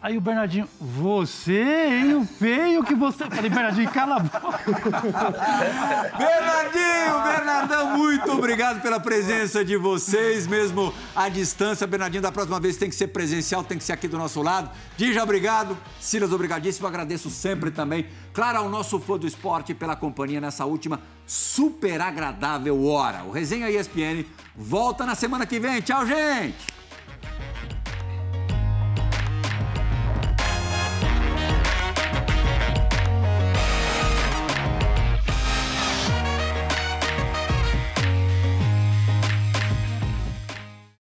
Aí 0.02 0.18
o 0.18 0.22
Bernardinho, 0.22 0.66
você, 0.80 1.62
hein, 1.62 2.16
o 2.16 2.26
feio 2.26 2.82
que 2.86 2.96
você. 2.96 3.26
Falei, 3.26 3.50
Bernardinho, 3.50 3.92
cala 3.92 4.16
a 4.16 4.20
boca. 4.20 4.60
Bernardinho, 6.18 7.22
Bernardão, 7.22 7.98
muito 7.98 8.32
obrigado 8.32 8.82
pela 8.82 8.98
presença 8.98 9.64
de 9.66 9.76
vocês, 9.76 10.48
mesmo 10.48 10.94
à 11.14 11.28
distância. 11.28 11.86
Bernardinho, 11.86 12.24
da 12.24 12.32
próxima 12.32 12.62
vez 12.62 12.78
tem 12.78 12.90
que 12.90 12.96
ser 12.96 13.08
presencial, 13.08 13.62
tem 13.62 13.78
que 13.78 13.84
ser 13.84 13.92
aqui 13.92 14.08
do 14.08 14.18
nosso 14.18 14.42
lado. 14.42 14.72
Dija, 14.96 15.22
obrigado. 15.22 15.78
Silas, 16.00 16.32
obrigadíssimo. 16.32 16.88
Agradeço 16.88 17.30
sempre 17.30 17.70
também, 17.70 18.08
claro, 18.32 18.60
ao 18.60 18.70
nosso 18.70 19.02
fã 19.02 19.18
do 19.18 19.28
esporte 19.28 19.74
pela 19.74 19.98
companhia 19.98 20.40
nessa 20.40 20.64
última 20.64 21.02
super 21.28 22.00
agradável 22.00 22.86
hora. 22.86 23.26
O 23.26 23.32
Resenha 23.32 23.70
ESPN 23.70 24.24
volta 24.56 25.06
na 25.06 25.14
semana 25.14 25.46
que 25.46 25.60
vem. 25.60 25.82
Tchau, 25.82 26.06
gente! 26.06 26.79